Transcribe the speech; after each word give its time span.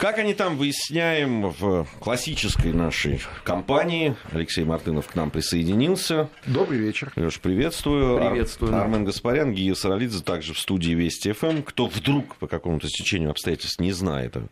Как 0.00 0.16
они 0.18 0.32
там, 0.32 0.56
выясняем 0.56 1.50
в 1.50 1.86
классической 2.00 2.72
нашей 2.72 3.20
компании. 3.44 4.16
Алексей 4.32 4.64
Мартынов 4.64 5.06
к 5.08 5.14
нам 5.14 5.30
присоединился. 5.30 6.30
Добрый 6.46 6.78
вечер. 6.78 7.12
Леш, 7.16 7.38
приветствую. 7.38 8.16
Приветствую. 8.18 8.74
Ар- 8.74 8.82
Армен 8.84 9.04
Гаспарян, 9.04 9.52
Гия 9.52 9.74
Саралидзе 9.74 10.22
также 10.24 10.54
в 10.54 10.58
студии 10.58 10.92
Вести 10.92 11.32
ФМ. 11.32 11.60
Кто 11.62 11.86
вдруг 11.86 12.36
по 12.36 12.46
какому-то 12.46 12.88
стечению 12.88 13.30
обстоятельств 13.30 13.78
не 13.78 13.92
знает, 13.92 14.36
э, 14.36 14.42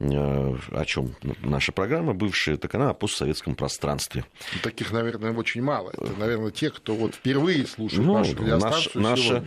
о 0.00 0.84
чем 0.84 1.14
наша 1.40 1.72
программа 1.72 2.12
бывшая, 2.12 2.58
так 2.58 2.74
она 2.74 2.90
о 2.90 2.94
постсоветском 2.94 3.54
пространстве. 3.54 4.26
Таких, 4.62 4.92
наверное, 4.92 5.32
очень 5.32 5.62
мало. 5.62 5.88
Это, 5.94 6.12
наверное, 6.18 6.50
те, 6.50 6.68
кто 6.70 6.94
вот 6.94 7.14
впервые 7.14 7.66
слушает 7.66 8.04
Ну, 8.06 8.12
нашу 8.18 8.32
наш- 8.32 8.40
радиостанцию 8.40 9.02
наша 9.02 9.22
сегодня. 9.22 9.46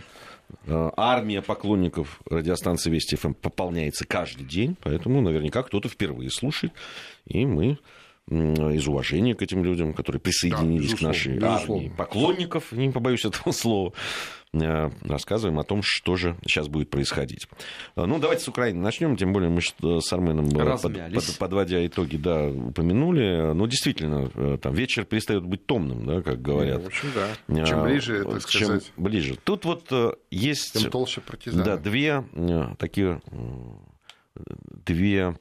армия 0.68 1.42
поклонников 1.42 2.20
радиостанции 2.28 2.90
Вести 2.90 3.16
ФМ 3.16 3.34
пополняется 3.34 4.06
каждый 4.06 4.44
день, 4.44 4.76
поэтому 4.82 5.20
наверняка 5.20 5.62
кто-то 5.62 5.88
впервые 5.88 6.30
слушает, 6.30 6.72
и 7.26 7.46
мы 7.46 7.78
из 8.28 8.88
уважения 8.88 9.36
к 9.36 9.42
этим 9.42 9.62
людям, 9.62 9.94
которые 9.94 10.20
присоединились 10.20 10.90
безусловно, 10.90 10.96
к 10.96 11.16
нашей 11.16 11.34
безусловно. 11.34 11.84
армии 11.84 11.96
поклонников, 11.96 12.72
не 12.72 12.90
побоюсь 12.90 13.24
этого 13.24 13.52
слова, 13.52 13.92
э, 13.92 13.92
рассказываем 14.52 15.58
о 15.58 15.64
том, 15.64 15.80
что 15.82 16.16
же 16.16 16.36
сейчас 16.46 16.68
будет 16.68 16.88
происходить. 16.88 17.46
Э, 17.96 18.06
Ну, 18.06 18.18
давайте 18.18 18.42
с 18.42 18.48
Украины 18.48 18.80
начнем, 18.80 19.16
тем 19.16 19.32
более 19.32 19.50
мы 19.50 19.60
э, 19.60 20.00
с 20.00 20.12
Арменом, 20.12 20.46
э, 20.48 20.78
под- 20.82 20.92
под- 21.26 21.38
подводя 21.38 21.86
итоги, 21.86 22.16
да, 22.16 22.46
упомянули. 22.48 23.52
Ну, 23.52 23.66
действительно, 23.66 24.30
э, 24.34 24.58
там 24.62 24.72
вечер 24.74 25.04
перестает 25.04 25.44
быть 25.44 25.66
томным, 25.66 26.06
да, 26.06 26.22
как 26.22 26.40
говорят. 26.40 26.78
Ну, 26.78 26.84
в 26.84 26.86
общем, 26.86 27.08
да. 27.14 27.64
Чем 27.66 27.82
ближе, 27.82 28.24
так 28.24 28.46
чем 28.46 28.62
сказать, 28.66 28.92
ближе. 28.96 29.36
Тут 29.44 29.64
вот 29.66 29.86
э, 29.90 30.12
есть 30.30 30.72
тем 30.72 30.90
толще 30.90 31.20
партизаны. 31.20 31.64
да, 31.64 31.76
две 31.76 32.24
э, 32.32 32.66
такие 32.78 33.20
э, 33.30 34.40
две, 34.86 35.36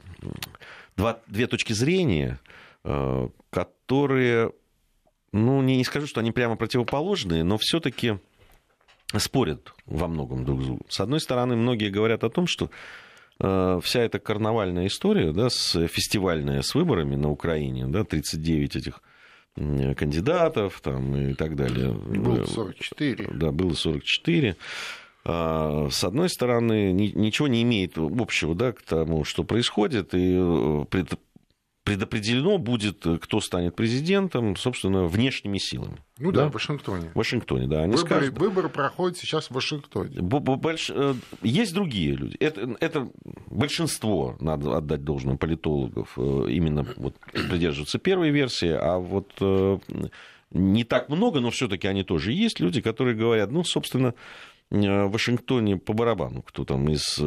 два, 0.97 1.19
две 1.27 1.47
точки 1.47 1.73
зрения, 1.73 2.39
э, 2.83 3.29
которые, 3.49 4.51
ну, 5.31 5.61
не, 5.61 5.77
не 5.77 5.83
скажу, 5.83 6.07
что 6.07 6.19
они 6.19 6.31
прямо 6.31 6.55
противоположные, 6.55 7.43
но 7.43 7.57
все-таки 7.57 8.17
спорят 9.19 9.73
во 9.85 10.07
многом 10.07 10.45
друг 10.45 10.61
с 10.61 10.65
другом. 10.65 10.85
С 10.89 10.99
одной 10.99 11.19
стороны, 11.19 11.55
многие 11.55 11.89
говорят 11.89 12.23
о 12.23 12.29
том, 12.29 12.47
что 12.47 12.69
э, 13.39 13.79
вся 13.83 14.01
эта 14.01 14.19
карнавальная 14.19 14.87
история, 14.87 15.31
да, 15.31 15.49
с 15.49 15.87
фестивальная 15.87 16.61
с 16.61 16.75
выборами 16.75 17.15
на 17.15 17.29
Украине, 17.29 17.87
да, 17.87 18.03
39 18.03 18.75
этих 18.75 19.01
кандидатов 19.55 20.81
там, 20.81 21.15
и 21.15 21.33
так 21.33 21.55
далее. 21.55 21.91
Было 21.91 22.45
44. 22.45 23.29
Да, 23.33 23.51
было 23.51 23.73
44. 23.73 24.57
А, 25.23 25.87
С 25.89 26.03
одной 26.03 26.29
стороны, 26.29 26.91
ни- 26.91 27.13
ничего 27.15 27.47
не 27.47 27.63
имеет 27.63 27.97
общего 27.97 28.53
да, 28.53 28.73
к 28.73 28.81
тому, 28.81 29.23
что 29.23 29.43
происходит, 29.43 30.13
и 30.13 30.35
э, 30.37 30.85
предопределено 31.85 32.57
будет, 32.57 33.05
э, 33.05 33.17
кто 33.19 33.39
станет 33.39 33.75
президентом, 33.75 34.55
собственно, 34.57 35.05
внешними 35.05 35.57
силами. 35.59 35.99
Ну 36.17 36.31
да, 36.31 36.41
Да. 36.45 36.49
в 36.49 36.53
Вашингтоне. 36.53 37.11
В 37.13 37.15
Вашингтоне, 37.15 37.67
да. 37.67 37.83
Они 37.83 37.93
Выборы, 37.95 38.07
скажут, 38.07 38.37
выборы 38.39 38.69
проходят 38.69 39.17
сейчас 39.17 39.47
в 39.49 39.51
Вашингтоне. 39.53 40.19
Бо- 40.19 40.39
бо- 40.39 40.55
больш- 40.55 40.91
э, 40.93 41.13
Есть 41.43 41.73
другие 41.73 42.15
люди. 42.15 42.35
Это, 42.39 42.75
это 42.81 43.07
большинство, 43.45 44.35
надо 44.41 44.75
отдать 44.75 45.03
должное, 45.03 45.37
политологов 45.37 46.13
э, 46.17 46.47
именно 46.49 46.85
вот 46.97 47.15
придерживаются 47.31 47.99
первой 47.99 48.31
версии, 48.31 48.69
а 48.71 48.97
вот 48.97 49.31
не 50.51 50.83
так 50.85 51.09
много, 51.09 51.39
но 51.39 51.51
все-таки 51.51 51.87
они 51.87 52.03
тоже 52.03 52.31
есть 52.33 52.59
люди, 52.59 52.81
которые 52.81 53.15
говорят, 53.15 53.51
ну, 53.51 53.63
собственно, 53.63 54.13
в 54.71 55.07
Вашингтоне 55.09 55.77
по 55.77 55.93
барабану, 55.93 56.41
кто 56.41 56.65
там 56.65 56.89
из 56.89 57.19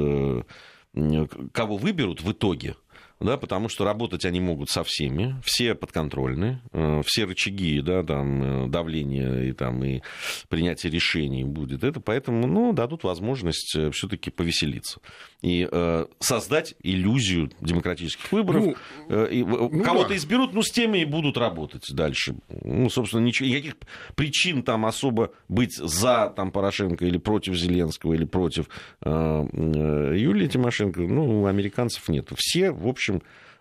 кого 1.52 1.76
выберут 1.76 2.22
в 2.22 2.32
итоге, 2.32 2.74
да, 3.20 3.36
потому 3.36 3.68
что 3.68 3.84
работать 3.84 4.24
они 4.24 4.40
могут 4.40 4.70
со 4.70 4.84
всеми, 4.84 5.36
все 5.44 5.74
подконтрольны, 5.74 6.60
э, 6.72 7.02
все 7.04 7.24
рычаги, 7.24 7.80
да, 7.80 8.02
там, 8.02 8.66
э, 8.66 8.68
давления 8.68 9.42
и, 9.44 9.52
там, 9.52 9.82
и 9.84 10.00
принятие 10.48 10.92
решений 10.92 11.44
будет 11.44 11.84
это, 11.84 12.00
поэтому, 12.00 12.46
ну, 12.46 12.72
дадут 12.72 13.04
возможность 13.04 13.76
все-таки 13.92 14.30
повеселиться 14.30 15.00
и 15.42 15.68
э, 15.70 16.06
создать 16.18 16.74
иллюзию 16.82 17.50
демократических 17.60 18.30
выборов. 18.32 18.64
Ну, 18.64 18.74
Э, 19.08 19.28
и, 19.30 19.42
ну 19.42 19.82
кого-то 19.82 20.10
да. 20.10 20.16
изберут, 20.16 20.52
ну, 20.52 20.62
с 20.62 20.70
теми 20.70 20.98
и 20.98 21.04
будут 21.04 21.36
работать 21.38 21.84
дальше. 21.92 22.36
Ну, 22.62 22.90
собственно, 22.90 23.22
ничего, 23.22 23.48
никаких 23.48 23.76
причин 24.14 24.62
там 24.62 24.84
особо 24.84 25.32
быть 25.48 25.74
за 25.74 26.32
там, 26.34 26.50
Порошенко 26.50 27.06
или 27.06 27.18
против 27.18 27.54
Зеленского, 27.54 28.14
или 28.14 28.24
против 28.24 28.68
э, 29.02 29.08
э, 29.10 30.14
Юлии 30.16 30.46
Тимошенко, 30.46 31.00
ну, 31.00 31.42
у 31.42 31.46
американцев 31.46 32.08
нет. 32.08 32.28
Все, 32.36 32.70
в 32.70 32.86
общем, 32.86 33.07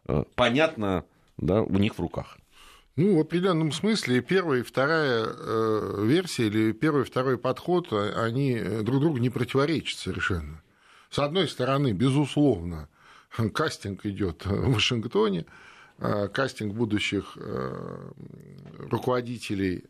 э, 0.08 0.24
понятно, 0.36 1.06
да, 1.38 1.62
у 1.62 1.78
них 1.78 1.96
в 1.96 2.02
руках. 2.02 2.38
Ну, 2.98 3.16
в 3.16 3.20
определенном 3.20 3.72
смысле 3.72 4.22
первая 4.22 4.62
и 4.62 4.64
вторая 4.64 5.26
э, 5.28 6.04
версия 6.04 6.48
или 6.48 6.72
первый 6.72 7.04
и 7.04 7.06
второй 7.06 7.38
подход, 7.38 7.90
а- 7.92 8.24
они 8.24 8.54
э, 8.54 8.82
друг 8.82 9.02
другу 9.02 9.18
не 9.18 9.30
противоречат 9.30 10.00
совершенно. 10.00 10.64
С 11.12 11.20
одной 11.20 11.48
стороны, 11.48 11.92
безусловно, 11.94 12.90
кастинг 13.54 14.06
идет 14.08 14.46
в 14.48 14.74
Вашингтоне, 14.74 15.46
э, 16.00 16.28
кастинг 16.30 16.74
будущих 16.74 17.38
руководителей 18.80 19.86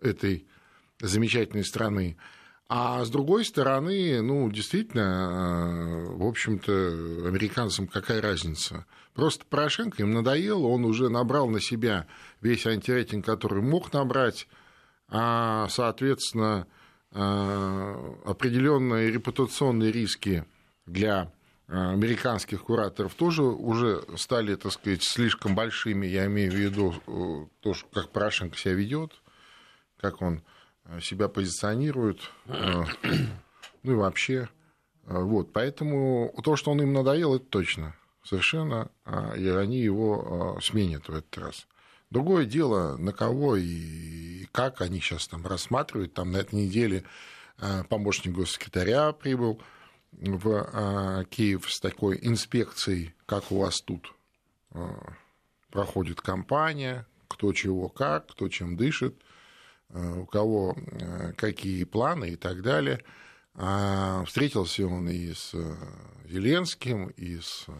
этой 0.00 0.46
замечательной 1.00 1.64
страны. 1.64 2.16
А 2.68 3.04
с 3.04 3.10
другой 3.10 3.44
стороны, 3.44 4.20
ну, 4.22 4.50
действительно, 4.50 6.08
э, 6.10 6.16
в 6.16 6.26
общем-то, 6.26 6.72
американцам 7.28 7.86
какая 7.86 8.20
разница? 8.20 8.86
Просто 9.14 9.44
Порошенко 9.48 10.02
им 10.02 10.10
надоел, 10.10 10.64
он 10.64 10.84
уже 10.84 11.08
набрал 11.08 11.48
на 11.48 11.60
себя 11.60 12.08
весь 12.40 12.66
антирейтинг, 12.66 13.24
который 13.24 13.62
мог 13.62 13.92
набрать, 13.92 14.48
а, 15.08 15.68
соответственно, 15.68 16.66
э, 17.12 18.14
определенные 18.24 19.12
репутационные 19.12 19.92
риски 19.92 20.44
для 20.86 21.32
э, 21.68 21.72
американских 21.72 22.64
кураторов 22.64 23.14
тоже 23.14 23.44
уже 23.44 24.02
стали, 24.16 24.56
так 24.56 24.72
сказать, 24.72 25.04
слишком 25.04 25.54
большими. 25.54 26.08
Я 26.08 26.26
имею 26.26 26.50
в 26.50 26.56
виду 26.56 27.48
то, 27.60 27.74
как 27.92 28.10
Порошенко 28.10 28.58
себя 28.58 28.74
ведет, 28.74 29.12
как 29.98 30.20
он 30.20 30.42
себя 31.00 31.28
позиционирует, 31.28 32.20
э, 32.46 32.84
ну 33.82 33.92
и 33.92 33.94
вообще. 33.94 34.48
Э, 35.06 35.18
Вот, 35.18 35.52
поэтому 35.52 36.34
то, 36.42 36.56
что 36.56 36.70
он 36.70 36.82
им 36.82 36.92
надоел, 36.92 37.36
это 37.36 37.44
точно, 37.46 37.94
совершенно, 38.24 38.90
и 39.36 39.48
они 39.48 39.78
его 39.78 40.56
э, 40.58 40.62
сменят 40.62 41.08
в 41.08 41.14
этот 41.14 41.38
раз. 41.38 41.66
Другое 42.10 42.44
дело, 42.44 42.96
на 42.96 43.12
кого 43.12 43.56
и 43.56 44.46
как 44.52 44.80
они 44.80 45.00
сейчас 45.00 45.26
там 45.26 45.46
рассматривают. 45.46 46.14
Там 46.14 46.32
на 46.32 46.38
этой 46.38 46.54
неделе 46.54 47.04
э, 47.58 47.84
помощник 47.88 48.32
госсекретаря 48.32 49.12
прибыл 49.12 49.60
в 50.12 50.48
э, 50.48 51.24
Киев 51.30 51.70
с 51.70 51.80
такой 51.80 52.18
инспекцией, 52.22 53.14
как 53.26 53.50
у 53.50 53.58
вас 53.58 53.80
тут 53.84 54.14
э, 54.72 54.88
проходит 55.70 56.20
кампания, 56.20 57.06
кто 57.28 57.52
чего 57.52 57.88
как, 57.88 58.28
кто 58.28 58.48
чем 58.48 58.76
дышит, 58.76 59.14
э, 59.14 59.24
у 59.90 60.26
кого 60.26 60.76
э, 60.76 61.32
какие 61.34 61.84
планы 61.84 62.30
и 62.30 62.36
так 62.36 62.62
далее. 62.62 63.02
А 63.54 64.24
Встретился 64.24 64.86
он 64.86 65.08
и 65.08 65.32
с 65.32 65.54
э, 65.54 65.74
Зеленским, 66.28 67.08
и 67.08 67.38
с 67.38 67.66
э, 67.68 67.72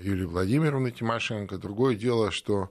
Юлией 0.00 0.26
Владимировной 0.26 0.90
Тимошенко. 0.90 1.56
Другое 1.56 1.94
дело, 1.94 2.30
что 2.30 2.70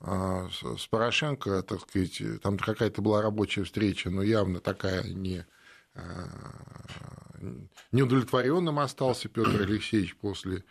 э, 0.00 0.48
с 0.76 0.86
Порошенко, 0.88 1.62
так 1.62 1.82
сказать, 1.82 2.22
там 2.42 2.58
какая-то 2.58 3.02
была 3.02 3.22
рабочая 3.22 3.64
встреча, 3.64 4.10
но 4.10 4.22
явно 4.22 4.60
такая 4.60 5.04
не 5.04 5.46
э, 5.94 6.00
неудовлетворенным 7.92 8.78
остался 8.78 9.28
Петр 9.28 9.62
Алексеевич 9.62 10.16
после 10.16 10.64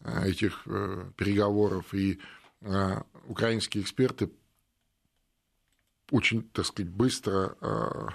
э, 0.00 0.28
этих 0.28 0.62
э, 0.66 1.10
переговоров, 1.16 1.92
и 1.94 2.20
э, 2.60 3.02
украинские 3.26 3.82
эксперты 3.82 4.30
очень, 6.14 6.44
так 6.50 6.64
сказать, 6.64 6.92
быстро 6.92 7.56
э, 7.60 8.08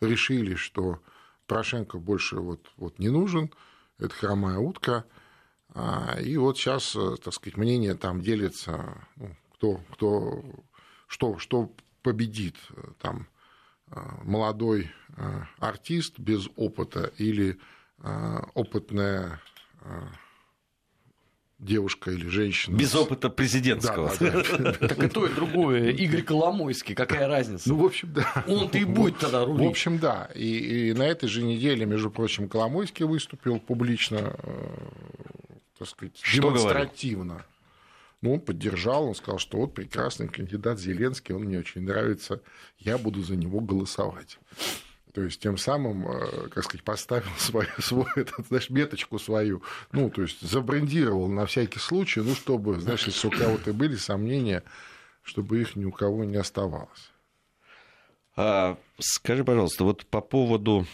решили, 0.00 0.54
что 0.54 1.00
Порошенко 1.46 1.98
больше 1.98 2.36
вот, 2.36 2.66
вот 2.78 2.98
не 2.98 3.10
нужен, 3.10 3.52
это 3.98 4.14
хромая 4.14 4.58
утка, 4.58 5.04
А, 5.74 6.18
и 6.20 6.36
вот 6.36 6.56
сейчас, 6.58 6.96
так 7.24 7.32
сказать, 7.32 7.56
мнение 7.56 7.94
там 7.94 8.20
делится, 8.20 9.06
ну, 9.16 9.36
кто, 9.54 9.80
кто, 9.92 10.42
что, 11.06 11.38
что 11.38 11.72
победит, 12.02 12.56
там, 12.98 13.26
э, 13.90 14.00
молодой 14.22 14.90
э, 15.16 15.42
артист 15.58 16.18
без 16.18 16.48
опыта 16.56 17.12
или 17.18 17.58
э, 17.98 18.38
опытная 18.54 19.40
э, 19.80 20.08
девушка 21.62 22.10
или 22.10 22.28
женщина. 22.28 22.76
Без 22.76 22.94
опыта 22.94 23.30
президентского. 23.30 24.12
Да, 24.18 24.30
да, 24.30 24.58
да. 24.58 24.72
Так 24.88 25.04
и 25.04 25.08
то, 25.08 25.26
и 25.26 25.32
другое. 25.32 25.90
Игорь 25.90 26.22
Коломойский, 26.22 26.94
какая 26.94 27.28
разница? 27.28 27.68
Ну, 27.68 27.76
в 27.76 27.86
общем, 27.86 28.12
да. 28.12 28.44
Он-то 28.48 28.76
и 28.78 28.84
будет 28.84 29.18
тогда 29.18 29.44
В 29.44 29.48
рулить. 29.48 29.70
общем, 29.70 29.98
да. 29.98 30.28
И, 30.34 30.90
и 30.90 30.92
на 30.92 31.04
этой 31.04 31.28
же 31.28 31.42
неделе, 31.42 31.86
между 31.86 32.10
прочим, 32.10 32.48
Коломойский 32.48 33.06
выступил 33.06 33.60
публично, 33.60 34.36
э, 34.42 34.76
так 35.78 35.88
сказать, 35.88 36.18
Что 36.20 36.48
демонстративно. 36.50 37.44
Ну, 38.20 38.34
он 38.34 38.40
поддержал, 38.40 39.06
он 39.08 39.14
сказал, 39.14 39.38
что 39.38 39.58
вот 39.58 39.74
прекрасный 39.74 40.28
кандидат 40.28 40.78
Зеленский, 40.78 41.34
он 41.34 41.42
мне 41.42 41.58
очень 41.58 41.82
нравится, 41.82 42.40
я 42.78 42.98
буду 42.98 43.22
за 43.22 43.36
него 43.36 43.60
голосовать. 43.60 44.38
То 45.12 45.20
есть 45.20 45.40
тем 45.40 45.58
самым, 45.58 46.08
э, 46.08 46.48
как 46.48 46.64
сказать, 46.64 46.84
поставил 46.84 47.30
свою, 47.38 47.68
свою 47.78 48.08
этот, 48.16 48.46
знаешь, 48.46 48.70
меточку 48.70 49.18
свою, 49.18 49.62
ну, 49.92 50.10
то 50.10 50.22
есть 50.22 50.40
забрендировал 50.40 51.28
на 51.28 51.46
всякий 51.46 51.78
случай, 51.78 52.20
ну, 52.20 52.34
чтобы, 52.34 52.80
знаешь, 52.80 53.06
если 53.06 53.28
у 53.28 53.30
кого-то 53.30 53.72
были 53.74 53.96
сомнения, 53.96 54.62
чтобы 55.22 55.60
их 55.60 55.76
ни 55.76 55.84
у 55.84 55.92
кого 55.92 56.24
не 56.24 56.36
оставалось. 56.36 57.12
А, 58.36 58.78
скажи, 58.98 59.44
пожалуйста, 59.44 59.84
вот 59.84 60.06
по 60.06 60.22
поводу 60.22 60.86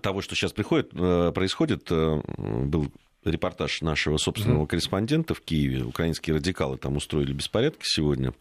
того, 0.00 0.20
что 0.22 0.34
сейчас 0.34 0.52
приходит, 0.52 0.90
э, 0.92 1.32
происходит, 1.32 1.90
э, 1.90 2.20
был 2.36 2.90
репортаж 3.24 3.80
нашего 3.82 4.16
собственного 4.16 4.66
корреспондента 4.66 5.34
в 5.34 5.40
Киеве. 5.40 5.84
Украинские 5.84 6.36
радикалы 6.36 6.76
там 6.76 6.96
устроили 6.96 7.32
беспорядки 7.32 7.82
сегодня 7.84 8.34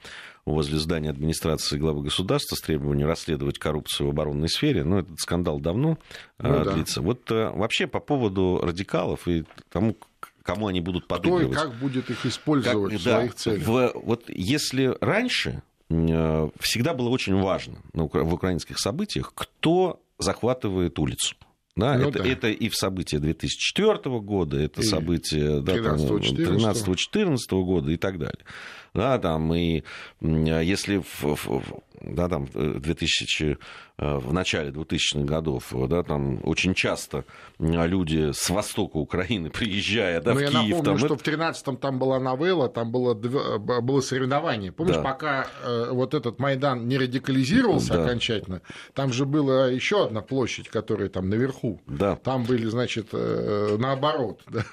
возле 0.46 0.80
здания 0.80 1.10
администрации 1.12 1.78
главы 1.78 2.02
государства 2.04 2.56
с 2.56 2.62
требованием 2.62 3.08
расследовать 3.08 3.60
коррупцию 3.60 4.08
в 4.08 4.10
оборонной 4.10 4.50
сфере. 4.50 4.84
Но 4.84 5.00
этот 5.00 5.20
скандал 5.20 5.60
давно 5.60 5.98
Ну 6.40 6.64
да. 6.64 6.74
длится. 6.74 7.02
Вот 7.02 7.30
вообще 7.30 7.86
по 7.88 8.00
поводу 8.00 8.60
радикалов 8.64 9.28
и 9.28 9.46
тому, 9.70 9.96
кому 10.42 10.68
они 10.68 10.82
будут 10.82 11.06
Кто 11.06 11.16
и 11.16 11.20
подыгрывать. 11.20 11.56
как 11.58 11.76
будет 11.76 12.10
их 12.10 12.26
использовать 12.26 12.94
Как- 12.94 13.02
в 13.02 13.04
да, 13.06 13.18
своих 13.18 13.36
целях. 13.36 13.68
в- 13.68 13.92
вот 14.04 14.24
если 14.30 14.96
раньше 15.00 15.62
э, 15.90 16.50
всегда 16.60 16.94
было 16.94 17.10
очень 17.10 17.36
важно 17.40 17.76
в 17.94 18.34
украинских 18.34 18.80
событиях, 18.80 19.32
кто 19.36 20.02
захватывает 20.18 20.98
улицу. 21.00 21.36
Да, 21.76 21.98
Ну 21.98 22.10
это, 22.10 22.24
да. 22.24 22.30
это 22.30 22.50
и 22.50 22.70
в 22.70 22.76
события 22.76 23.20
2004 23.20 24.20
года, 24.20 24.58
это 24.60 24.82
И 24.82 24.84
события 24.84 25.62
да, 25.62 25.76
13-14. 25.76 26.96
13-14 27.16 27.38
года 27.64 27.92
и 27.92 27.98
так 27.98 28.18
далее. 28.20 28.44
Да, 28.94 29.18
там, 29.20 29.54
и 29.54 29.84
если 30.20 30.98
в, 30.98 31.24
в- 31.24 31.80
да, 32.02 32.28
там, 32.28 32.46
в 32.46 32.80
2000, 32.82 33.58
э, 33.98 34.18
в 34.18 34.34
начале 34.34 34.72
2000-х 34.72 35.20
годов 35.24 35.72
да, 35.88 36.04
там 36.04 36.42
очень 36.44 36.74
часто 36.74 37.24
люди 37.60 38.32
с 38.34 38.50
востока 38.50 38.98
Украины, 38.98 39.50
приезжая 39.54 40.20
да, 40.20 40.34
Но 40.34 40.40
в 40.40 40.42
я 40.42 40.48
Киев, 40.50 40.78
напомню, 40.80 40.84
там, 40.84 40.98
что 40.98 41.06
это- 41.16 41.16
в 41.16 41.22
13-м 41.26 41.78
там 41.78 42.00
была 42.00 42.20
новелла, 42.20 42.68
там 42.68 42.92
было, 42.92 43.14
б- 43.14 43.60
было 43.82 44.02
соревнование. 44.02 44.74
Помнишь, 44.74 44.96
Да. 44.98 45.04
пока 45.04 45.48
э, 45.64 45.88
вот 45.92 46.14
этот 46.14 46.40
Майдан 46.40 46.88
не 46.90 46.98
радикализировался 46.98 47.94
Да. 47.94 48.04
окончательно, 48.04 48.62
там 48.94 49.14
же 49.14 49.26
была 49.26 49.68
еще 49.68 50.06
одна 50.06 50.20
площадь, 50.22 50.68
которая 50.68 51.08
там 51.08 51.30
наверху. 51.30 51.80
Да. 51.88 52.18
Там 52.18 52.44
были, 52.44 52.66
значит, 52.66 53.10
э, 53.14 53.78
наоборот, 53.80 54.42
да, 54.52 54.64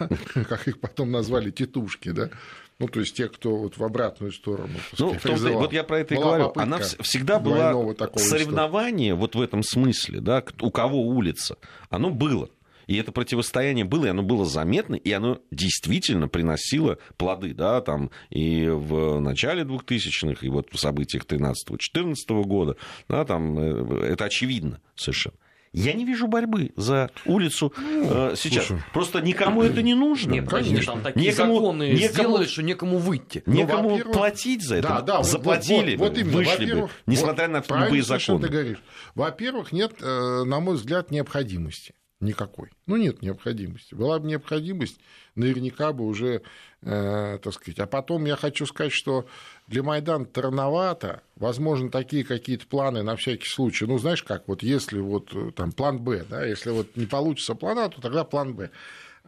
как 0.48 0.66
их 0.66 0.80
потом 0.80 1.12
назвали, 1.12 1.50
тетушки, 1.52 2.10
да. 2.10 2.30
Ну, 2.78 2.86
то 2.86 3.00
есть 3.00 3.16
те, 3.16 3.28
кто 3.28 3.56
вот 3.56 3.76
в 3.76 3.82
обратную 3.82 4.30
сторону. 4.32 4.74
Ну, 4.98 5.14
сказать, 5.14 5.20
в 5.20 5.42
том-то 5.42 5.58
вот 5.58 5.72
я 5.72 5.82
про 5.82 5.98
это 6.00 6.14
и 6.14 6.16
Была 6.16 6.36
говорю. 6.38 6.52
Она 6.54 6.78
вс- 6.78 7.02
всегда 7.02 7.40
была 7.40 7.72
соревнование 8.16 9.14
вот 9.14 9.34
в 9.34 9.40
этом 9.40 9.62
смысле, 9.64 10.20
да, 10.20 10.44
у 10.60 10.70
кого 10.70 11.02
улица. 11.02 11.56
Оно 11.90 12.10
было. 12.10 12.50
И 12.86 12.96
это 12.96 13.12
противостояние 13.12 13.84
было, 13.84 14.06
и 14.06 14.08
оно 14.08 14.22
было 14.22 14.46
заметно, 14.46 14.94
и 14.94 15.12
оно 15.12 15.40
действительно 15.50 16.26
приносило 16.26 16.98
плоды, 17.18 17.52
да, 17.52 17.82
там 17.82 18.10
и 18.30 18.66
в 18.66 19.20
начале 19.20 19.62
2000-х, 19.64 20.46
и 20.46 20.48
вот 20.48 20.68
в 20.72 20.78
событиях 20.78 21.26
13-14 21.26 22.14
года, 22.44 22.76
да, 23.08 23.26
там 23.26 23.58
э, 23.58 24.12
это 24.12 24.24
очевидно 24.24 24.80
совершенно. 24.94 25.36
Я 25.72 25.92
не 25.92 26.04
вижу 26.04 26.26
борьбы 26.26 26.72
за 26.76 27.10
улицу 27.26 27.72
э, 27.76 28.34
сейчас. 28.36 28.66
слушай. 28.66 28.82
Просто 28.92 29.20
никому 29.20 29.62
это 29.62 29.82
не 29.82 29.94
нужно. 29.94 30.32
Нет, 30.32 30.48
конечно. 30.48 30.92
там 30.94 31.02
такие 31.02 31.30
Некому- 31.30 31.54
законы 31.56 31.82
некому- 31.92 32.12
сделали, 32.12 32.46
что 32.46 32.62
некому 32.62 32.98
выйти. 32.98 33.42
Ну, 33.46 33.54
Некому 33.54 33.88
во-первых, 33.90 34.12
платить 34.14 34.62
за 34.62 34.76
это. 34.76 34.88
Да, 34.88 35.00
да, 35.02 35.22
Заплатили 35.22 35.96
вот, 35.96 36.08
вот, 36.08 36.08
вот 36.10 36.18
именно. 36.18 36.36
вышли 36.36 36.72
бы, 36.74 36.88
несмотря 37.06 37.48
вот 37.48 37.68
на 37.68 37.84
любые 37.84 38.02
законы. 38.02 38.76
Во-первых, 39.14 39.72
нет, 39.72 39.92
э, 40.00 40.44
на 40.44 40.60
мой 40.60 40.76
взгляд, 40.76 41.10
необходимости 41.10 41.94
никакой. 42.20 42.70
Ну, 42.86 42.96
нет 42.96 43.22
необходимости. 43.22 43.94
Была 43.94 44.18
бы 44.18 44.26
необходимость, 44.26 44.98
наверняка 45.34 45.92
бы 45.92 46.04
уже, 46.04 46.42
э, 46.82 47.38
так 47.42 47.52
сказать. 47.52 47.78
А 47.78 47.86
потом 47.86 48.24
я 48.24 48.36
хочу 48.36 48.66
сказать, 48.66 48.92
что 48.92 49.26
для 49.68 49.82
Майдана 49.82 50.26
рановато. 50.34 51.22
Возможно, 51.36 51.90
такие 51.90 52.24
какие-то 52.24 52.66
планы 52.66 53.02
на 53.02 53.16
всякий 53.16 53.48
случай. 53.48 53.86
Ну, 53.86 53.98
знаешь 53.98 54.22
как, 54.22 54.48
вот 54.48 54.62
если 54.62 54.98
вот 54.98 55.34
э, 55.34 55.52
там 55.54 55.72
план 55.72 56.00
Б, 56.00 56.24
да, 56.28 56.44
если 56.44 56.70
вот 56.70 56.96
не 56.96 57.06
получится 57.06 57.54
план 57.54 57.78
А, 57.78 57.88
то 57.88 58.00
тогда 58.00 58.24
план 58.24 58.54
Б. 58.54 58.70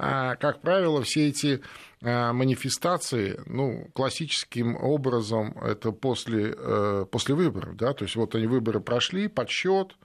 А, 0.03 0.37
как 0.37 0.61
правило, 0.63 1.03
все 1.03 1.29
эти 1.29 1.61
а, 2.03 2.33
манифестации, 2.33 3.39
ну, 3.45 3.91
классическим 3.93 4.75
образом, 4.77 5.57
это 5.63 5.93
после, 5.93 6.55
э, 6.57 7.05
после 7.11 7.35
выборов, 7.35 7.77
да, 7.77 7.93
то 7.93 8.05
есть 8.05 8.17
вот 8.17 8.35
они 8.35 8.47
выборы 8.47 8.81
прошли, 8.81 9.29
подсчет, 9.29 9.97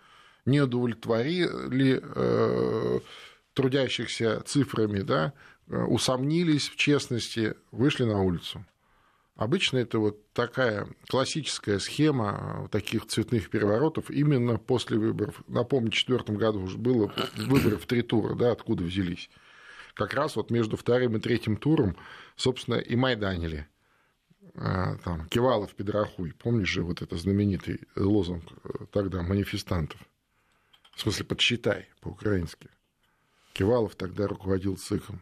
не 0.45 0.61
удовлетворили 0.61 2.01
э, 2.03 2.99
трудящихся 3.53 4.41
цифрами, 4.45 4.99
да, 4.99 5.33
э, 5.67 5.83
усомнились 5.83 6.69
в 6.69 6.75
честности, 6.75 7.55
вышли 7.71 8.03
на 8.03 8.21
улицу. 8.21 8.65
Обычно 9.35 9.79
это 9.79 9.99
вот 9.99 10.31
такая 10.31 10.87
классическая 11.09 11.79
схема 11.79 12.69
таких 12.71 13.05
цветных 13.05 13.49
переворотов 13.49 14.09
именно 14.09 14.57
после 14.57 14.97
выборов. 14.97 15.43
Напомню, 15.47 15.87
в 15.87 15.95
2004 15.95 16.37
году 16.37 16.61
уже 16.61 16.77
было 16.77 17.11
выборы 17.35 17.75
в 17.75 17.85
три 17.85 18.01
тура, 18.01 18.35
да, 18.35 18.51
откуда 18.51 18.85
взялись. 18.85 19.29
Как 19.93 20.13
раз 20.13 20.37
вот 20.37 20.51
между 20.51 20.77
вторым 20.77 21.17
и 21.17 21.19
третьим 21.19 21.57
туром, 21.57 21.97
собственно, 22.37 22.75
и 22.75 22.95
майданили. 22.95 23.67
А, 24.55 24.95
Там, 25.03 25.27
Кивалов, 25.27 25.73
Педрахуй. 25.75 26.33
Помнишь 26.33 26.69
же 26.69 26.83
вот 26.83 27.01
это 27.01 27.17
знаменитый 27.17 27.81
лозунг 27.97 28.43
э, 28.63 28.85
тогда 28.91 29.21
манифестантов? 29.21 29.99
В 30.95 31.01
смысле, 31.01 31.25
подсчитай 31.25 31.89
по-украински. 32.01 32.69
Кивалов 33.53 33.95
тогда 33.95 34.27
руководил 34.27 34.77
ЦИКом. 34.77 35.21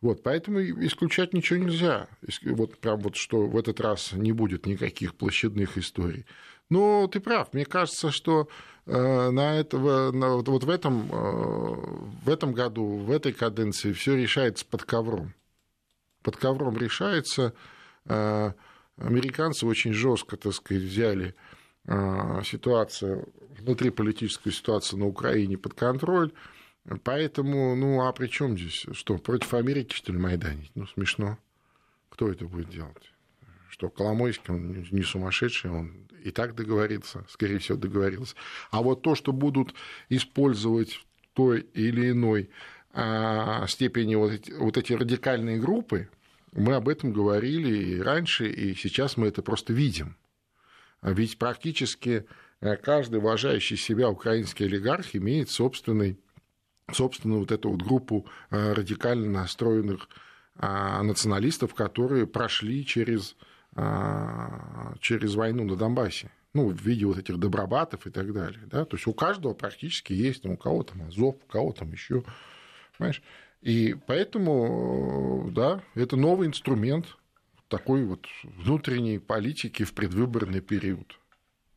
Вот, 0.00 0.22
поэтому 0.22 0.60
исключать 0.62 1.34
ничего 1.34 1.58
нельзя. 1.58 2.08
Вот 2.44 2.78
прям 2.78 3.00
вот, 3.00 3.16
что 3.16 3.46
в 3.46 3.56
этот 3.56 3.80
раз 3.80 4.12
не 4.12 4.32
будет 4.32 4.64
никаких 4.64 5.14
площадных 5.14 5.76
историй. 5.76 6.24
Но 6.70 7.06
ты 7.06 7.20
прав. 7.20 7.52
Мне 7.52 7.66
кажется, 7.66 8.10
что 8.10 8.48
э, 8.86 9.30
на 9.30 9.58
этого, 9.58 10.10
на, 10.10 10.36
вот, 10.36 10.48
вот 10.48 10.64
в, 10.64 10.70
этом, 10.70 11.10
э, 11.12 11.74
в 12.24 12.28
этом 12.28 12.52
году, 12.52 12.84
в 12.84 13.10
этой 13.10 13.32
каденции 13.32 13.92
все 13.92 14.16
решается 14.16 14.64
под 14.64 14.84
ковром. 14.84 15.34
Под 16.22 16.36
ковром 16.36 16.78
решается. 16.78 17.54
Э, 18.06 18.52
Американцы 19.00 19.66
очень 19.66 19.94
жестко, 19.94 20.36
так 20.36 20.52
сказать, 20.52 20.82
взяли 20.82 21.34
э, 21.86 22.42
ситуацию, 22.44 23.28
внутриполитическую 23.58 24.52
ситуацию 24.52 25.00
на 25.00 25.06
Украине 25.06 25.58
под 25.58 25.74
контроль. 25.74 26.32
Поэтому, 27.04 27.76
ну, 27.76 28.06
а 28.06 28.12
при 28.12 28.26
чем 28.28 28.56
здесь? 28.56 28.86
Что, 28.92 29.18
против 29.18 29.54
Америки, 29.54 29.94
что 29.94 30.12
ли, 30.12 30.18
майданить? 30.18 30.70
Ну, 30.74 30.86
смешно. 30.86 31.38
Кто 32.08 32.30
это 32.30 32.46
будет 32.46 32.70
делать? 32.70 33.12
Что, 33.68 33.88
Коломойский, 33.88 34.52
он 34.52 34.86
не 34.90 35.02
сумасшедший, 35.02 35.70
он 35.70 36.08
и 36.24 36.30
так 36.30 36.54
договорится, 36.54 37.24
скорее 37.28 37.58
всего, 37.58 37.78
договорился. 37.78 38.34
А 38.70 38.82
вот 38.82 39.02
то, 39.02 39.14
что 39.14 39.32
будут 39.32 39.74
использовать 40.08 41.04
той 41.34 41.60
или 41.74 42.10
иной 42.10 42.50
а, 42.92 43.66
степени 43.66 44.14
вот 44.16 44.32
эти, 44.32 44.52
вот 44.52 44.76
эти 44.76 44.92
радикальные 44.92 45.58
группы, 45.58 46.08
мы 46.52 46.74
об 46.74 46.88
этом 46.88 47.12
говорили 47.12 47.94
и 47.94 48.00
раньше, 48.00 48.50
и 48.50 48.74
сейчас 48.74 49.16
мы 49.16 49.28
это 49.28 49.42
просто 49.42 49.72
видим. 49.72 50.16
А 51.00 51.12
Ведь 51.12 51.38
практически 51.38 52.26
э, 52.60 52.76
каждый 52.76 53.16
уважающий 53.16 53.76
себя 53.76 54.08
украинский 54.08 54.64
олигарх 54.64 55.14
имеет 55.14 55.50
собственный 55.50 56.18
собственно, 56.92 57.38
вот 57.38 57.52
эту 57.52 57.70
вот 57.70 57.82
группу 57.82 58.26
э, 58.50 58.72
радикально 58.72 59.30
настроенных 59.30 60.08
а, 60.56 61.02
националистов, 61.02 61.72
которые 61.74 62.26
прошли 62.26 62.84
через, 62.84 63.36
через 65.00 65.34
войну 65.34 65.64
на 65.64 65.76
Донбассе. 65.76 66.30
Ну, 66.52 66.68
в 66.68 66.80
виде 66.82 67.06
вот 67.06 67.16
этих 67.16 67.38
добробатов 67.38 68.06
и 68.06 68.10
так 68.10 68.32
далее. 68.32 68.60
Да? 68.66 68.84
То 68.84 68.96
есть 68.96 69.06
у 69.06 69.14
каждого 69.14 69.54
практически 69.54 70.12
есть, 70.12 70.44
ну, 70.44 70.54
у 70.54 70.56
кого 70.56 70.82
там 70.82 71.02
Азов, 71.02 71.36
у 71.36 71.46
кого 71.50 71.72
там 71.72 71.92
еще. 71.92 72.24
Понимаешь? 72.98 73.22
И 73.62 73.96
поэтому, 74.06 75.46
э, 75.48 75.50
да, 75.52 75.82
это 75.94 76.16
новый 76.16 76.48
инструмент 76.48 77.16
такой 77.70 78.04
вот 78.04 78.26
внутренней 78.42 79.18
политики 79.18 79.84
в 79.84 79.94
предвыборный 79.94 80.60
период. 80.60 81.18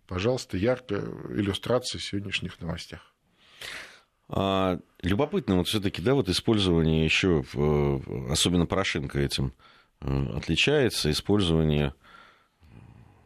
Пожалуйста, 0.08 0.58
яркая 0.58 1.06
иллюстрация 1.30 2.00
сегодняшних 2.00 2.60
новостях. 2.60 3.14
А, 4.28 4.80
любопытно 5.02 5.58
вот 5.58 5.68
все-таки, 5.68 6.02
да, 6.02 6.16
вот 6.16 6.28
использование 6.28 7.06
еще, 7.06 7.46
особенно 8.30 8.66
Порошенко 8.66 9.20
этим 9.20 9.54
э, 10.02 10.26
отличается, 10.36 11.12
использование 11.12 11.94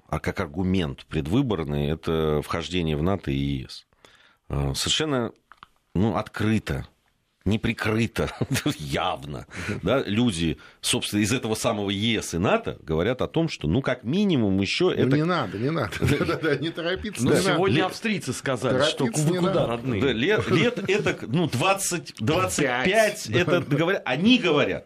а 0.09 0.19
как 0.19 0.39
аргумент 0.39 1.05
предвыборный, 1.05 1.87
это 1.87 2.41
вхождение 2.41 2.95
в 2.95 3.03
НАТО 3.03 3.31
и 3.31 3.35
ЕС. 3.35 3.87
А, 4.49 4.73
Совершенно 4.73 5.31
ну, 5.93 6.15
открыто 6.15 6.87
неприкрыто, 7.47 8.29
явно, 8.77 9.47
да, 9.81 10.03
люди, 10.05 10.57
собственно, 10.81 11.21
из 11.21 11.33
этого 11.33 11.55
самого 11.55 11.89
ЕС 11.89 12.33
и 12.35 12.37
НАТО 12.37 12.77
говорят 12.83 13.21
о 13.21 13.27
том, 13.27 13.49
что, 13.49 13.67
ну, 13.67 13.81
как 13.81 14.03
минимум, 14.03 14.59
еще 14.59 14.85
Ну, 14.85 14.91
это... 14.91 15.15
не 15.17 15.23
надо, 15.23 15.57
не 15.57 15.71
надо. 15.71 15.91
Да-да-да, 15.99 16.55
не 16.57 16.69
торопиться. 16.69 17.23
Ну, 17.25 17.35
сегодня 17.35 17.77
Лет- 17.77 17.85
австрийцы 17.87 18.33
сказали, 18.33 18.73
Торопиться 18.79 18.95
что 18.95 19.05
вы 19.31 19.37
куда, 19.39 19.53
надо. 19.53 19.67
родные? 19.67 20.01
Да, 20.01 20.11
лет, 20.11 20.47
лет 20.51 20.89
это, 20.89 21.17
ну, 21.27 21.47
20, 21.47 22.15
25, 22.19 22.85
Пять. 22.85 23.29
это 23.29 23.61
говорят, 23.61 24.03
они 24.05 24.37
говорят. 24.37 24.85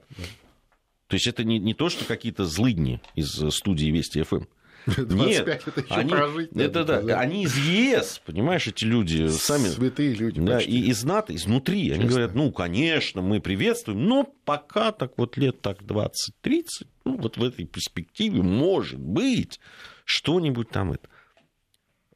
То 1.07 1.15
есть 1.15 1.27
это 1.27 1.43
не, 1.43 1.59
не 1.59 1.73
то, 1.73 1.89
что 1.89 2.05
какие-то 2.05 2.45
злыдни 2.45 3.01
из 3.15 3.41
э, 3.43 3.51
студии 3.51 3.87
Вести 3.91 4.21
ФМ. 4.23 4.43
25 4.85 5.67
это 5.67 5.81
еще 5.81 5.93
они, 5.93 6.09
прожить 6.09 6.55
надо, 6.55 6.69
это, 6.69 6.83
да, 6.83 7.01
да. 7.01 7.19
они 7.19 7.43
из 7.43 7.57
ЕС, 7.57 8.21
понимаешь, 8.25 8.67
эти 8.67 8.83
люди 8.83 9.27
сами... 9.27 9.67
Святые 9.67 10.13
люди 10.13 10.41
Да, 10.41 10.55
почти. 10.55 10.71
и 10.71 10.89
из 10.89 11.03
НАТО, 11.03 11.35
изнутри. 11.35 11.81
Они 11.91 12.03
Честно. 12.03 12.09
говорят, 12.09 12.35
ну, 12.35 12.51
конечно, 12.51 13.21
мы 13.21 13.39
приветствуем, 13.39 14.05
но 14.05 14.23
пока 14.45 14.91
так 14.91 15.13
вот 15.17 15.37
лет 15.37 15.61
так 15.61 15.81
20-30, 15.81 16.63
ну, 17.05 17.17
вот 17.17 17.37
в 17.37 17.43
этой 17.43 17.65
перспективе, 17.65 18.41
может 18.41 18.99
быть, 18.99 19.59
что-нибудь 20.05 20.69
там 20.69 20.93
это. 20.93 21.07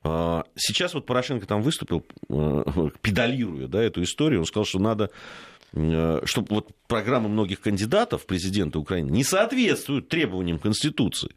А, 0.03 0.43
Сейчас 0.55 0.93
вот 0.93 1.05
Порошенко 1.05 1.47
там 1.47 1.61
выступил, 1.61 2.05
э, 2.29 2.63
педалируя 3.01 3.67
да, 3.67 3.81
эту 3.81 4.03
историю, 4.03 4.41
он 4.41 4.45
сказал, 4.45 4.65
что 4.65 4.79
надо, 4.79 5.09
чтобы 5.73 6.47
вот 6.49 6.69
программы 6.87 7.27
многих 7.27 7.59
кандидатов 7.59 8.23
в 8.23 8.25
президенты 8.27 8.79
Украины 8.79 9.09
не 9.09 9.23
соответствуют 9.23 10.07
требованиям 10.07 10.59
Конституции. 10.59 11.31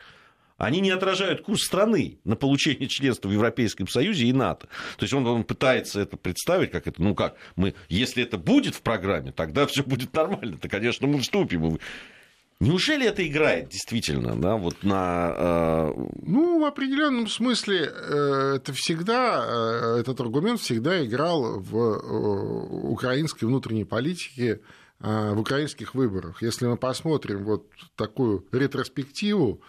Они 0.59 0.81
не 0.81 0.91
отражают 0.91 1.43
курс 1.43 1.63
страны 1.65 2.19
на 2.25 2.35
получение 2.35 2.89
членства 2.89 3.29
в 3.29 3.33
Европейском 3.33 3.87
Союзе 3.89 4.27
и 4.27 4.33
НАТО. 4.33 4.67
То 4.99 5.05
есть 5.05 5.15
он, 5.15 5.27
он 5.27 5.45
пытается 5.45 6.01
это 6.01 6.17
представить, 6.17 6.73
как 6.73 6.89
это, 6.89 7.01
ну 7.01 7.15
как, 7.15 7.37
мы, 7.55 7.75
если 7.89 8.25
это 8.25 8.39
будет 8.39 8.75
в 8.75 8.83
программе, 8.83 9.33
тогда 9.33 9.67
все 9.67 9.85
будет 9.85 10.13
нормально, 10.13 10.59
то, 10.59 10.69
конечно, 10.69 11.07
мы 11.07 11.21
вступим. 11.21 11.79
Неужели 12.61 13.07
это 13.07 13.25
играет 13.25 13.69
действительно, 13.69 14.35
да, 14.35 14.57
вот 14.57 14.83
на... 14.83 15.33
э, 15.37 15.93
Ну, 16.27 16.59
в 16.61 16.65
определенном 16.65 17.29
смысле 17.29 17.89
э, 17.89 18.55
это 18.57 18.73
всегда, 18.73 19.47
э, 19.47 20.01
этот 20.01 20.21
аргумент 20.21 20.59
всегда 20.61 21.05
играл 21.07 21.61
в 21.61 21.77
э, 21.77 22.89
украинской 22.89 23.45
внутренней 23.45 23.85
политике, 23.85 24.61
в 24.99 25.39
украинских 25.39 25.95
выборах. 25.95 26.43
Если 26.43 26.67
мы 26.67 26.77
посмотрим 26.77 27.45
вот 27.45 27.69
такую 27.95 28.45
ретроспективу, 28.51 29.61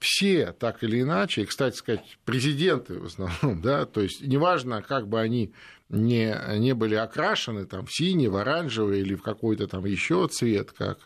все 0.00 0.52
так 0.52 0.82
или 0.82 1.02
иначе, 1.02 1.42
и, 1.42 1.46
кстати 1.46 1.76
сказать, 1.76 2.18
президенты 2.24 2.98
в 2.98 3.06
основном, 3.06 3.60
да, 3.62 3.84
то 3.84 4.00
есть 4.00 4.22
неважно, 4.22 4.82
как 4.82 5.08
бы 5.08 5.20
они 5.20 5.52
не, 5.88 6.36
не 6.58 6.74
были 6.74 6.94
окрашены 6.94 7.66
там, 7.66 7.86
в 7.86 7.92
синий, 7.92 8.28
в 8.28 8.36
оранжевый 8.36 9.00
или 9.00 9.14
в 9.14 9.22
какой-то 9.22 9.68
там 9.68 9.84
еще 9.84 10.26
цвет, 10.28 10.72
как 10.72 10.98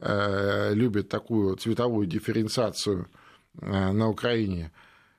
э, 0.00 0.74
любят 0.74 1.08
такую 1.08 1.56
цветовую 1.56 2.06
дифференциацию 2.06 3.08
э, 3.60 3.92
на 3.92 4.08
Украине. 4.08 4.72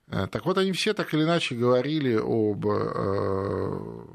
Э, 0.08 0.28
Так 0.28 0.46
вот, 0.46 0.58
они 0.58 0.72
все 0.74 0.94
так 0.94 1.14
или 1.14 1.24
иначе 1.24 1.56
говорили 1.56 2.16
об 2.16 2.66
э, 2.68 4.06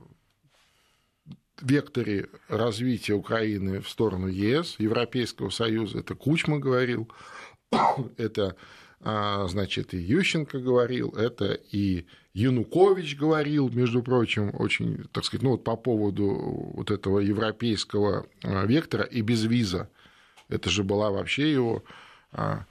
векторе 1.61 2.29
развития 2.49 3.15
Украины 3.15 3.81
в 3.81 3.89
сторону 3.89 4.29
ЕС, 4.29 4.77
Европейского 4.79 5.51
Союза. 5.51 6.01
Это 6.01 6.15
Кучма 6.15 6.59
говорил, 6.59 7.11
это, 8.17 8.57
значит, 9.05 9.93
и 9.93 9.99
Ющенко 9.99 10.59
говорил, 10.61 11.11
это 11.11 11.53
и 11.53 12.07
Янукович 12.33 13.17
говорил, 13.17 13.69
между 13.69 14.03
прочим, 14.03 14.51
очень, 14.59 15.05
так 15.13 15.25
сказать, 15.25 15.43
ну 15.43 15.51
вот 15.51 15.65
по 15.65 15.77
поводу 15.77 16.27
вот 16.75 16.91
этого 16.91 17.19
европейского 17.21 18.27
а, 18.43 18.65
вектора 18.65 19.05
и 19.05 19.21
без 19.21 19.45
виза. 19.45 19.91
Это 20.49 20.71
же 20.71 20.85
была 20.85 21.11
вообще 21.11 21.53
его 21.53 21.85
а, 22.33 22.65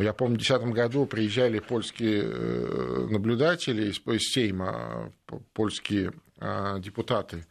я 0.00 0.12
помню, 0.12 0.38
в 0.38 0.42
2010 0.42 0.74
году 0.74 1.06
приезжали 1.06 1.60
польские 1.60 2.24
э, 2.24 3.06
наблюдатели 3.10 3.90
из 3.90 4.00
из 4.06 4.32
Сейма, 4.32 5.12
польские 5.54 6.12
а, 6.38 6.78
депутаты, 6.80 7.46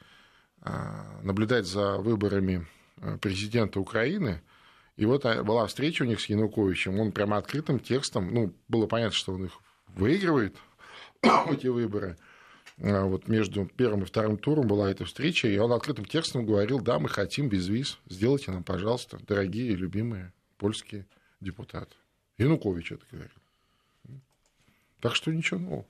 а, 0.61 1.21
наблюдать 1.23 1.65
за 1.65 1.97
выборами 1.97 2.67
э, 2.97 3.17
президента 3.17 3.79
Украины. 3.79 4.41
И 4.97 5.05
вот 5.05 5.25
а, 5.25 5.43
была 5.43 5.67
встреча 5.67 6.03
у 6.03 6.05
них 6.05 6.19
с 6.19 6.25
Януковичем, 6.25 6.99
он 6.99 7.11
прямо 7.11 7.37
открытым 7.37 7.79
текстом, 7.79 8.33
ну, 8.33 8.53
было 8.67 8.87
понятно, 8.87 9.15
что 9.15 9.33
он 9.33 9.45
их 9.45 9.53
выигрывает, 9.87 10.55
эти 11.21 11.67
выборы. 11.67 12.17
А 12.81 13.05
Вот 13.05 13.27
между 13.27 13.65
первым 13.65 14.03
и 14.03 14.05
вторым 14.05 14.37
туром 14.37 14.67
была 14.67 14.89
эта 14.89 15.05
встреча, 15.05 15.47
и 15.47 15.57
он 15.57 15.71
открытым 15.71 16.05
текстом 16.05 16.45
говорил, 16.45 16.79
да, 16.79 16.99
мы 16.99 17.09
хотим 17.09 17.47
без 17.47 17.67
виз, 17.67 17.99
сделайте 18.09 18.51
нам, 18.51 18.63
пожалуйста, 18.63 19.19
дорогие 19.27 19.75
любимые 19.75 20.33
польские 20.57 21.05
депутаты. 21.39 21.95
Янукович 22.37 22.93
это 22.93 23.05
говорил. 23.11 23.31
Так 24.99 25.15
что 25.15 25.31
ничего 25.31 25.59
нового. 25.59 25.85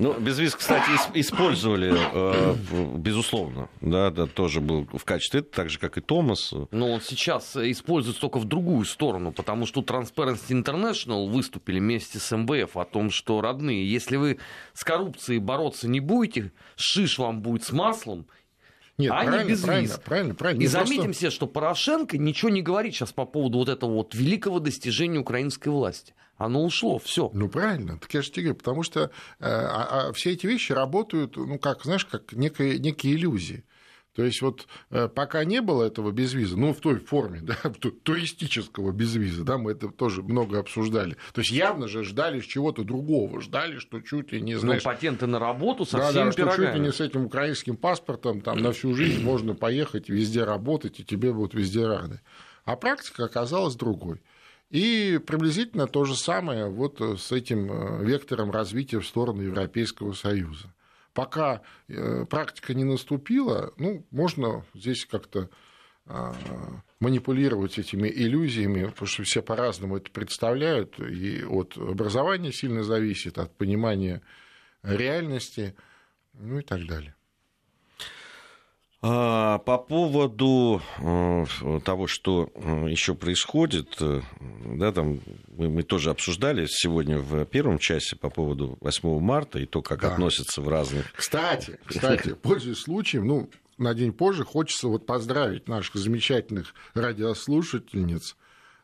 Ну, 0.00 0.18
безвиз, 0.18 0.54
кстати, 0.54 0.88
ис- 0.88 1.10
использовали, 1.12 1.92
э, 1.94 2.54
безусловно, 2.96 3.68
да, 3.82 4.10
да, 4.10 4.26
тоже 4.26 4.62
был 4.62 4.88
в 4.92 5.04
качестве, 5.04 5.42
так 5.42 5.68
же, 5.68 5.78
как 5.78 5.98
и 5.98 6.00
Томас. 6.00 6.54
Но 6.70 6.90
он 6.90 7.02
сейчас 7.02 7.54
используется 7.54 8.22
только 8.22 8.38
в 8.38 8.46
другую 8.46 8.86
сторону, 8.86 9.30
потому 9.30 9.66
что 9.66 9.82
Transparency 9.82 10.52
International 10.52 11.28
выступили 11.28 11.80
вместе 11.80 12.18
с 12.18 12.34
МВФ 12.34 12.78
о 12.78 12.86
том, 12.86 13.10
что, 13.10 13.42
родные, 13.42 13.86
если 13.86 14.16
вы 14.16 14.38
с 14.72 14.84
коррупцией 14.84 15.38
бороться 15.38 15.86
не 15.86 16.00
будете, 16.00 16.52
шиш 16.76 17.18
вам 17.18 17.42
будет 17.42 17.64
с 17.64 17.72
маслом, 17.72 18.24
Нет, 19.00 19.12
а 19.14 19.24
не 19.42 19.48
без 19.48 19.60
правильно, 19.62 19.86
виз. 19.88 20.00
правильно, 20.04 20.34
правильно. 20.34 20.60
И 20.62 20.66
Не 20.66 20.70
просто- 20.70 20.88
заметим 20.88 21.14
себе, 21.14 21.30
что 21.30 21.46
Порошенко 21.46 22.18
ничего 22.18 22.50
не 22.50 22.62
говорит 22.62 22.94
сейчас 22.94 23.12
по 23.12 23.24
поводу 23.26 23.58
вот 23.58 23.68
этого 23.68 23.92
вот 23.94 24.14
великого 24.14 24.60
достижения 24.60 25.18
украинской 25.18 25.68
власти. 25.70 26.14
Оно 26.36 26.64
ушло, 26.64 26.98
все. 26.98 27.30
Ну, 27.34 27.48
правильно, 27.48 27.98
так 27.98 28.14
я 28.14 28.22
же 28.22 28.30
тебе 28.30 28.44
говорю, 28.44 28.58
потому 28.58 28.82
что 28.82 29.00
э, 29.00 29.08
а- 29.40 30.08
а 30.08 30.12
все 30.14 30.30
эти 30.32 30.46
вещи 30.46 30.72
работают, 30.72 31.36
ну, 31.36 31.58
как, 31.58 31.84
знаешь, 31.84 32.06
как 32.06 32.32
некие, 32.32 32.78
некие 32.78 33.14
иллюзии. 33.14 33.64
То 34.14 34.24
есть 34.24 34.42
вот 34.42 34.66
э, 34.90 35.08
пока 35.08 35.44
не 35.44 35.60
было 35.62 35.84
этого 35.84 36.10
безвиза, 36.10 36.56
ну, 36.58 36.74
в 36.74 36.80
той 36.80 36.98
форме, 36.98 37.40
да, 37.42 37.54
ту- 37.78 37.92
туристического 37.92 38.90
безвиза, 38.92 39.44
да, 39.44 39.56
мы 39.56 39.72
это 39.72 39.88
тоже 39.88 40.22
много 40.22 40.58
обсуждали. 40.58 41.16
То 41.32 41.42
есть 41.42 41.52
явно 41.52 41.86
же 41.86 42.02
ждали 42.02 42.40
чего-то 42.40 42.82
другого, 42.82 43.40
ждали, 43.40 43.78
что 43.78 44.00
чуть 44.00 44.32
ли 44.32 44.40
не, 44.40 44.54
Ну, 44.54 44.60
знаешь, 44.60 44.82
патенты 44.82 45.26
на 45.26 45.38
работу 45.38 45.84
со 45.84 45.98
да, 45.98 46.10
всеми 46.10 46.24
да, 46.26 46.32
что 46.32 46.42
чуть 46.42 46.50
ли 46.58 46.64
пирогами. 46.64 46.86
не 46.86 46.92
с 46.92 47.00
этим 47.00 47.26
украинским 47.26 47.76
паспортом 47.76 48.40
там 48.40 48.58
на 48.58 48.72
всю 48.72 48.94
жизнь 48.94 49.22
можно 49.22 49.54
поехать, 49.54 50.08
везде 50.08 50.42
работать, 50.44 50.98
и 51.00 51.04
тебе 51.04 51.32
будут 51.32 51.54
везде 51.54 51.86
рады. 51.86 52.20
А 52.64 52.76
практика 52.76 53.24
оказалась 53.24 53.76
другой. 53.76 54.20
И 54.70 55.20
приблизительно 55.26 55.86
то 55.86 56.04
же 56.04 56.14
самое 56.16 56.68
вот 56.68 57.00
с 57.00 57.32
этим 57.32 57.70
э, 57.72 58.04
вектором 58.04 58.50
развития 58.50 58.98
в 59.00 59.06
сторону 59.06 59.42
Европейского 59.42 60.12
Союза. 60.12 60.72
Пока 61.12 61.62
э, 61.88 62.24
практика 62.26 62.74
не 62.74 62.84
наступила, 62.84 63.72
ну, 63.76 64.06
можно 64.10 64.64
здесь 64.74 65.04
как-то 65.06 65.50
а, 66.06 66.34
манипулировать 66.98 67.78
этими 67.78 68.08
иллюзиями, 68.08 68.86
потому 68.86 69.06
что 69.06 69.22
все 69.22 69.42
по-разному 69.42 69.96
это 69.96 70.10
представляют, 70.10 70.98
и 70.98 71.44
от 71.44 71.76
образования 71.76 72.52
сильно 72.52 72.82
зависит, 72.82 73.38
от 73.38 73.56
понимания 73.56 74.20
реальности, 74.82 75.76
ну 76.32 76.58
и 76.58 76.62
так 76.62 76.86
далее. 76.86 77.14
А, 79.02 79.58
По 79.58 79.78
поводу 79.78 80.82
э, 80.98 81.44
того, 81.84 82.06
что 82.06 82.50
еще 82.86 83.14
происходит, 83.14 83.96
э, 84.00 84.20
да, 84.76 84.92
там 84.92 85.20
мы, 85.56 85.70
мы 85.70 85.82
тоже 85.82 86.10
обсуждали 86.10 86.66
сегодня 86.68 87.18
в 87.18 87.46
первом 87.46 87.78
часе 87.78 88.16
по 88.16 88.28
поводу 88.28 88.76
8 88.80 89.20
марта 89.20 89.58
и 89.58 89.64
то, 89.64 89.80
как 89.80 90.02
Да. 90.02 90.12
относятся 90.12 90.60
в 90.60 90.68
разных... 90.68 91.10
Кстати, 91.14 91.78
кстати, 91.86 92.34
пользуясь 92.42 92.80
случаем, 92.80 93.26
ну, 93.26 93.50
на 93.78 93.94
день 93.94 94.12
позже 94.12 94.44
хочется 94.44 94.88
вот 94.88 95.06
поздравить 95.06 95.66
наших 95.66 95.94
замечательных 95.94 96.74
радиослушательниц 96.92 98.36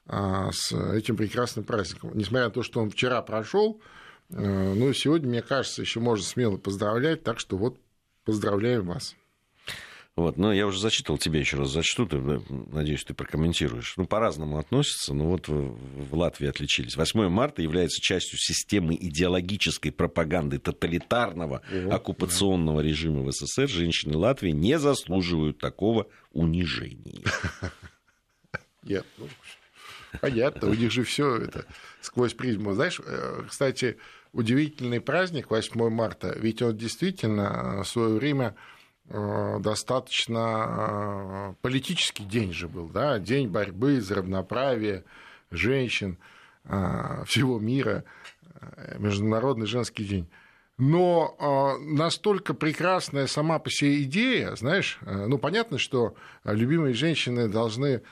а, 0.07 0.51
с 0.51 0.73
этим 0.73 1.19
прекрасным 1.19 1.67
праздником. 1.67 2.13
Несмотря 2.15 2.47
на 2.47 2.51
то, 2.51 2.63
что 2.63 2.81
он 2.81 2.89
вчера 2.89 3.21
прошел, 3.21 3.83
э, 4.31 4.75
ну, 4.75 4.95
сегодня, 4.95 5.29
мне 5.29 5.43
кажется, 5.43 5.83
еще 5.83 6.01
можно 6.01 6.25
смело 6.25 6.57
поздравлять, 6.57 7.23
так 7.23 7.39
что 7.39 7.59
вот 7.59 7.79
поздравляем 8.25 8.87
вас. 8.87 9.15
Вот, 10.17 10.39
но 10.39 10.51
я 10.51 10.67
уже 10.67 10.81
зачитывал, 10.81 11.19
тебе 11.19 11.41
еще 11.41 11.59
раз 11.59 11.71
зачту, 11.71 12.07
ты, 12.07 12.17
э, 12.17 12.41
надеюсь, 12.73 13.05
ты 13.05 13.13
прокомментируешь. 13.13 13.93
Ну, 13.99 14.07
по-разному 14.07 14.59
относятся, 14.59 15.13
но 15.13 15.27
вот 15.27 15.47
в, 15.49 15.77
в 16.09 16.15
Латвии 16.15 16.49
отличились. 16.49 16.97
8 16.97 17.29
марта 17.29 17.61
является 17.61 18.01
частью 18.01 18.39
системы 18.39 18.97
идеологической 18.99 19.93
пропаганды 19.93 20.59
тоталитарного 20.59 21.61
Вот, 21.71 21.93
оккупационного 21.93 22.81
режима 22.81 23.25
в 23.25 23.31
СССР. 23.31 23.69
Женщины 23.69 24.17
Латвии 24.17 24.53
не 24.53 24.79
заслуживают 24.79 25.59
такого 25.59 26.07
унижения. 26.33 27.23
Нет, 28.83 29.05
ну, 29.19 29.29
понятно, 30.23 30.71
у 30.71 30.75
них 30.75 30.93
же 30.93 31.05
все 31.05 31.37
это 31.37 31.67
сквозь 32.01 32.33
призму. 32.33 32.73
Знаешь, 32.73 33.03
э, 33.05 33.43
кстати, 33.47 33.99
удивительный 34.33 35.03
праздник 35.03 35.51
8 35.51 35.91
марта, 35.91 36.35
ведь 36.39 36.63
он 36.63 36.75
действительно 36.75 37.83
в 37.83 37.89
свое 37.89 38.15
время 38.15 38.57
э, 38.57 38.76
достаточно 39.09 41.57
политический 41.63 42.25
день 42.25 42.53
же 42.53 42.69
был, 42.69 42.89
да, 42.89 43.19
день 43.19 43.49
борьбы 43.49 44.01
за 44.01 44.17
равноправие 44.17 45.05
женщин 45.51 46.19
всего 46.65 47.59
мира, 47.61 48.05
Международный 48.99 49.67
женский 49.67 50.05
день. 50.05 50.29
Но 50.79 51.79
настолько 51.81 52.53
прекрасная 52.53 53.27
сама 53.29 53.59
по 53.59 53.71
себе 53.71 54.03
идея, 54.03 54.55
знаешь, 54.57 54.99
ну 55.03 55.39
понятно, 55.39 55.79
что 55.79 56.15
любимые 56.45 56.93
женщины 56.93 57.49
должны 57.49 58.03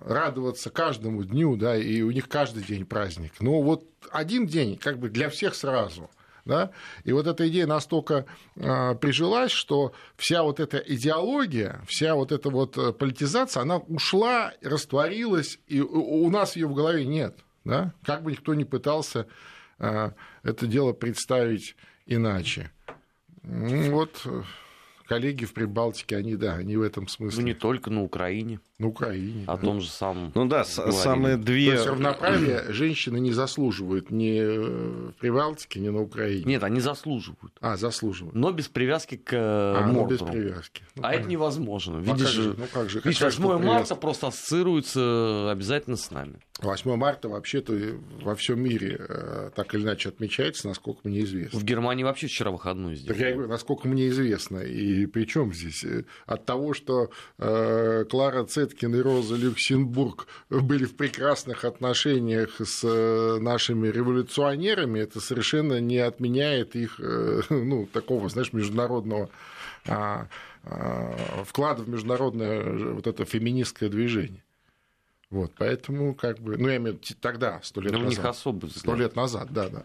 радоваться 0.00 0.70
каждому 0.70 1.22
дню, 1.22 1.54
да, 1.56 1.76
и 1.76 2.02
у 2.02 2.10
них 2.10 2.28
каждый 2.28 2.64
день 2.64 2.84
праздник. 2.86 3.34
Но 3.40 3.62
вот 3.62 3.84
один 4.10 4.46
день 4.46 4.76
как 4.78 4.98
бы 4.98 5.10
для 5.10 5.28
всех 5.28 5.54
сразу. 5.54 6.10
Да? 6.48 6.70
И 7.04 7.12
вот 7.12 7.26
эта 7.26 7.46
идея 7.48 7.66
настолько 7.66 8.24
э, 8.56 8.94
прижилась, 8.94 9.52
что 9.52 9.92
вся 10.16 10.42
вот 10.42 10.60
эта 10.60 10.78
идеология, 10.78 11.82
вся 11.86 12.14
вот 12.14 12.32
эта 12.32 12.48
вот 12.48 12.78
э, 12.78 12.94
политизация, 12.94 13.60
она 13.60 13.76
ушла, 13.76 14.54
растворилась, 14.62 15.58
и 15.66 15.80
у 15.80 16.28
нас 16.30 16.56
ее 16.56 16.66
в 16.66 16.72
голове 16.72 17.04
нет. 17.04 17.38
Да? 17.66 17.92
Как 18.02 18.22
бы 18.22 18.32
никто 18.32 18.54
ни 18.54 18.64
пытался 18.64 19.26
э, 19.78 20.12
это 20.42 20.66
дело 20.66 20.94
представить 20.94 21.76
иначе. 22.06 22.72
Вот 23.42 24.26
коллеги 25.08 25.46
в 25.46 25.54
Прибалтике, 25.54 26.16
они, 26.16 26.36
да, 26.36 26.54
они 26.54 26.76
в 26.76 26.82
этом 26.82 27.08
смысле. 27.08 27.40
Ну, 27.40 27.46
не 27.46 27.54
только 27.54 27.90
на 27.90 28.02
Украине. 28.02 28.60
На 28.78 28.88
Украине. 28.88 29.44
О 29.46 29.56
да. 29.56 29.62
том 29.62 29.80
же 29.80 29.88
самом. 29.88 30.30
Ну 30.34 30.46
да, 30.46 30.64
говорили. 30.76 30.96
самые 30.96 31.36
две... 31.36 31.70
То 31.70 31.76
есть 31.76 31.86
равноправие 31.86 32.64
женщины 32.68 33.18
не 33.18 33.32
заслуживают 33.32 34.10
ни 34.10 34.40
в 35.08 35.12
Прибалтике, 35.14 35.80
ни 35.80 35.88
на 35.88 36.02
Украине. 36.02 36.44
Нет, 36.44 36.62
они 36.62 36.80
заслуживают. 36.80 37.56
А, 37.60 37.76
заслуживают. 37.76 38.36
Но 38.36 38.52
без 38.52 38.68
привязки 38.68 39.16
к 39.16 39.30
а, 39.32 39.86
Мордору. 39.86 40.26
без 40.26 40.36
привязки. 40.36 40.82
Ну, 40.94 41.02
а 41.02 41.06
понятно. 41.06 41.20
это 41.20 41.30
невозможно. 41.30 42.00
Ну, 42.00 42.14
видишь, 42.14 42.36
ну, 42.36 42.44
как 42.44 42.44
же, 42.44 42.54
ну, 42.58 42.66
как 42.72 42.90
же, 42.90 43.00
видишь 43.00 43.20
8 43.20 43.58
марта 43.64 43.96
просто 43.96 44.28
ассоциируется 44.28 45.50
обязательно 45.50 45.96
с 45.96 46.10
нами. 46.10 46.38
8 46.58 46.96
марта 46.96 47.28
вообще-то 47.28 47.72
во 48.20 48.34
всем 48.34 48.60
мире 48.60 48.96
э, 48.98 49.50
так 49.54 49.74
или 49.74 49.82
иначе 49.82 50.08
отмечается, 50.08 50.66
насколько 50.66 51.00
мне 51.04 51.20
известно. 51.20 51.58
В 51.58 51.64
Германии 51.64 52.02
вообще 52.02 52.26
вчера 52.26 52.50
выходной 52.50 52.96
сделали. 52.96 53.18
Так 53.18 53.28
я 53.28 53.32
говорю, 53.32 53.48
насколько 53.48 53.86
мне 53.86 54.08
известно. 54.08 54.58
И 54.58 55.06
при 55.06 55.24
чем 55.24 55.52
здесь? 55.52 55.84
Э, 55.84 56.04
от 56.26 56.46
того, 56.46 56.74
что 56.74 57.10
э, 57.38 58.04
Клара 58.10 58.44
Цеткин 58.44 58.94
и 58.94 59.00
Роза 59.00 59.36
Люксембург 59.36 60.26
были 60.50 60.84
в 60.84 60.96
прекрасных 60.96 61.64
отношениях 61.64 62.60
с 62.60 62.82
э, 62.82 63.38
нашими 63.40 63.88
революционерами, 63.88 65.00
это 65.00 65.20
совершенно 65.20 65.80
не 65.80 65.98
отменяет 65.98 66.74
их 66.74 66.98
э, 66.98 67.42
ну, 67.50 67.86
такого, 67.86 68.28
знаешь, 68.28 68.52
международного 68.52 69.30
а, 69.86 70.28
а, 70.64 71.44
вклада 71.44 71.82
в 71.82 71.88
международное 71.88 72.92
вот 72.94 73.06
это 73.06 73.24
феминистское 73.24 73.88
движение. 73.88 74.42
Вот, 75.30 75.52
поэтому, 75.58 76.14
как 76.14 76.40
бы, 76.40 76.56
ну, 76.56 76.68
я 76.68 76.76
имею 76.76 76.96
в 76.96 77.02
виду 77.02 77.20
тогда, 77.20 77.60
сто 77.62 77.80
лет 77.80 77.92
Но 77.92 77.98
назад. 77.98 78.08
у 78.08 78.16
них 78.16 78.24
особый 78.24 78.70
Сто 78.70 78.94
лет 78.94 79.14
назад, 79.14 79.48
да, 79.50 79.68
да. 79.68 79.84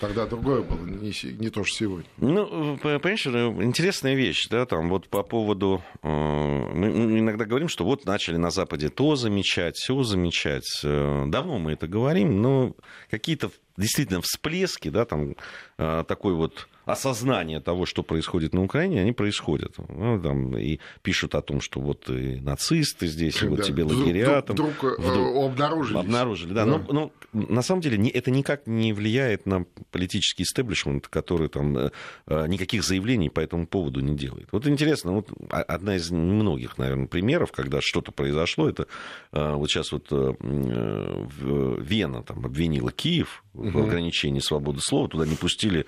Тогда 0.00 0.26
другое 0.26 0.62
было, 0.62 0.84
не, 0.84 1.12
не 1.34 1.50
то, 1.50 1.62
что 1.62 1.76
сегодня. 1.76 2.08
Ну, 2.16 2.78
понимаешь, 2.78 3.26
интересная 3.26 4.14
вещь, 4.14 4.48
да, 4.48 4.66
там 4.66 4.88
вот 4.88 5.08
по 5.08 5.22
поводу... 5.22 5.82
Э, 6.02 6.08
мы 6.08 6.88
иногда 7.18 7.44
говорим, 7.44 7.68
что 7.68 7.84
вот 7.84 8.04
начали 8.04 8.36
на 8.38 8.50
Западе 8.50 8.88
то 8.88 9.14
замечать, 9.14 9.76
все 9.76 10.02
замечать. 10.02 10.64
Э, 10.82 11.24
давно 11.28 11.58
мы 11.58 11.72
это 11.72 11.86
говорим, 11.86 12.42
но 12.42 12.74
какие-то 13.08 13.50
действительно 13.76 14.20
всплески, 14.20 14.88
да, 14.88 15.04
там 15.04 15.36
э, 15.78 16.04
такой 16.08 16.34
вот 16.34 16.68
осознание 16.88 17.60
того, 17.60 17.84
что 17.84 18.02
происходит 18.02 18.54
на 18.54 18.64
Украине, 18.64 19.02
они 19.02 19.12
происходят. 19.12 19.74
Ну, 19.88 20.20
там, 20.22 20.56
и 20.56 20.80
пишут 21.02 21.34
о 21.34 21.42
том, 21.42 21.60
что 21.60 21.80
вот 21.80 22.08
и 22.08 22.40
нацисты 22.40 23.06
здесь, 23.06 23.42
и 23.42 23.46
вот 23.46 23.62
тебе 23.62 23.84
лагеря. 23.84 24.40
Вдруг, 24.40 24.46
там, 24.46 24.54
вдруг, 24.54 24.98
вдруг 24.98 25.44
обнаружили. 25.44 25.98
Обнаружили, 25.98 26.54
да. 26.54 26.64
да. 26.64 26.70
Но, 26.70 26.92
но 26.92 27.12
на 27.32 27.62
самом 27.62 27.82
деле 27.82 27.98
не, 27.98 28.10
это 28.10 28.30
никак 28.30 28.66
не 28.66 28.92
влияет 28.92 29.46
на 29.46 29.64
политический 29.90 30.44
истеблишмент, 30.44 31.08
который 31.08 31.48
там 31.48 31.76
э, 31.76 31.90
э, 32.26 32.46
никаких 32.46 32.84
заявлений 32.84 33.28
по 33.28 33.40
этому 33.40 33.66
поводу 33.66 34.00
не 34.00 34.16
делает. 34.16 34.48
Вот 34.52 34.66
интересно, 34.66 35.12
вот 35.12 35.28
одна 35.50 35.96
из 35.96 36.10
многих, 36.10 36.78
наверное, 36.78 37.06
примеров, 37.06 37.52
когда 37.52 37.80
что-то 37.82 38.12
произошло, 38.12 38.68
это 38.68 38.86
э, 39.32 39.54
вот 39.54 39.70
сейчас 39.70 39.92
вот 39.92 40.08
Вена 40.10 42.22
там 42.22 42.44
обвинила 42.44 42.92
Киев 42.92 43.44
в 43.52 43.78
ограничении 43.78 44.40
свободы 44.40 44.80
слова, 44.80 45.08
туда 45.08 45.26
не 45.26 45.36
пустили 45.36 45.86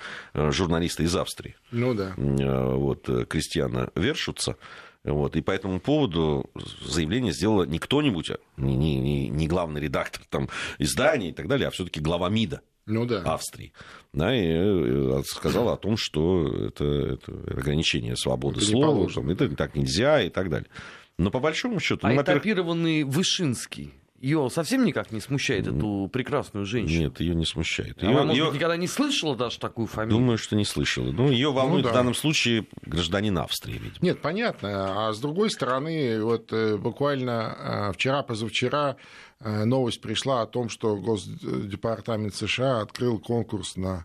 журналиста 0.90 1.02
из 1.02 1.16
Австрии. 1.16 1.56
Ну 1.70 1.94
да. 1.94 2.14
Вот 2.16 3.08
Кристиана 3.28 3.90
Вершутца. 3.94 4.56
Вот, 5.02 5.34
и 5.34 5.40
по 5.40 5.50
этому 5.50 5.80
поводу 5.80 6.50
заявление 6.82 7.32
сделала 7.32 7.64
не 7.64 7.78
кто-нибудь, 7.78 8.32
а 8.32 8.38
не, 8.58 8.76
не, 8.76 9.30
не 9.30 9.48
главный 9.48 9.80
редактор 9.80 10.20
там, 10.28 10.50
издания 10.78 11.30
и 11.30 11.32
так 11.32 11.48
далее, 11.48 11.68
а 11.68 11.70
все-таки 11.70 12.00
глава 12.00 12.28
МИДа 12.28 12.60
ну, 12.84 13.06
да. 13.06 13.22
Австрии. 13.22 13.72
Да, 14.12 14.36
и 14.36 14.42
э, 14.44 15.22
сказала 15.24 15.72
о 15.72 15.76
том, 15.78 15.96
что 15.96 16.46
это, 16.66 16.84
это 16.84 17.32
ограничение 17.32 18.14
свободы 18.14 18.58
это 18.58 18.66
слова, 18.66 19.08
там, 19.08 19.30
это 19.30 19.48
так 19.56 19.74
нельзя 19.74 20.20
и 20.20 20.28
так 20.28 20.50
далее. 20.50 20.68
Но 21.16 21.30
по 21.30 21.40
большому 21.40 21.80
счету... 21.80 22.06
А 22.06 22.12
ну, 22.12 22.20
этапированный 22.20 23.04
Вышинский 23.04 23.94
ее 24.20 24.50
совсем 24.50 24.84
никак 24.84 25.12
не 25.12 25.20
смущает, 25.20 25.66
эту 25.66 26.08
прекрасную 26.12 26.66
женщину? 26.66 27.04
Нет, 27.04 27.20
ее 27.20 27.34
не 27.34 27.46
смущает. 27.46 28.02
Она, 28.02 28.24
может 28.24 28.44
быть, 28.44 28.54
никогда 28.54 28.76
не 28.76 28.86
слышала 28.86 29.34
даже 29.34 29.58
такую 29.58 29.86
фамилию? 29.86 30.18
Думаю, 30.18 30.38
что 30.38 30.56
не 30.56 30.66
слышала. 30.66 31.10
Ну, 31.10 31.30
ее 31.30 31.50
волнует 31.52 31.84
ну, 31.84 31.88
да. 31.88 31.92
в 31.92 31.94
данном 31.94 32.14
случае 32.14 32.66
гражданин 32.82 33.38
Австрии, 33.38 33.78
видимо. 33.78 33.98
Нет, 34.02 34.20
понятно. 34.20 35.08
А 35.08 35.12
с 35.14 35.18
другой 35.20 35.50
стороны, 35.50 36.22
вот 36.22 36.52
э, 36.52 36.76
буквально 36.76 37.56
э, 37.90 37.92
вчера-позавчера 37.94 38.96
э, 39.40 39.64
новость 39.64 40.02
пришла 40.02 40.42
о 40.42 40.46
том, 40.46 40.68
что 40.68 40.96
Госдепартамент 40.96 42.34
США 42.34 42.82
открыл 42.82 43.18
конкурс 43.18 43.76
на 43.76 44.04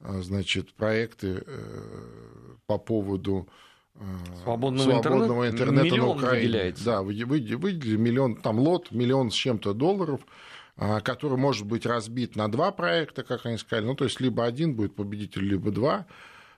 значит, 0.00 0.72
проекты 0.72 1.44
по 2.66 2.78
поводу 2.78 3.46
свободного, 4.42 5.00
свободного 5.02 5.48
интернета, 5.48 5.86
интернета 5.86 5.96
на 5.96 6.08
Украине. 6.08 6.46
Выделяется. 6.46 6.84
Да, 6.84 7.02
выделили 7.02 7.96
миллион, 7.96 8.36
там 8.36 8.58
лот, 8.58 8.90
миллион 8.90 9.30
с 9.30 9.34
чем-то 9.34 9.74
долларов, 9.74 10.20
а, 10.76 11.00
который 11.00 11.36
может 11.38 11.66
быть 11.66 11.86
разбит 11.86 12.36
на 12.36 12.50
два 12.50 12.70
проекта, 12.70 13.22
как 13.22 13.46
они 13.46 13.58
сказали. 13.58 13.86
Ну, 13.86 13.94
то 13.94 14.04
есть, 14.04 14.20
либо 14.20 14.44
один 14.44 14.74
будет 14.74 14.94
победитель, 14.94 15.42
либо 15.42 15.70
два. 15.70 16.06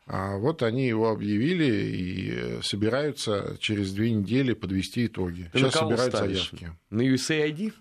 А 0.06 0.36
вот 0.36 0.62
они 0.62 0.86
его 0.86 1.10
объявили 1.10 1.64
и 1.64 2.62
собираются 2.62 3.56
через 3.60 3.92
две 3.92 4.10
недели 4.12 4.52
подвести 4.52 5.06
итоги. 5.06 5.48
Ты 5.52 5.60
Сейчас 5.60 5.74
собирают 5.74 6.14
ставишь? 6.14 6.50
заявки. 6.50 6.76
На 6.90 7.02
USAID? 7.02 7.72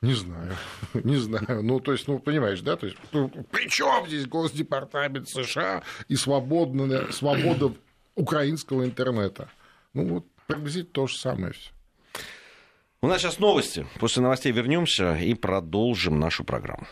Не 0.00 0.14
знаю, 0.14 0.52
не 0.94 1.16
знаю. 1.16 1.62
Ну, 1.62 1.80
то 1.80 1.92
есть, 1.92 2.06
ну, 2.06 2.18
понимаешь, 2.18 2.60
да? 2.60 2.76
То 2.76 2.86
есть, 2.86 2.98
ну, 3.12 3.28
при 3.50 3.68
чем 3.68 4.06
здесь 4.06 4.26
Госдепартамент 4.26 5.28
США 5.28 5.82
и 6.08 6.16
свободная, 6.16 7.10
свобода 7.10 7.72
украинского 8.14 8.84
интернета. 8.84 9.48
Ну 9.92 10.06
вот 10.06 10.26
приблизительно 10.46 10.92
то 10.92 11.06
же 11.06 11.16
самое 11.16 11.52
все. 11.52 11.70
У 13.02 13.06
нас 13.06 13.20
сейчас 13.20 13.38
новости. 13.38 13.86
После 14.00 14.22
новостей 14.22 14.50
вернемся 14.50 15.14
и 15.16 15.34
продолжим 15.34 16.18
нашу 16.18 16.42
программу. 16.44 16.86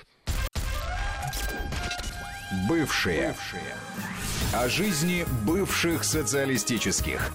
Бывшие. 2.68 3.28
Бывшие. 3.28 3.74
О 4.52 4.68
жизни 4.68 5.24
бывших 5.46 6.04
социалистических. 6.04 7.32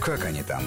Как 0.00 0.24
они 0.24 0.42
там? 0.42 0.64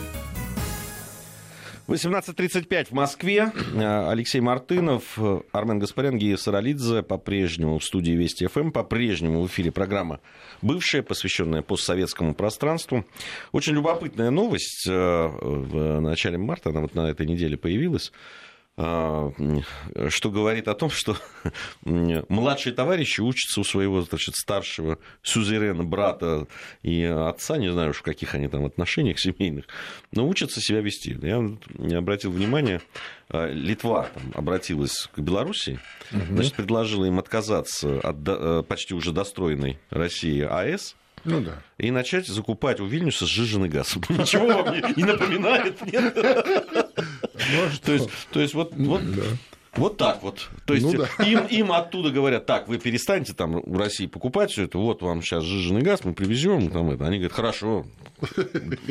18.35 1.88 2.88
в 2.88 2.92
Москве. 2.94 3.52
Э, 3.76 4.10
Алексей 4.10 4.42
Мартынов, 4.42 5.20
Армен 5.52 5.78
Гаспарян, 5.78 6.18
Гия 6.18 6.36
Саралидзе 6.36 7.04
по-прежнему 7.04 7.78
в 7.78 7.84
студии 7.84 8.14
Вести 8.14 8.48
ФМ, 8.48 8.72
по-прежнему 8.72 9.44
в 9.44 9.48
эфире 9.48 9.72
программа 9.72 10.20
«Бывшая», 10.64 11.04
посвященная 11.04 11.62
постсоветскому 11.62 12.34
пространству. 12.34 13.06
Очень 13.52 13.74
любопытная 13.74 14.32
новость. 14.32 14.88
Э, 14.90 15.28
в 15.28 16.00
начале 16.00 16.40
марта, 16.40 16.72
она 16.72 16.82
вот 16.82 16.96
на 16.96 17.10
этой 17.10 17.28
неделе 17.28 17.56
появилась. 17.56 18.12
А, 18.78 19.32
что 20.10 20.30
говорит 20.30 20.68
о 20.68 20.74
том, 20.74 20.90
что 20.90 21.16
младшие 21.86 22.74
товарищи 22.74 23.22
учатся 23.22 23.62
у 23.62 23.64
своего 23.64 24.02
значит, 24.02 24.36
старшего 24.36 25.00
сюзерена, 25.24 25.86
брата 25.86 26.48
и 26.84 27.04
отца, 27.04 27.58
не 27.58 27.72
знаю 27.72 27.92
уж 27.92 27.98
в 27.98 28.02
каких 28.02 28.36
они 28.36 28.50
там 28.50 28.66
отношениях 28.66 29.18
семейных, 29.20 29.66
но 30.12 30.28
учатся 30.28 30.60
себя 30.60 30.82
вести. 30.82 31.18
Я 31.22 31.98
обратил 31.98 32.32
внимание, 32.32 32.82
а, 33.30 33.50
Литва 33.50 34.10
там, 34.14 34.24
обратилась 34.34 35.10
к 35.16 35.20
Белоруссии, 35.20 35.80
угу. 36.12 36.36
значит, 36.36 36.56
предложила 36.56 37.06
им 37.06 37.18
отказаться 37.18 38.00
от 38.02 38.18
э, 38.28 38.64
почти 38.68 38.94
уже 38.94 39.14
достроенной 39.14 39.80
России 39.90 40.42
АЭС, 40.42 40.98
ну 41.26 41.42
да. 41.42 41.62
И 41.78 41.92
начать 41.92 42.28
закупать 42.28 42.80
у 42.80 42.86
Вильнюса 42.86 43.26
сжиженный 43.26 43.70
газ. 43.70 43.96
Ничего 44.10 44.64
вам 44.64 44.76
не 44.96 45.04
напоминает, 45.04 45.82
нет? 45.92 46.14
То 47.84 48.42
есть, 48.42 48.54
вот, 48.54 48.74
вот, 48.76 49.02
да. 49.16 49.24
вот 49.76 49.98
так 49.98 50.24
вот. 50.24 50.50
То 50.66 50.74
есть 50.74 50.86
ну, 50.86 50.94
да. 50.94 51.24
им, 51.24 51.46
им 51.46 51.72
оттуда 51.72 52.12
говорят, 52.12 52.46
так, 52.46 52.68
вы 52.68 52.78
перестаньте 52.78 53.34
там 53.34 53.62
в 53.62 53.78
России 53.78 54.06
покупать 54.06 54.52
все 54.52 54.64
это, 54.64 54.78
вот 54.78 55.02
вам 55.02 55.22
сейчас 55.22 55.44
сжиженный 55.44 55.82
газ, 55.82 56.04
мы 56.04 56.14
привезем. 56.14 56.70
Там 56.70 56.92
это. 56.92 57.06
Они 57.06 57.18
говорят, 57.18 57.34
хорошо, 57.34 57.86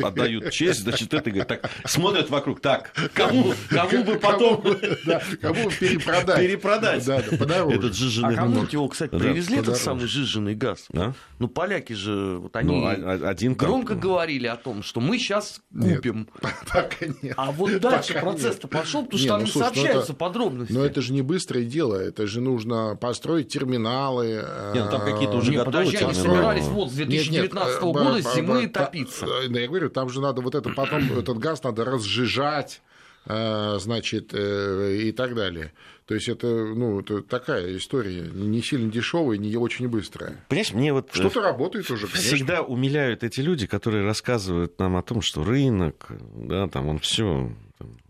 отдают 0.03 0.51
честь, 0.51 0.81
значит, 0.83 1.13
это 1.15 1.31
говорит, 1.31 1.49
так, 1.49 1.71
смотрят 1.87 2.31
вокруг, 2.31 2.61
так, 2.61 2.93
кому, 3.13 3.53
кому 3.69 4.05
бы 4.05 4.15
потом 4.17 4.63
да, 5.05 5.23
кому 5.41 5.71
перепродать. 5.71 6.39
перепродать 6.39 7.05
Да, 7.07 7.23
да, 7.31 7.37
подороже. 7.37 7.77
этот 7.77 7.91
А 7.91 7.95
жиженый 7.95 8.37
кому 8.37 8.65
его, 8.71 8.89
кстати, 8.89 9.11
Да, 9.13 9.19
привезли 9.19 9.55
этот 9.59 9.75
подороже. 9.75 9.85
самый 9.85 10.07
жиженый 10.07 10.55
газ? 10.55 10.87
А? 10.95 11.13
Ну, 11.39 11.49
поляки 11.49 11.93
же, 11.93 12.39
вот 12.39 12.55
они 12.57 12.69
Ну, 12.75 12.85
а- 12.87 12.95
а- 12.95 13.29
один 13.29 13.55
громко 13.55 13.95
говорили 13.95 14.47
о 14.47 14.57
том, 14.57 14.83
что 14.83 15.01
мы 15.01 15.19
сейчас 15.19 15.61
Нет. 15.71 15.97
купим. 15.97 16.29
Пока 16.73 17.07
нет. 17.23 17.35
А 17.37 17.51
вот 17.53 17.79
дальше 17.81 18.15
Пока 18.15 18.27
процесс-то 18.27 18.69
пошел, 18.69 19.05
потому 19.05 19.19
что 19.19 19.29
там 19.29 19.41
ну, 19.41 19.47
не 19.47 19.51
слушай, 19.51 19.67
ну, 19.69 19.75
сообщаются 19.75 20.13
это- 20.13 20.19
подробности. 20.19 20.73
Но 20.73 20.85
это 20.85 21.03
же 21.03 21.13
не 21.13 21.23
быстрое 21.23 21.65
дело, 21.65 21.97
это 21.97 22.27
же 22.27 22.41
нужно 22.41 22.97
построить 23.01 23.49
терминалы. 23.49 24.45
Не, 24.75 24.85
ну, 24.85 24.91
там 24.91 25.01
какие-то 25.05 25.37
уже 25.37 25.51
Не, 25.51 25.57
готовы 25.59 25.73
подожди, 25.79 25.97
они 25.97 26.15
собирались 26.15 26.65
вот 26.65 26.91
с 26.91 26.97
Нет, 26.97 27.09
нет, 27.09 27.23
2019 27.23 27.77
э, 27.77 27.81
года 27.81 28.21
зимы 28.21 28.69
топиться. 28.69 29.24
Э, 29.27 29.49
Да, 29.49 29.61
я 29.61 29.67
говорю, 29.69 29.91
там 29.91 30.09
же 30.09 30.21
надо 30.21 30.41
вот 30.41 30.55
это 30.55 30.71
потом, 30.71 31.03
этот 31.19 31.39
газ 31.39 31.63
надо 31.63 31.85
разжижать, 31.85 32.81
э, 33.27 33.79
значит, 33.79 34.31
э, 34.33 34.97
и 35.03 35.13
так 35.13 35.35
далее. 35.35 35.73
То 36.07 36.15
есть 36.15 36.29
это, 36.29 36.47
ну, 36.47 37.01
это 37.01 37.23
такая 37.23 37.77
история, 37.79 38.21
не 38.33 38.63
сильно 38.63 38.93
дешевая, 38.93 39.39
не 39.39 39.57
очень 39.57 39.89
быстрая. 39.89 40.45
Понимаешь, 40.49 40.73
мне 40.73 40.93
вот 40.93 41.09
Что-то 41.13 41.41
работает 41.41 41.91
уже, 41.91 42.07
конечно. 42.07 42.37
всегда 42.37 42.63
умиляют 42.63 43.25
эти 43.25 43.41
люди, 43.41 43.67
которые 43.67 44.05
рассказывают 44.05 44.79
нам 44.79 44.97
о 44.97 45.03
том, 45.03 45.23
что 45.23 45.45
рынок, 45.45 46.09
да, 46.35 46.69
там 46.69 46.89
он 46.89 46.99
все 46.99 47.51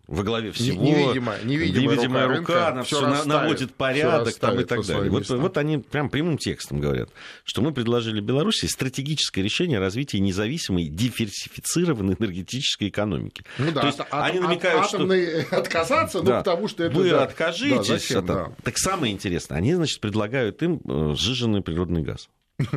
во 0.06 0.22
главе 0.22 0.52
всего. 0.52 0.82
невидимая- 0.82 1.42
невидимая 1.44 1.96
рука 1.96 2.26
рука, 2.26 2.26
рынка 2.26 2.68
она 2.68 2.82
все 2.82 3.00
расставит, 3.00 3.26
наводит 3.26 3.74
порядок 3.74 4.34
там, 4.36 4.60
и 4.60 4.64
так 4.64 4.84
далее. 4.86 5.10
Вот, 5.10 5.28
вот 5.28 5.56
они 5.58 5.78
прям 5.78 6.10
прямым 6.10 6.38
текстом 6.38 6.80
говорят, 6.80 7.10
что 7.44 7.62
мы 7.62 7.72
предложили 7.72 8.20
Беларуси 8.20 8.66
стратегическое 8.66 9.42
решение 9.42 9.78
развития 9.78 10.20
независимой, 10.20 10.88
диверсифицированной 10.88 12.16
энергетической 12.18 12.88
экономики. 12.88 13.44
Ну 13.58 13.72
да, 13.72 13.80
То 13.82 13.86
есть 13.86 14.00
от- 14.00 14.08
они 14.10 14.40
намекают, 14.40 14.82
от 14.82 14.88
что 14.88 15.04
отказаться, 15.56 16.18
ну, 16.18 16.24
Да. 16.24 16.38
потому 16.38 16.68
что 16.68 16.84
это... 16.84 16.94
Вы 16.96 17.10
да. 17.10 17.24
откажитесь. 17.24 17.76
Да, 17.76 17.82
зачем, 17.82 18.18
а 18.18 18.22
да. 18.22 18.52
Так 18.62 18.78
самое 18.78 19.12
интересное, 19.12 19.58
они, 19.58 19.74
значит, 19.74 20.00
предлагают 20.00 20.62
им 20.62 20.80
э, 20.84 21.14
сжиженный 21.16 21.62
природный 21.62 22.02
газ. 22.02 22.28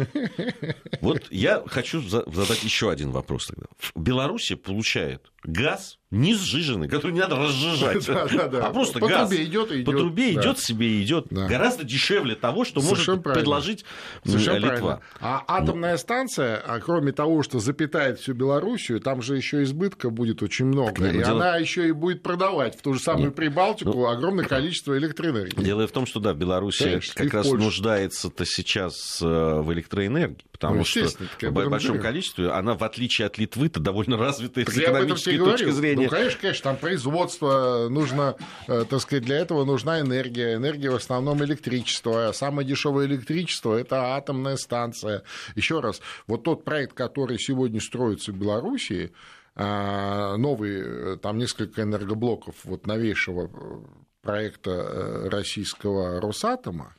Вот 1.01 1.23
я 1.31 1.63
хочу 1.67 2.01
за- 2.01 2.23
задать 2.31 2.63
еще 2.63 2.89
один 2.91 3.11
вопрос 3.11 3.47
тогда. 3.47 3.65
В 3.77 3.99
Беларуси 3.99 4.55
получает 4.55 5.21
газ 5.43 5.96
не 6.09 6.35
сжиженный, 6.35 6.87
который 6.87 7.11
не 7.11 7.19
надо 7.19 7.35
разжижать, 7.35 8.05
Да, 8.07 8.27
да, 8.27 8.47
да. 8.47 8.67
а 8.67 8.71
просто 8.71 8.99
По 8.99 9.07
газ. 9.09 9.27
трубе 9.29 9.43
идет 9.43 9.71
и 9.73 9.83
По 9.83 9.91
трубе 9.91 10.33
да. 10.33 10.41
идет 10.41 10.59
себе 10.59 10.87
и 10.87 11.03
идет. 11.03 11.27
Да. 11.29 11.47
Гораздо 11.47 11.83
дешевле 11.83 12.35
того, 12.35 12.63
что 12.63 12.79
Совершенно 12.79 13.11
может 13.15 13.23
правильно. 13.23 13.43
предложить 13.43 13.85
Совершенно 14.23 14.55
Литва. 14.57 14.69
правильно. 14.77 15.01
А 15.19 15.43
атомная 15.47 15.97
станция, 15.97 16.57
а 16.65 16.79
кроме 16.79 17.11
того, 17.11 17.43
что 17.43 17.59
запитает 17.59 18.19
всю 18.19 18.33
Белоруссию, 18.33 19.01
там 19.01 19.21
же 19.21 19.35
еще 19.35 19.63
избытка 19.63 20.09
будет 20.09 20.41
очень 20.41 20.65
много. 20.67 20.93
ну 21.01 21.07
и 21.07 21.17
дело- 21.17 21.31
она 21.31 21.57
еще 21.57 21.87
и 21.89 21.91
будет 21.91 22.23
продавать 22.23 22.77
в 22.79 22.81
ту 22.81 22.93
же 22.93 23.01
самую 23.01 23.33
Прибалтику 23.33 24.07
огромное 24.07 24.45
количество 24.45 24.97
электроэнергии. 24.97 25.61
Дело 25.61 25.87
в 25.87 25.91
том, 25.91 26.05
что 26.05 26.19
да, 26.21 26.33
Конечно, 26.33 27.21
и 27.21 27.25
как 27.25 27.33
раз 27.33 27.51
нуждается-то 27.51 28.45
сейчас 28.45 29.19
э, 29.21 29.25
в 29.25 29.73
электроэнергии, 29.73 30.45
потому 30.51 30.77
Ну, 30.77 30.83
что 30.85 31.05
в 31.41 31.51
большом 31.51 31.99
количестве 31.99 32.49
она, 32.49 32.75
в 32.75 32.83
отличие 32.83 33.27
от 33.27 33.37
Литвы-то, 33.37 33.79
довольно 33.79 34.17
развитая 34.17 34.63
Так 34.65 34.73
с 34.73 34.77
экономической 34.77 35.37
точки 35.37 35.69
зрения. 35.71 35.96
Ну, 36.03 36.09
конечно, 36.09 36.39
конечно, 36.41 36.63
там 36.63 36.77
производство 36.77 37.87
нужно, 37.89 38.35
э, 38.67 38.85
так 38.89 39.01
сказать, 39.01 39.25
для 39.25 39.37
этого 39.37 39.65
нужна 39.65 39.99
энергия. 40.01 40.55
Энергия 40.55 40.91
в 40.91 40.95
основном 40.95 41.43
электричество. 41.43 42.31
Самое 42.33 42.67
дешевое 42.67 43.05
электричество– 43.05 43.75
это 43.79 44.15
атомная 44.15 44.57
станция. 44.57 45.23
Еще 45.55 45.79
раз, 45.79 46.01
вот 46.27 46.43
тот 46.43 46.63
проект, 46.63 46.93
который 46.93 47.39
сегодня 47.39 47.79
строится 47.81 48.31
в 48.31 48.35
Белоруссии, 48.35 49.11
а, 49.55 50.37
новый, 50.37 51.13
э, 51.13 51.17
там 51.17 51.37
несколько 51.37 51.81
энергоблоков 51.81 52.55
вот 52.63 52.85
новейшего 52.85 53.47
э, 53.47 53.79
проекта 54.21 55.29
российского 55.31 56.21
Росатома, 56.21 56.93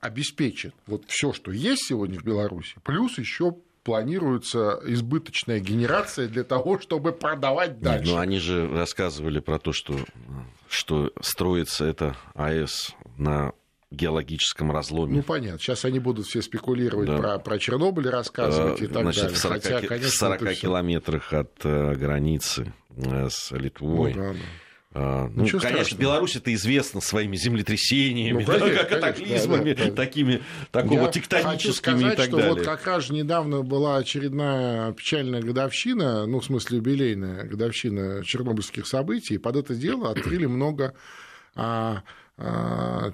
обеспечит 0.00 0.74
вот 0.88 1.04
все, 1.06 1.32
что 1.32 1.52
есть 1.52 1.86
сегодня 1.86 2.18
в 2.18 2.24
Беларуси, 2.24 2.74
плюс 2.82 3.18
еще 3.18 3.54
планируется 3.84 4.80
избыточная 4.86 5.60
генерация 5.60 6.28
для 6.28 6.44
того, 6.44 6.78
чтобы 6.78 7.12
продавать 7.12 7.72
Нет, 7.72 7.80
дальше. 7.80 8.12
ну 8.12 8.18
они 8.18 8.38
же 8.38 8.68
рассказывали 8.68 9.40
про 9.40 9.58
то, 9.58 9.72
что, 9.72 9.96
что 10.68 11.12
строится 11.20 11.84
это 11.84 12.16
АЭС 12.34 12.94
на 13.18 13.52
геологическом 13.90 14.72
разломе. 14.72 15.16
Ну, 15.16 15.22
понятно. 15.22 15.58
Сейчас 15.58 15.84
они 15.84 15.98
будут 15.98 16.26
все 16.26 16.40
спекулировать 16.40 17.08
Да. 17.08 17.18
про, 17.18 17.38
про 17.38 17.58
Чернобыль, 17.58 18.08
рассказывать 18.08 18.80
и 18.80 18.84
Э, 18.84 18.88
так 18.88 19.02
Значит, 19.02 19.22
далее. 19.24 19.36
в 19.36 19.38
40, 19.38 19.62
Хотя, 19.62 19.80
конечно, 19.86 20.10
в 20.10 20.14
40 20.14 20.42
это 20.42 20.50
всё- 20.52 20.60
километрах 20.62 21.32
от 21.34 21.52
э, 21.64 21.94
границы 21.96 22.72
э, 22.96 23.28
с 23.28 23.50
Литвой. 23.50 24.14
Ну, 24.14 24.22
да, 24.22 24.32
да. 24.32 24.38
А, 24.94 25.28
Ну, 25.34 25.44
Ничего 25.44 25.60
конечно, 25.60 25.84
страшного. 25.84 26.00
Беларусь 26.02 26.36
это 26.36 26.52
известна 26.54 27.00
своими 27.00 27.36
землетрясениями, 27.36 28.44
Ну, 28.44 28.52
да, 28.52 28.58
конечно, 28.58 28.84
конечно, 28.84 28.96
катаклизмами, 29.00 29.72
да, 29.72 29.84
да, 29.84 29.90
да. 29.90 29.96
такими 29.96 30.42
такого 30.70 30.92
Я 30.94 31.06
хочу 31.06 31.20
тектоническими 31.20 31.94
сказать, 31.98 32.12
и 32.12 32.16
так 32.16 32.26
что 32.26 32.36
далее. 32.36 32.54
вот 32.54 32.62
как 32.62 32.86
раз 32.86 33.08
недавно 33.10 33.62
была 33.62 33.96
очередная 33.96 34.92
печальная 34.92 35.40
годовщина, 35.40 36.26
ну, 36.26 36.40
в 36.40 36.44
смысле 36.44 36.76
юбилейная 36.78 37.44
годовщина 37.44 38.22
чернобыльских 38.24 38.86
событий, 38.86 39.34
и 39.34 39.38
под 39.38 39.56
это 39.56 39.74
дело 39.74 40.10
открыли 40.10 40.46
много 40.46 40.94
а, 41.54 42.02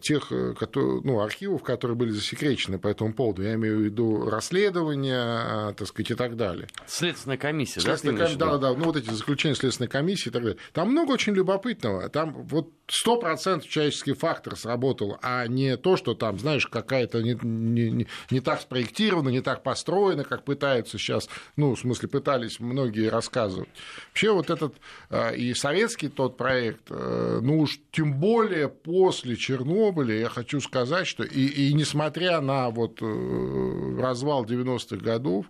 тех 0.03 0.31
э, 0.33 0.55
которые, 0.55 1.01
ну, 1.03 1.21
архивов, 1.21 1.63
которые 1.63 1.97
были 1.97 2.11
засекречены 2.11 2.79
по 2.79 2.89
этому 2.89 3.13
поводу. 3.13 3.43
Я 3.43 3.55
имею 3.55 3.79
в 3.79 3.81
виду 3.81 4.31
расследования, 4.31 5.21
а, 5.21 5.73
так 5.75 5.89
сказать, 5.89 6.13
и 6.13 6.15
так 6.15 6.37
далее. 6.37 6.69
Следственная 6.87 7.37
комиссия, 7.37 7.81
да? 7.81 7.97
Следственная 7.97 8.27
в 8.27 8.31
ком-? 8.31 8.39
Да, 8.39 8.59
да, 8.59 8.75
ну 8.75 8.85
вот 8.85 8.97
эти 8.97 9.11
заключения 9.11 9.55
Следственной 9.55 9.89
комиссии 9.89 10.29
и 10.29 10.33
так 10.33 10.43
далее. 10.43 10.59
Там 10.73 10.91
много 10.91 11.13
очень 11.13 11.35
любопытного. 11.35 12.09
Там 12.09 12.33
вот 12.45 12.73
100% 13.07 13.67
человеческий 13.67 14.15
фактор 14.15 14.57
сработал, 14.57 15.19
а 15.21 15.47
не 15.47 15.77
то, 15.77 15.97
что 15.97 16.15
там, 16.15 16.39
знаешь, 16.39 16.67
какая-то 16.67 17.23
не, 17.23 17.37
не, 17.43 17.91
не- 17.91 18.07
не 18.31 18.41
так 18.41 18.61
спроектирована, 18.61 19.29
не 19.31 19.41
так 19.41 19.63
построена, 19.63 20.25
как 20.25 20.45
пытаются 20.45 20.97
сейчас, 20.97 21.29
ну, 21.57 21.75
в 21.75 21.79
смысле, 21.81 22.09
пытались 22.09 22.61
многие 22.61 23.09
рассказывать. 23.09 23.69
Вообще 24.09 24.33
вот 24.33 24.51
этот 24.51 24.75
э, 25.11 25.37
и 25.37 25.55
советский 25.55 26.09
тот 26.09 26.37
проект, 26.37 26.85
э, 26.91 27.41
ну 27.43 27.61
уж 27.61 27.79
тем 27.91 28.15
более 28.15 28.69
после 29.09 29.37
Чернобыля, 29.37 30.19
я 30.19 30.29
хочу 30.29 30.61
сказать, 30.61 31.07
что 31.07 31.25
и, 31.25 31.47
и 31.47 31.73
несмотря 31.73 32.43
на 32.43 32.69
вот 32.69 32.99
э, 33.01 33.97
развал 33.99 34.45
90-х 34.45 35.03
годов, 35.03 35.47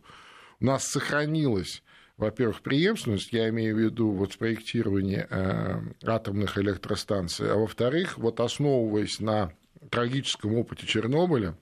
у 0.61 0.64
нас 0.64 0.87
сохранилась, 0.87 1.83
во-первых, 2.16 2.61
преемственность, 2.61 3.33
я 3.33 3.49
имею 3.49 3.75
в 3.75 3.79
виду 3.81 4.12
вот 4.12 4.35
в 4.35 4.38
проектировании 4.38 5.27
э, 5.29 5.81
атомных 6.07 6.57
электростанций, 6.57 7.51
а 7.51 7.57
во-вторых, 7.57 8.16
вот 8.16 8.38
основываясь 8.38 9.18
на 9.18 9.53
трагическом 9.90 10.55
опыте 10.55 10.87
Чернобыля, 10.87 11.57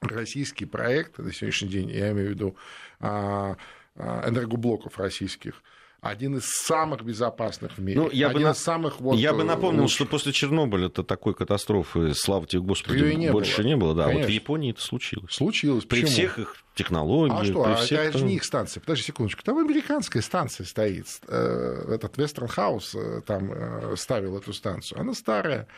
российский 0.00 0.64
проект 0.64 1.18
на 1.18 1.30
сегодняшний 1.30 1.68
день, 1.68 1.90
я 1.90 2.12
имею 2.12 2.28
в 2.28 2.30
виду 2.30 2.56
а, 3.00 3.58
а, 3.96 4.30
энергоблоков 4.30 4.96
российских, 4.98 5.62
один 6.04 6.36
из 6.36 6.44
самых 6.44 7.02
безопасных 7.02 7.72
в 7.76 7.80
мире. 7.80 8.00
Ну, 8.00 8.10
я 8.10 8.28
бы 8.28 8.34
один 8.36 8.48
на- 8.48 8.52
из 8.52 8.58
самых 8.58 9.00
вот, 9.00 9.16
Я 9.16 9.32
бы 9.32 9.42
э, 9.42 9.44
напомнил, 9.44 9.82
лучших. 9.82 9.96
что 9.96 10.06
после 10.06 10.32
Чернобыля-то 10.32 11.02
такой 11.02 11.34
катастрофы, 11.34 12.14
слава 12.14 12.46
тебе, 12.46 12.62
Господи, 12.62 13.14
не 13.14 13.30
больше 13.32 13.62
было. 13.62 13.66
не 13.66 13.76
было. 13.76 13.94
Да, 13.94 14.04
вот 14.04 14.10
в 14.10 14.14
Конечно. 14.14 14.32
Японии 14.32 14.70
это 14.72 14.80
случилось. 14.82 15.32
случилось. 15.32 15.84
При 15.84 16.02
Почему? 16.02 16.10
всех 16.12 16.38
их 16.38 16.56
технологиях, 16.74 17.40
А 17.40 17.44
что, 17.44 17.62
при 17.64 17.70
а 17.72 17.76
всех... 17.76 18.00
это 18.00 18.18
же 18.18 18.24
не 18.24 18.36
их 18.36 18.44
станция. 18.44 18.80
Подожди 18.80 19.04
секундочку. 19.04 19.42
Там 19.42 19.58
американская 19.58 20.22
станция 20.22 20.66
стоит. 20.66 21.06
Э, 21.28 21.86
Этот 21.94 22.16
Вестернхаус 22.18 22.94
э, 22.94 23.20
там 23.26 23.50
ставил 23.96 24.36
эту 24.38 24.52
станцию. 24.52 25.00
Она 25.00 25.14
старая. 25.14 25.68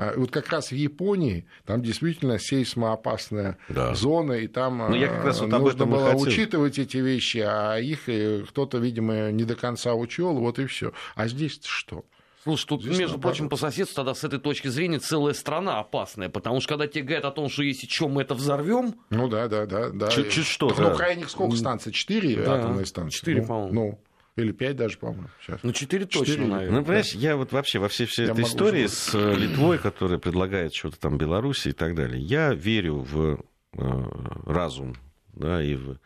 А, 0.00 0.12
и 0.12 0.18
Вот 0.18 0.30
как 0.30 0.48
раз 0.48 0.70
в 0.70 0.74
Японии 0.74 1.46
там 1.66 1.82
действительно 1.82 2.38
сейсмоопасная 2.38 3.58
Да. 3.68 3.94
зона, 3.94 4.32
и 4.32 4.46
там 4.48 4.78
Ну, 4.78 4.94
я 4.94 5.08
как 5.08 5.24
раз 5.24 5.40
вот 5.40 5.52
об 5.52 5.60
нужно 5.62 5.86
было 5.86 6.10
хотел. 6.12 6.20
учитывать 6.22 6.78
эти 6.78 6.96
вещи, 6.98 7.38
а 7.46 7.76
их 7.76 8.08
э, 8.08 8.44
кто-то, 8.48 8.78
видимо, 8.78 9.30
не 9.30 9.44
до 9.44 9.56
конца 9.56 9.94
учел, 9.94 10.34
вот 10.38 10.58
и 10.58 10.66
все. 10.66 10.92
А 11.14 11.28
здесь 11.28 11.60
что? 11.62 12.04
Слушай, 12.42 12.66
тут, 12.68 12.82
Здесь 12.82 12.96
между 12.98 13.14
наоборот. 13.16 13.36
прочим, 13.36 13.48
по 13.50 13.56
соседству 13.56 13.96
тогда 13.96 14.14
с 14.14 14.24
этой 14.24 14.38
точки 14.38 14.68
зрения 14.68 14.98
целая 14.98 15.34
страна 15.34 15.78
опасная, 15.78 16.30
потому 16.30 16.60
что 16.60 16.70
когда 16.70 16.86
тебе 16.86 17.02
говорят 17.04 17.26
о 17.26 17.30
том, 17.32 17.50
что 17.50 17.62
если 17.62 17.86
что, 17.86 18.08
мы 18.08 18.22
это 18.22 18.34
взорвем, 18.34 18.94
Ну 19.10 19.28
да, 19.28 19.46
да, 19.48 19.66
да. 19.66 19.90
да. 19.90 20.08
Чуть-чуть 20.08 20.46
что, 20.46 20.68
Так, 20.70 20.78
да. 20.78 20.90
Ну, 20.90 20.96
крайних 20.96 21.28
сколько 21.28 21.54
станций? 21.56 21.92
Четыре 21.92 22.36
Да, 22.36 22.54
атомные 22.54 22.86
станции? 22.86 23.18
четыре, 23.18 23.42
Ну, 23.42 23.46
по-моему. 23.46 23.72
Ну, 23.74 24.00
или 24.36 24.52
пять 24.52 24.76
даже, 24.76 24.96
по-моему, 24.98 25.28
сейчас. 25.42 25.60
ну, 25.62 25.72
четыре 25.72 26.06
точно, 26.06 26.26
Четыре. 26.34 26.46
наверное. 26.48 26.78
Ну, 26.80 26.84
понимаешь, 26.84 27.12
я 27.14 27.36
вот 27.36 27.52
вообще 27.52 27.78
во 27.78 27.88
всей, 27.88 28.06
всей 28.06 28.26
Я 28.26 28.32
этой 28.32 28.44
истории 28.44 28.84
уже 28.84 28.94
с 28.94 29.14
э, 29.14 29.34
Литвой, 29.34 29.78
которая 29.78 30.18
предлагает 30.18 30.74
что-то 30.74 30.98
там 30.98 31.18
Беларуси 31.18 31.68
и 31.68 31.72
так 31.72 31.94
далее, 31.94 32.20
я 32.22 32.54
верю 32.54 32.98
в 33.00 33.40
э, 33.76 34.02
разум, 34.46 34.94
да, 35.34 35.62
и 35.62 35.74
в, 35.74 35.96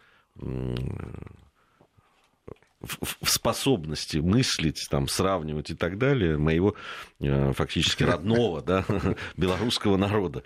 в- 2.80 3.16
в 3.22 3.30
способности 3.30 4.18
мыслить, 4.18 4.86
там, 4.90 5.08
сравнивать 5.08 5.70
и 5.70 5.74
так 5.74 5.96
далее 5.98 6.36
моего 6.36 6.74
э, 7.20 7.52
фактически 7.52 8.02
родного, 8.02 8.60
да, 8.62 8.84
белорусского 9.36 9.96
народа. 9.96 10.42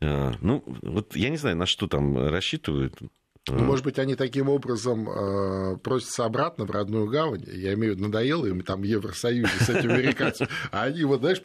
Э, 0.00 0.32
Ну, 0.40 0.62
вот 0.82 1.16
я 1.16 1.30
не 1.30 1.36
знаю, 1.38 1.56
на 1.56 1.66
что 1.66 1.86
там 1.86 2.16
рассчитывают. 2.28 2.98
Ну, 3.48 3.64
может 3.64 3.84
быть, 3.84 3.98
они 3.98 4.16
таким 4.16 4.48
образом 4.48 5.08
э, 5.08 5.76
просятся 5.78 6.24
обратно 6.26 6.66
в 6.66 6.70
родную 6.70 7.06
гавань. 7.06 7.42
Я 7.46 7.72
имею 7.74 7.94
в 7.94 7.96
виду, 7.96 8.08
надоело 8.08 8.46
им 8.46 8.60
там 8.60 8.82
Евросоюзе 8.82 9.50
с 9.60 9.68
этим 9.70 9.90
американцами. 9.90 10.50
А 10.70 10.84
они, 10.84 11.04
вот, 11.04 11.20
знаешь, 11.20 11.40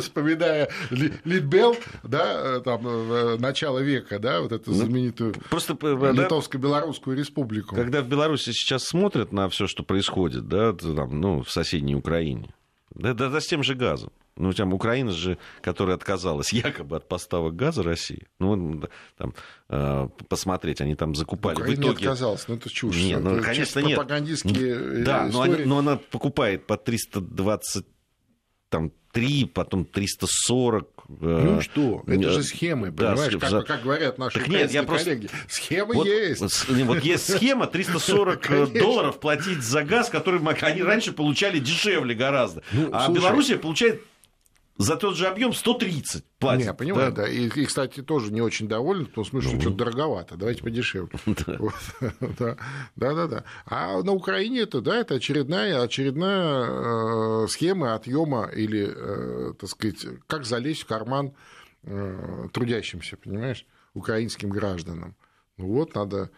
вспоминая 0.00 0.70
Литбел, 0.90 1.76
да, 2.04 2.60
там, 2.60 2.86
э, 2.86 3.36
начало 3.38 3.80
века, 3.80 4.20
да, 4.20 4.40
вот 4.40 4.52
эту 4.52 4.70
ну, 4.70 4.76
знаменитую 4.76 5.34
Просто, 5.50 5.74
Литовско-Белорусскую 5.74 7.16
республику. 7.16 7.74
Когда 7.74 8.02
в 8.02 8.08
Беларуси 8.08 8.52
сейчас 8.52 8.84
смотрят 8.84 9.32
на 9.32 9.48
все, 9.48 9.66
что 9.66 9.82
происходит, 9.82 10.46
да, 10.48 10.72
там, 10.72 11.20
ну, 11.20 11.42
в 11.42 11.50
соседней 11.50 11.96
Украине, 11.96 12.54
да, 12.94 13.14
да, 13.14 13.28
да 13.28 13.40
с 13.40 13.46
тем 13.46 13.64
же 13.64 13.74
газом. 13.74 14.12
Ну, 14.36 14.52
там 14.52 14.72
Украина 14.72 15.12
же, 15.12 15.38
которая 15.60 15.96
отказалась 15.96 16.52
якобы 16.52 16.96
от 16.96 17.08
поставок 17.08 17.54
газа 17.54 17.82
России. 17.82 18.26
Ну, 18.38 18.82
там, 19.16 19.34
э, 19.68 20.08
посмотреть, 20.28 20.80
они 20.80 20.94
там 20.94 21.14
закупали. 21.14 21.56
Украина 21.56 21.76
в 21.76 21.80
итоге... 21.80 22.00
не 22.00 22.06
отказалась, 22.06 22.48
ну 22.48 22.56
это 22.56 22.70
чушь. 22.70 22.96
Нет, 22.96 23.22
ну, 23.22 23.36
это 23.36 23.42
конечно, 23.42 23.80
нет. 23.80 23.96
Пропагандистские 23.96 25.04
Да, 25.04 25.28
но, 25.30 25.42
они, 25.42 25.64
но 25.64 25.78
она 25.78 25.96
покупает 25.96 26.66
по 26.66 26.76
320 26.76 27.86
там, 28.70 28.90
3, 29.12 29.44
потом 29.52 29.84
340. 29.84 31.02
Ну 31.20 31.60
что, 31.60 32.02
это 32.06 32.30
же 32.30 32.42
схемы, 32.42 32.90
понимаешь, 32.90 33.34
да, 33.34 33.50
как, 33.50 33.66
как 33.66 33.82
говорят 33.82 34.16
наши 34.16 34.38
так 34.38 34.48
нет, 34.48 34.70
я 34.72 34.84
коллеги. 34.84 35.28
Просто... 35.28 35.54
Схемы 35.54 35.94
вот, 35.94 36.06
есть. 36.06 36.40
Вот 36.86 37.04
есть 37.04 37.30
схема 37.30 37.66
340 37.66 38.72
долларов 38.72 39.20
платить 39.20 39.62
за 39.62 39.84
газ, 39.84 40.08
который 40.08 40.40
они 40.40 40.82
раньше 40.82 41.12
получали 41.12 41.58
дешевле 41.58 42.14
гораздо. 42.14 42.62
Ну, 42.72 42.88
а 42.92 43.04
слушай, 43.04 43.20
Белоруссия 43.20 43.56
получает 43.58 44.02
за 44.76 44.96
тот 44.96 45.16
же 45.16 45.26
объем 45.26 45.52
130 45.52 46.24
платит. 46.38 46.66
Не, 46.66 46.74
понимаю, 46.74 47.12
да. 47.12 47.22
да. 47.22 47.28
И, 47.28 47.48
и, 47.48 47.64
кстати, 47.66 48.02
тоже 48.02 48.32
не 48.32 48.40
очень 48.40 48.68
доволен, 48.68 49.06
в 49.06 49.10
том 49.10 49.24
смысле, 49.24 49.48
что 49.48 49.56
ну. 49.56 49.62
что-то 49.62 49.76
дороговато. 49.76 50.36
Давайте 50.36 50.62
подешевле. 50.62 51.10
Да. 52.38 52.56
да, 52.96 53.26
да, 53.26 53.44
А 53.66 54.02
на 54.02 54.12
Украине 54.12 54.60
это, 54.60 54.80
да, 54.80 54.96
это 54.96 55.14
очередная, 55.14 55.82
очередная 55.82 57.44
э, 57.44 57.46
схема 57.48 57.94
отъема 57.94 58.46
или, 58.46 58.88
э, 58.94 59.54
так 59.58 59.68
сказать, 59.68 60.06
как 60.26 60.44
залезть 60.44 60.82
в 60.82 60.86
карман 60.86 61.32
э, 61.82 62.48
трудящимся, 62.52 63.16
понимаешь, 63.16 63.66
украинским 63.94 64.50
гражданам. 64.50 65.14
Ну 65.58 65.66
вот, 65.66 65.94
надо 65.94 66.30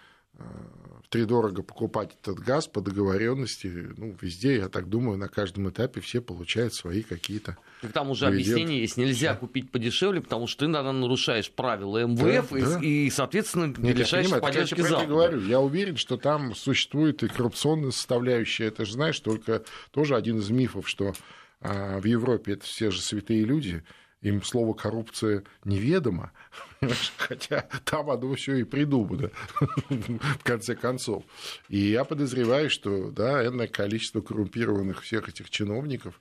втридорого 1.05 1.63
покупать 1.63 2.17
этот 2.21 2.39
газ 2.41 2.67
по 2.67 2.81
договоренности. 2.81 3.67
Ну, 3.97 4.17
везде, 4.21 4.57
я 4.57 4.69
так 4.69 4.89
думаю, 4.89 5.19
на 5.19 5.29
каждом 5.29 5.69
этапе 5.69 6.01
все 6.01 6.21
получают 6.21 6.75
свои 6.75 7.03
какие-то. 7.03 7.57
Так 7.83 7.93
там 7.93 8.11
уже 8.11 8.27
дивиденды. 8.27 8.51
объяснение 8.51 8.81
есть, 8.81 8.97
нельзя 8.97 9.35
купить 9.35 9.71
подешевле, 9.71 10.21
потому 10.21 10.47
что 10.47 10.65
ты, 10.65 10.69
наверное, 10.69 11.03
нарушаешь 11.03 11.51
правила 11.51 12.05
МВФ 12.05 12.51
да, 12.51 12.59
и, 12.59 12.63
да. 12.63 12.81
и, 12.81 13.11
соответственно, 13.11 13.75
Нет, 13.79 13.99
лишаешься 13.99 14.39
поддержки 14.39 14.81
я, 14.81 15.01
я 15.01 15.07
говорю, 15.07 15.41
я 15.41 15.61
уверен, 15.61 15.97
что 15.97 16.17
там 16.17 16.55
существует 16.55 17.23
и 17.23 17.29
коррупционная 17.29 17.91
составляющая. 17.91 18.67
Это 18.67 18.85
же, 18.85 18.95
знаешь, 18.95 19.21
только 19.21 19.65
тоже 19.91 20.17
один 20.17 20.39
из 20.39 20.51
мифов, 20.51 20.89
что 20.89 21.13
а, 21.61 22.01
в 22.01 22.05
Европе 22.05 22.55
это 22.55 22.65
все 22.65 22.91
же 22.91 23.01
святые 23.01 23.45
люди, 23.45 23.85
им 24.25 24.43
слово 24.43 24.73
коррупция 24.73 25.45
неведомо, 25.65 26.33
хотя 27.19 27.69
там 27.85 28.11
оно 28.11 28.35
все 28.35 28.57
и 28.57 28.65
придумано, 28.65 29.31
в 29.91 30.43
конце 30.43 30.75
концов. 30.75 31.25
И 31.69 31.79
я 31.79 32.05
подозреваю, 32.05 32.71
что 32.71 33.11
да, 33.11 33.47
энное 33.47 33.69
количество 33.69 34.23
коррумпированных 34.23 35.03
всех 35.03 35.29
этих 35.29 35.51
чиновников, 35.51 36.21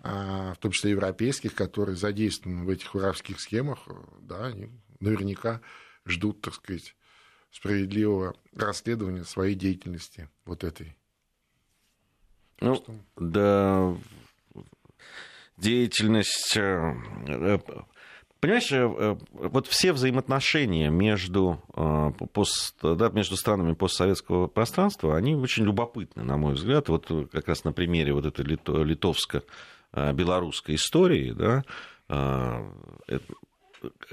а, 0.00 0.54
в 0.54 0.58
том 0.58 0.72
числе 0.72 0.90
европейских, 0.90 1.54
которые 1.54 1.96
задействованы 1.96 2.64
в 2.64 2.70
этих 2.70 2.92
воровских 2.92 3.40
схемах, 3.40 3.86
да, 4.20 4.46
они 4.46 4.68
наверняка 4.98 5.60
ждут, 6.04 6.40
так 6.40 6.54
сказать, 6.54 6.96
справедливого 7.52 8.34
расследования 8.52 9.24
своей 9.24 9.54
деятельности 9.54 10.28
вот 10.44 10.64
этой. 10.64 10.96
Ну, 12.60 12.74
что... 12.74 12.94
да, 13.16 13.96
деятельность... 15.56 16.56
Э, 16.56 16.94
э, 17.26 17.58
понимаешь, 18.40 18.72
э, 18.72 19.16
вот 19.32 19.66
все 19.66 19.92
взаимоотношения 19.92 20.88
между, 20.90 21.62
пост, 22.32 22.76
да, 22.82 23.10
между 23.10 23.36
странами 23.36 23.74
постсоветского 23.74 24.46
пространства, 24.48 25.16
они 25.16 25.34
очень 25.34 25.64
любопытны, 25.64 26.22
на 26.22 26.36
мой 26.36 26.54
взгляд. 26.54 26.88
Вот 26.88 27.10
как 27.32 27.48
раз 27.48 27.64
на 27.64 27.72
примере 27.72 28.12
вот 28.12 28.26
этой 28.26 28.44
литовско-белорусской 28.44 30.74
истории, 30.74 31.32
да, 31.32 31.64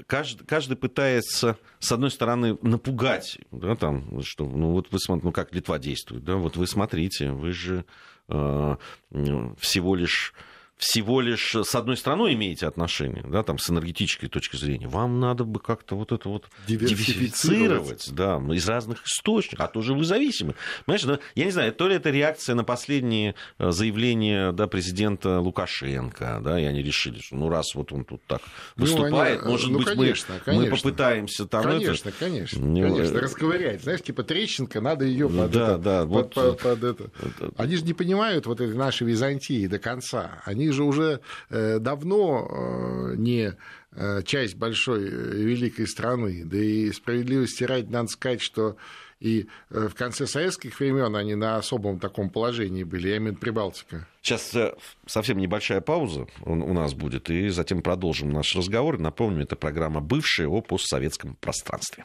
каждый, 0.06 0.46
каждый 0.46 0.76
пытается, 0.76 1.58
с 1.78 1.92
одной 1.92 2.10
стороны, 2.10 2.58
напугать, 2.62 3.38
да, 3.50 3.76
там, 3.76 4.22
что, 4.22 4.46
ну, 4.46 4.72
вот 4.72 4.90
вы 4.90 4.98
смотрите, 4.98 5.26
ну, 5.26 5.32
как 5.32 5.54
Литва 5.54 5.78
действует, 5.78 6.24
да, 6.24 6.36
вот 6.36 6.56
вы 6.56 6.66
смотрите, 6.66 7.32
вы 7.32 7.52
же 7.52 7.84
всего 8.28 9.94
лишь 9.94 10.32
всего 10.82 11.20
лишь 11.20 11.54
с 11.54 11.74
одной 11.76 11.96
страной 11.96 12.34
имеете 12.34 12.66
отношение, 12.66 13.24
да, 13.26 13.44
там, 13.44 13.58
с 13.58 13.70
энергетической 13.70 14.26
точки 14.26 14.56
зрения, 14.56 14.88
вам 14.88 15.20
надо 15.20 15.44
бы 15.44 15.60
как-то 15.60 15.94
вот 15.94 16.10
это 16.10 16.28
вот 16.28 16.48
диверсифицировать, 16.66 18.12
да, 18.12 18.38
из 18.52 18.68
разных 18.68 19.04
источников, 19.04 19.64
а 19.64 19.68
то 19.68 19.80
же 19.80 19.94
вы 19.94 20.04
зависимы. 20.04 20.54
Понимаешь, 20.84 21.04
да, 21.04 21.18
я 21.36 21.44
не 21.44 21.52
знаю, 21.52 21.72
то 21.72 21.86
ли 21.86 21.94
это 21.94 22.10
реакция 22.10 22.56
на 22.56 22.64
последние 22.64 23.36
э, 23.58 23.70
заявления 23.70 24.50
да, 24.50 24.66
президента 24.66 25.38
Лукашенко, 25.38 26.40
да, 26.42 26.60
и 26.60 26.64
они 26.64 26.82
решили, 26.82 27.20
что 27.20 27.36
ну 27.36 27.48
раз 27.48 27.76
вот 27.76 27.92
он 27.92 28.04
тут 28.04 28.22
так 28.26 28.42
ну, 28.74 28.82
выступает, 28.82 29.40
ну, 29.40 29.44
они, 29.44 29.52
может 29.52 29.70
ну, 29.70 29.78
быть, 29.78 29.86
конечно, 29.86 30.34
мы, 30.34 30.40
конечно. 30.40 30.70
мы 30.70 30.76
попытаемся 30.76 31.46
там 31.46 31.62
Конечно, 31.62 32.08
это... 32.08 32.18
конечно, 32.18 32.58
не, 32.58 32.82
конечно, 32.82 33.20
расковырять. 33.20 33.82
Знаешь, 33.82 34.02
типа 34.02 34.24
трещинка, 34.24 34.80
надо 34.80 35.04
ее 35.04 35.28
под, 35.28 35.50
да, 35.52 35.74
это, 35.74 35.78
да, 35.78 36.00
под, 36.02 36.10
вот, 36.10 36.34
под, 36.34 36.60
под 36.60 36.84
это. 36.84 37.10
Они 37.56 37.76
же 37.76 37.84
не 37.84 37.92
понимают 37.92 38.46
вот 38.46 38.60
этой 38.60 38.74
нашей 38.74 39.06
Византии 39.06 39.68
до 39.68 39.78
конца. 39.78 40.42
Они 40.44 40.71
же 40.72 40.84
уже 40.84 41.20
э, 41.50 41.78
давно 41.78 42.48
э, 42.50 43.14
не 43.16 43.54
э, 43.92 44.22
часть 44.24 44.56
большой 44.56 45.04
великой 45.08 45.86
страны. 45.86 46.42
Да 46.44 46.58
и 46.58 46.90
справедливости 46.92 47.64
ради 47.64 47.90
надо 47.90 48.08
сказать, 48.08 48.40
что 48.40 48.76
и 49.20 49.46
в 49.70 49.94
конце 49.94 50.26
советских 50.26 50.80
времен 50.80 51.14
они 51.14 51.36
на 51.36 51.56
особом 51.56 52.00
таком 52.00 52.28
положении 52.28 52.82
были, 52.82 53.08
я 53.08 53.18
имею 53.18 53.30
в 53.30 53.36
виду 53.36 53.40
Прибалтика. 53.40 54.08
Сейчас 54.20 54.52
совсем 55.06 55.38
небольшая 55.38 55.80
пауза 55.80 56.26
у 56.44 56.72
нас 56.74 56.92
будет, 56.94 57.30
и 57.30 57.48
затем 57.50 57.82
продолжим 57.82 58.32
наш 58.32 58.56
разговор. 58.56 58.98
Напомню, 58.98 59.44
это 59.44 59.54
программа 59.54 60.00
«Бывшая» 60.00 60.48
о 60.48 60.60
постсоветском 60.60 61.36
пространстве. 61.36 62.04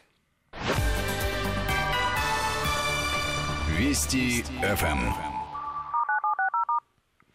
Вести 3.79 4.43
ФМ. 4.61 5.36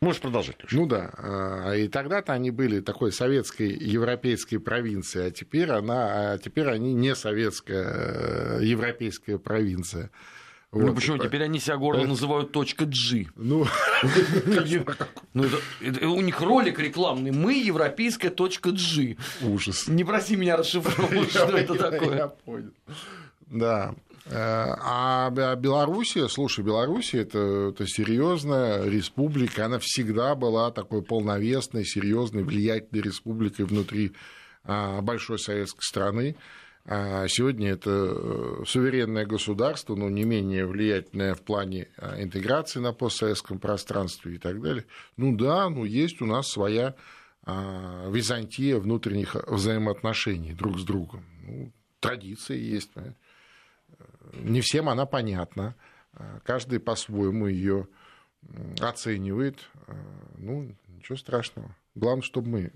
Можешь 0.03 0.21
продолжить. 0.21 0.57
Леша. 0.65 0.77
Ну 0.77 0.87
да. 0.87 1.11
А, 1.17 1.73
и 1.75 1.87
тогда-то 1.87 2.33
они 2.33 2.51
были 2.51 2.81
такой 2.81 3.13
советской 3.13 3.69
европейской 3.69 4.57
провинцией, 4.57 5.29
а 5.29 5.31
теперь, 5.31 5.71
она, 5.71 6.33
а 6.33 6.39
теперь 6.39 6.67
они 6.67 6.93
не 6.93 7.15
советская 7.15 8.59
э, 8.59 8.65
европейская 8.65 9.39
провинция. 9.39 10.11
Ну, 10.73 10.81
вот. 10.81 10.87
Ну 10.89 10.95
почему? 10.97 11.19
Теперь 11.19 11.45
они 11.45 11.61
себя 11.61 11.77
гордо 11.77 12.05
называют 12.05 12.51
точка 12.51 12.85
G. 12.85 13.27
Ну, 13.37 13.65
ну 15.35 15.45
это, 15.81 16.09
у 16.09 16.21
них 16.21 16.41
ролик 16.41 16.81
рекламный. 16.81 17.31
Мы 17.31 17.63
европейская 17.63 18.31
точка 18.31 18.73
G. 18.73 19.17
Ужас. 19.41 19.87
Не 19.87 20.03
проси 20.03 20.35
меня 20.35 20.57
расшифровывать, 20.57 21.31
что 21.31 21.57
это 21.57 21.77
такое. 21.77 22.17
Я 22.17 22.27
понял. 22.27 22.73
Да. 23.47 23.95
Э, 24.27 24.35
а 24.35 25.31
Белоруссия, 25.57 26.29
слушай, 26.29 26.65
Белоруссия 26.65 27.23
это, 27.23 27.73
это 27.73 27.87
серьезная 27.87 28.85
республика, 28.89 29.67
она 29.67 29.79
всегда 29.79 30.35
была 30.35 30.71
такой 30.71 31.03
полновесной, 31.03 31.85
серьезной, 31.85 32.45
влиятельной 32.45 33.03
республикой 33.03 33.65
внутри 33.65 34.13
а, 34.65 35.01
большой 35.01 35.39
советской 35.39 35.83
страны. 35.83 36.37
А 36.85 37.29
сегодня 37.29 37.71
это 37.71 37.91
э, 37.91 38.65
суверенное 38.67 39.25
государство, 39.25 39.95
но 39.95 40.09
не 40.09 40.25
менее 40.25 40.67
влиятельное 40.67 41.35
в 41.35 41.43
плане 41.43 41.89
а, 41.97 42.21
интеграции 42.21 42.81
на 42.81 42.93
постсоветском 42.93 43.61
пространстве 43.61 44.35
и 44.35 44.39
так 44.39 44.61
далее. 44.61 44.85
Ну 45.17 45.37
да, 45.37 45.69
ну 45.69 45.85
есть 45.85 46.21
у 46.21 46.27
нас 46.27 46.49
своя 46.49 46.95
Византия 47.45 48.79
внутренних 48.79 49.35
взаимоотношений 49.49 50.53
друг 50.53 50.79
с 50.79 50.85
другом. 50.85 51.25
Ну, 51.43 51.73
традиции 51.99 52.57
есть. 52.57 52.93
Понимаете? 52.93 53.17
Не 54.35 54.61
всем 54.61 54.89
она 54.89 55.07
понятна. 55.07 55.75
Каждый 56.45 56.81
по-своему 56.81 57.47
ее 57.47 57.87
оценивает. 58.81 59.59
Ну, 60.37 60.75
ничего 60.89 61.17
страшного. 61.17 61.75
Главное, 61.95 62.23
чтобы 62.23 62.49
мы 62.49 62.73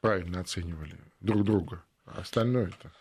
правильно 0.00 0.40
оценивали 0.40 0.96
друг 1.20 1.44
друга. 1.44 1.82
А 2.06 2.20
остальное 2.20 2.68
это. 2.68 2.92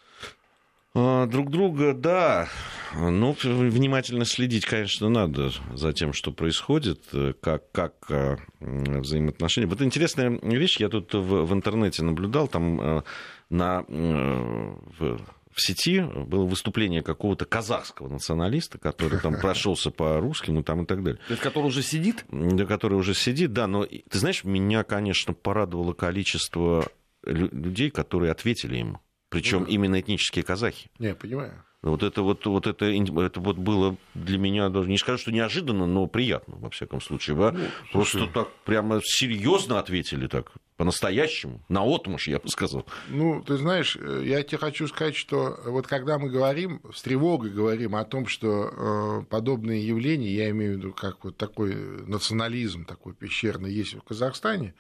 А, 0.94 1.26
друг 1.26 1.50
друга, 1.50 1.94
да. 1.94 2.50
Ну, 2.94 3.36
внимательно 3.42 4.26
следить, 4.26 4.66
конечно, 4.66 5.08
надо 5.10 5.52
за 5.74 5.94
тем, 5.94 6.12
что 6.12 6.32
происходит, 6.32 7.04
как, 7.42 7.72
как 7.72 7.94
а, 8.10 8.38
взаимоотношения. 8.60 9.68
Вот 9.68 9.82
интересная 9.82 10.30
вещь, 10.42 10.78
я 10.78 10.90
тут 10.90 11.14
в, 11.14 11.46
в 11.46 11.54
интернете 11.54 12.04
наблюдал, 12.04 12.48
там 12.48 13.04
на, 13.50 13.84
в 13.88 15.22
в 15.54 15.62
сети 15.62 16.02
было 16.02 16.46
выступление 16.46 17.02
какого-то 17.04 17.46
казахского 17.46 18.08
националиста, 18.08 18.78
который 18.78 19.20
там 19.20 19.36
прошелся 19.42 19.92
по 19.92 20.20
русским 20.20 20.60
и, 20.60 20.64
там, 20.64 20.84
и 20.84 20.86
так 20.86 21.04
далее. 21.04 21.20
То 21.28 21.34
есть, 21.34 21.44
который 21.44 21.66
уже 21.66 21.82
сидит? 21.84 22.26
Да, 22.30 22.66
который 22.66 22.96
уже 22.96 23.14
сидит, 23.14 23.54
да. 23.54 23.68
Но, 23.68 23.86
ты 23.86 24.18
знаешь, 24.20 24.44
меня, 24.44 24.84
конечно, 24.84 25.34
порадовало 25.34 25.94
количество 25.94 26.88
людей, 27.24 27.90
которые 27.90 28.32
ответили 28.32 28.78
ему. 28.78 29.00
Причем 29.30 29.62
ну, 29.62 29.68
именно 29.68 30.00
этнические 30.00 30.44
казахи. 30.44 30.90
Не, 31.00 31.16
понимаю. 31.16 31.64
Вот 31.84 32.04
это 32.04 32.22
вот, 32.22 32.46
вот 32.46 32.68
это, 32.68 32.86
это 32.86 33.40
вот 33.40 33.58
было 33.58 33.98
для 34.14 34.38
меня 34.38 34.70
даже 34.70 34.88
не 34.88 35.00
скажу, 35.00 35.18
что 35.18 35.32
неожиданно, 35.32 35.88
но 35.88 36.06
приятно, 36.06 36.56
во 36.58 36.70
всяком 36.70 37.02
случае. 37.02 37.36
Да? 37.36 37.52
Ну, 37.54 37.66
Просто 37.92 38.28
так 38.28 38.50
прямо 38.66 39.02
серьезно 39.04 39.80
ответили 39.80 40.28
так, 40.28 40.52
по-настоящему, 40.78 41.60
на 41.70 41.84
отмуж, 41.84 42.28
я 42.28 42.38
бы 42.38 42.50
сказал. 42.50 42.86
Ну, 43.10 43.42
ты 43.42 43.58
знаешь, 43.58 43.98
э, 44.00 44.22
я 44.26 44.44
тебе 44.44 44.60
хочу 44.60 44.88
сказать, 44.88 45.16
что 45.16 45.60
вот 45.66 45.88
когда 45.88 46.20
мы 46.20 46.30
говорим, 46.30 46.82
с 46.94 47.02
тревогой 47.02 47.50
говорим 47.50 47.96
о 47.96 48.06
том, 48.06 48.28
что 48.28 49.22
э, 49.22 49.26
подобные 49.28 49.86
явления, 49.86 50.36
я 50.36 50.52
имею 50.52 50.76
в 50.76 50.78
виду, 50.78 50.94
как 50.94 51.24
вот 51.24 51.36
такой 51.36 51.74
национализм 52.06 52.86
такой 52.86 53.16
пещерный 53.16 53.74
есть 53.74 53.96
в 53.96 54.02
Казахстане, 54.02 54.76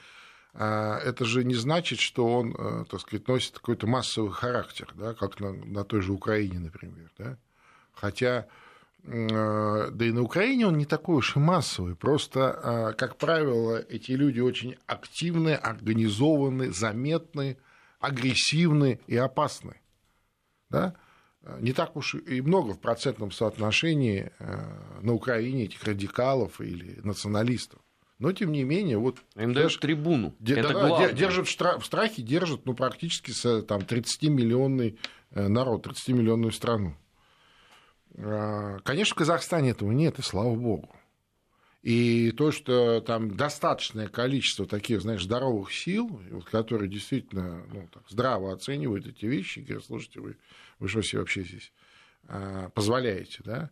это 0.53 1.23
же 1.23 1.43
не 1.43 1.55
значит, 1.55 1.99
что 1.99 2.27
он, 2.27 2.53
э, 2.57 2.85
так 2.89 2.99
сказать, 2.99 3.27
носит 3.27 3.53
какой-то 3.53 3.87
массовый 3.87 4.31
характер, 4.31 4.93
да, 4.95 5.13
как 5.13 5.39
на, 5.39 5.53
на 5.53 5.83
той 5.85 6.01
же 6.01 6.11
Украине, 6.11 6.59
например. 6.59 7.09
Да? 7.17 7.37
Хотя, 7.93 8.47
э, 9.03 9.89
да 9.91 10.05
и 10.05 10.11
на 10.11 10.21
Украине 10.21 10.67
он 10.67 10.77
не 10.77 10.85
такой 10.85 11.17
уж 11.17 11.37
и 11.37 11.39
массовый. 11.39 11.95
Просто, 11.95 12.51
а, 12.51 12.93
как 12.93 13.17
правило, 13.17 13.77
эти 13.77 14.11
люди 14.11 14.41
очень 14.41 14.75
активны, 14.87 15.53
организованы, 15.53 16.71
заметны, 16.71 17.57
агрессивны 17.99 18.99
и 19.07 19.15
опасны. 19.15 19.79
Да? 20.69 20.95
Не 21.59 21.73
так 21.73 21.95
уж 21.95 22.15
и 22.15 22.41
много 22.41 22.73
в 22.73 22.79
процентном 22.79 23.31
соотношении 23.31 24.31
э, 24.37 24.99
на 25.01 25.13
Украине 25.13 25.65
этих 25.65 25.83
радикалов 25.83 26.61
или 26.61 26.99
националистов. 27.03 27.80
Но, 28.21 28.31
тем 28.34 28.51
не 28.51 28.63
менее, 28.63 28.99
вот... 28.99 29.17
Им 29.36 29.51
дают 29.51 29.79
трибуну. 29.79 30.36
Де, 30.39 30.53
Это 30.53 30.67
да, 30.67 30.73
главное. 30.73 31.12
держат 31.12 31.47
в 31.47 31.84
страхе, 31.84 32.21
держат 32.21 32.67
ну, 32.67 32.75
практически 32.75 33.34
там, 33.63 33.81
30-миллионный 33.81 34.99
э, 35.31 35.47
народ, 35.47 35.88
30-миллионную 35.88 36.51
страну. 36.51 36.95
А, 38.19 38.77
конечно, 38.84 39.15
в 39.15 39.17
Казахстане 39.17 39.71
этого 39.71 39.91
нет, 39.91 40.19
и 40.19 40.21
слава 40.21 40.53
богу. 40.53 40.88
И 41.81 42.31
то, 42.34 42.51
что 42.51 43.01
там 43.01 43.36
достаточное 43.36 44.07
количество 44.07 44.67
таких, 44.67 45.01
знаешь, 45.01 45.23
здоровых 45.23 45.73
сил, 45.73 46.21
которые 46.51 46.89
действительно 46.89 47.65
ну, 47.73 47.89
так, 47.91 48.03
здраво 48.07 48.53
оценивают 48.53 49.07
эти 49.07 49.25
вещи, 49.25 49.62
говорят, 49.62 49.86
слушайте, 49.86 50.19
вы, 50.19 50.38
вы 50.77 50.88
что 50.88 51.01
себе 51.01 51.21
вообще 51.21 51.41
здесь 51.41 51.73
а, 52.27 52.69
позволяете, 52.69 53.39
да? 53.43 53.71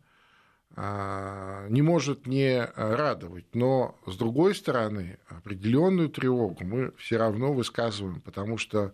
А, 0.75 1.67
не 1.69 1.82
может 1.82 2.27
не 2.27 2.63
радовать. 2.75 3.53
Но, 3.53 3.99
с 4.05 4.15
другой 4.15 4.55
стороны, 4.55 5.19
определенную 5.27 6.10
тревогу 6.10 6.63
мы 6.63 6.91
все 6.97 7.17
равно 7.17 7.53
высказываем, 7.53 8.21
потому 8.21 8.58
что 8.58 8.93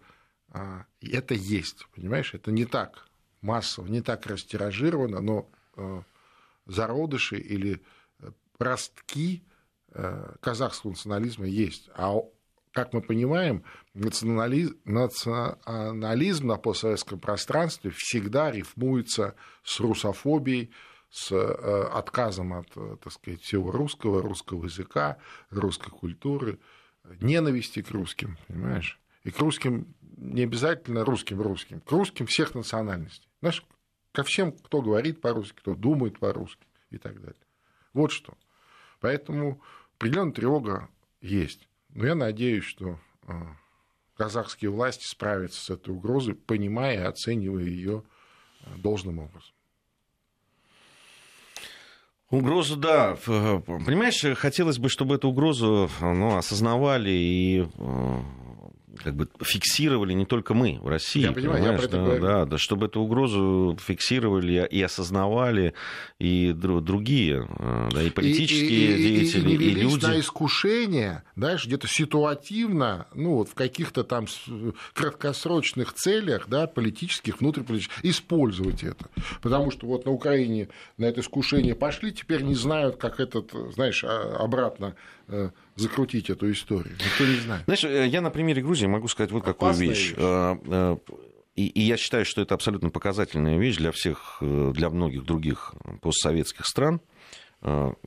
а, 0.49 0.85
это 1.01 1.33
есть, 1.33 1.85
понимаешь, 1.95 2.33
это 2.33 2.51
не 2.51 2.65
так 2.65 3.07
массово, 3.41 3.87
не 3.87 4.01
так 4.01 4.25
растиражировано, 4.25 5.19
но 5.19 5.49
а, 5.75 6.03
зародыши 6.65 7.37
или 7.37 7.81
ростки 8.57 9.43
казахского 10.41 10.91
национализма 10.91 11.45
есть. 11.45 11.89
А 11.95 12.15
как 12.73 12.91
мы 12.91 13.01
понимаем, 13.01 13.63
национализм, 13.93 14.77
национализм 14.83 16.47
на 16.47 16.57
постсоветском 16.57 17.19
пространстве 17.19 17.91
всегда 17.91 18.51
рифмуется 18.51 19.35
с 19.63 19.79
русофобией, 19.79 20.71
с 21.09 21.31
э, 21.31 21.83
отказом 21.93 22.53
от, 22.53 22.67
э, 22.75 22.97
так 23.01 23.13
сказать, 23.13 23.41
всего 23.41 23.71
русского, 23.71 24.21
русского 24.21 24.65
языка, 24.65 25.17
русской 25.49 25.89
культуры, 25.89 26.59
ненависти 27.21 27.81
к 27.81 27.91
русским, 27.91 28.37
понимаешь? 28.47 28.99
И 29.23 29.31
к 29.31 29.39
русским 29.39 29.95
не 30.17 30.43
обязательно 30.43 31.03
русским 31.05 31.41
русским, 31.41 31.81
к 31.81 31.91
русским 31.91 32.25
всех 32.25 32.55
национальностей. 32.55 33.29
Знаешь, 33.41 33.65
ко 34.11 34.23
всем, 34.23 34.51
кто 34.51 34.81
говорит 34.81 35.21
по-русски, 35.21 35.55
кто 35.57 35.75
думает 35.75 36.19
по-русски 36.19 36.65
и 36.89 36.97
так 36.97 37.19
далее. 37.19 37.41
Вот 37.93 38.11
что. 38.11 38.37
Поэтому 38.99 39.61
определенная 39.97 40.33
тревога 40.33 40.89
есть. 41.21 41.67
Но 41.89 42.05
я 42.05 42.15
надеюсь, 42.15 42.63
что 42.63 42.99
э, 43.27 43.33
казахские 44.15 44.71
власти 44.71 45.05
справятся 45.05 45.61
с 45.61 45.69
этой 45.69 45.93
угрозой, 45.93 46.35
понимая 46.35 46.95
и 46.95 47.07
оценивая 47.07 47.63
ее 47.63 48.03
должным 48.77 49.19
образом. 49.19 49.53
Угрозу, 52.31 52.75
да. 52.75 53.17
Понимаешь, 53.25 54.25
хотелось 54.37 54.79
бы, 54.79 54.89
чтобы 54.89 55.15
эту 55.15 55.29
угрозу 55.29 55.89
ну, 56.01 56.37
осознавали 56.37 57.11
и 57.11 57.67
э, 57.77 58.19
как 59.03 59.15
бы 59.15 59.27
фиксировали 59.41 60.13
не 60.13 60.25
только 60.25 60.53
мы 60.53 60.79
в 60.81 60.87
России. 60.87 61.21
Я 61.21 61.31
понимаю, 61.31 61.63
я 61.63 61.73
про 61.73 61.83
это 61.83 61.97
да. 61.97 62.19
Да, 62.19 62.45
да, 62.45 62.57
чтобы 62.57 62.87
эту 62.87 63.01
угрозу 63.01 63.77
фиксировали 63.79 64.67
и 64.69 64.81
осознавали 64.81 65.73
и 66.19 66.53
другие, 66.53 67.47
э, 67.59 67.89
да, 67.91 68.03
и 68.03 68.09
политические 68.09 68.97
и, 68.97 68.97
деятели, 68.97 69.49
и, 69.49 69.55
и, 69.55 69.57
и, 69.57 69.71
и 69.71 69.75
люди. 69.75 70.05
на 70.05 70.19
искушение, 70.19 71.23
знаешь, 71.35 71.65
где-то 71.65 71.87
ситуативно, 71.87 73.07
ну, 73.13 73.35
вот 73.35 73.49
в 73.49 73.53
каких-то 73.53 74.03
там 74.03 74.25
краткосрочных 74.93 75.93
целях, 75.93 76.47
да, 76.47 76.67
политических, 76.67 77.39
внутриполитических, 77.39 78.03
использовать 78.03 78.83
это. 78.83 79.07
Потому 79.41 79.71
что 79.71 79.87
вот 79.87 80.05
на 80.05 80.11
Украине 80.11 80.69
на 80.97 81.05
это 81.05 81.21
искушение 81.21 81.75
пошли, 81.75 82.11
теперь 82.11 82.41
не 82.43 82.55
знают, 82.55 82.97
как 82.97 83.19
этот, 83.19 83.51
знаешь, 83.73 84.03
а, 84.03 84.37
обратно 84.39 84.95
э, 85.27 85.49
закрутить 85.75 86.29
эту 86.29 86.51
историю. 86.51 86.95
Никто 87.03 87.25
не 87.25 87.39
знает. 87.39 87.63
Знаешь, 87.65 87.83
э, 87.83 88.07
я 88.07 88.21
на 88.21 88.29
примере 88.29 88.61
Грузии 88.61 88.87
могу 88.87 89.07
сказать 89.07 89.31
вот 89.31 89.43
какую 89.43 89.73
вещь. 89.73 90.09
вещь. 90.09 90.13
Э, 90.17 90.55
э, 90.65 90.97
и, 91.55 91.67
и 91.67 91.81
я 91.81 91.97
считаю, 91.97 92.25
что 92.25 92.41
это 92.41 92.55
абсолютно 92.55 92.89
показательная 92.89 93.57
вещь 93.57 93.77
для 93.77 93.91
всех, 93.91 94.37
для 94.41 94.89
многих 94.89 95.23
других 95.23 95.73
постсоветских 96.01 96.65
стран. 96.65 96.99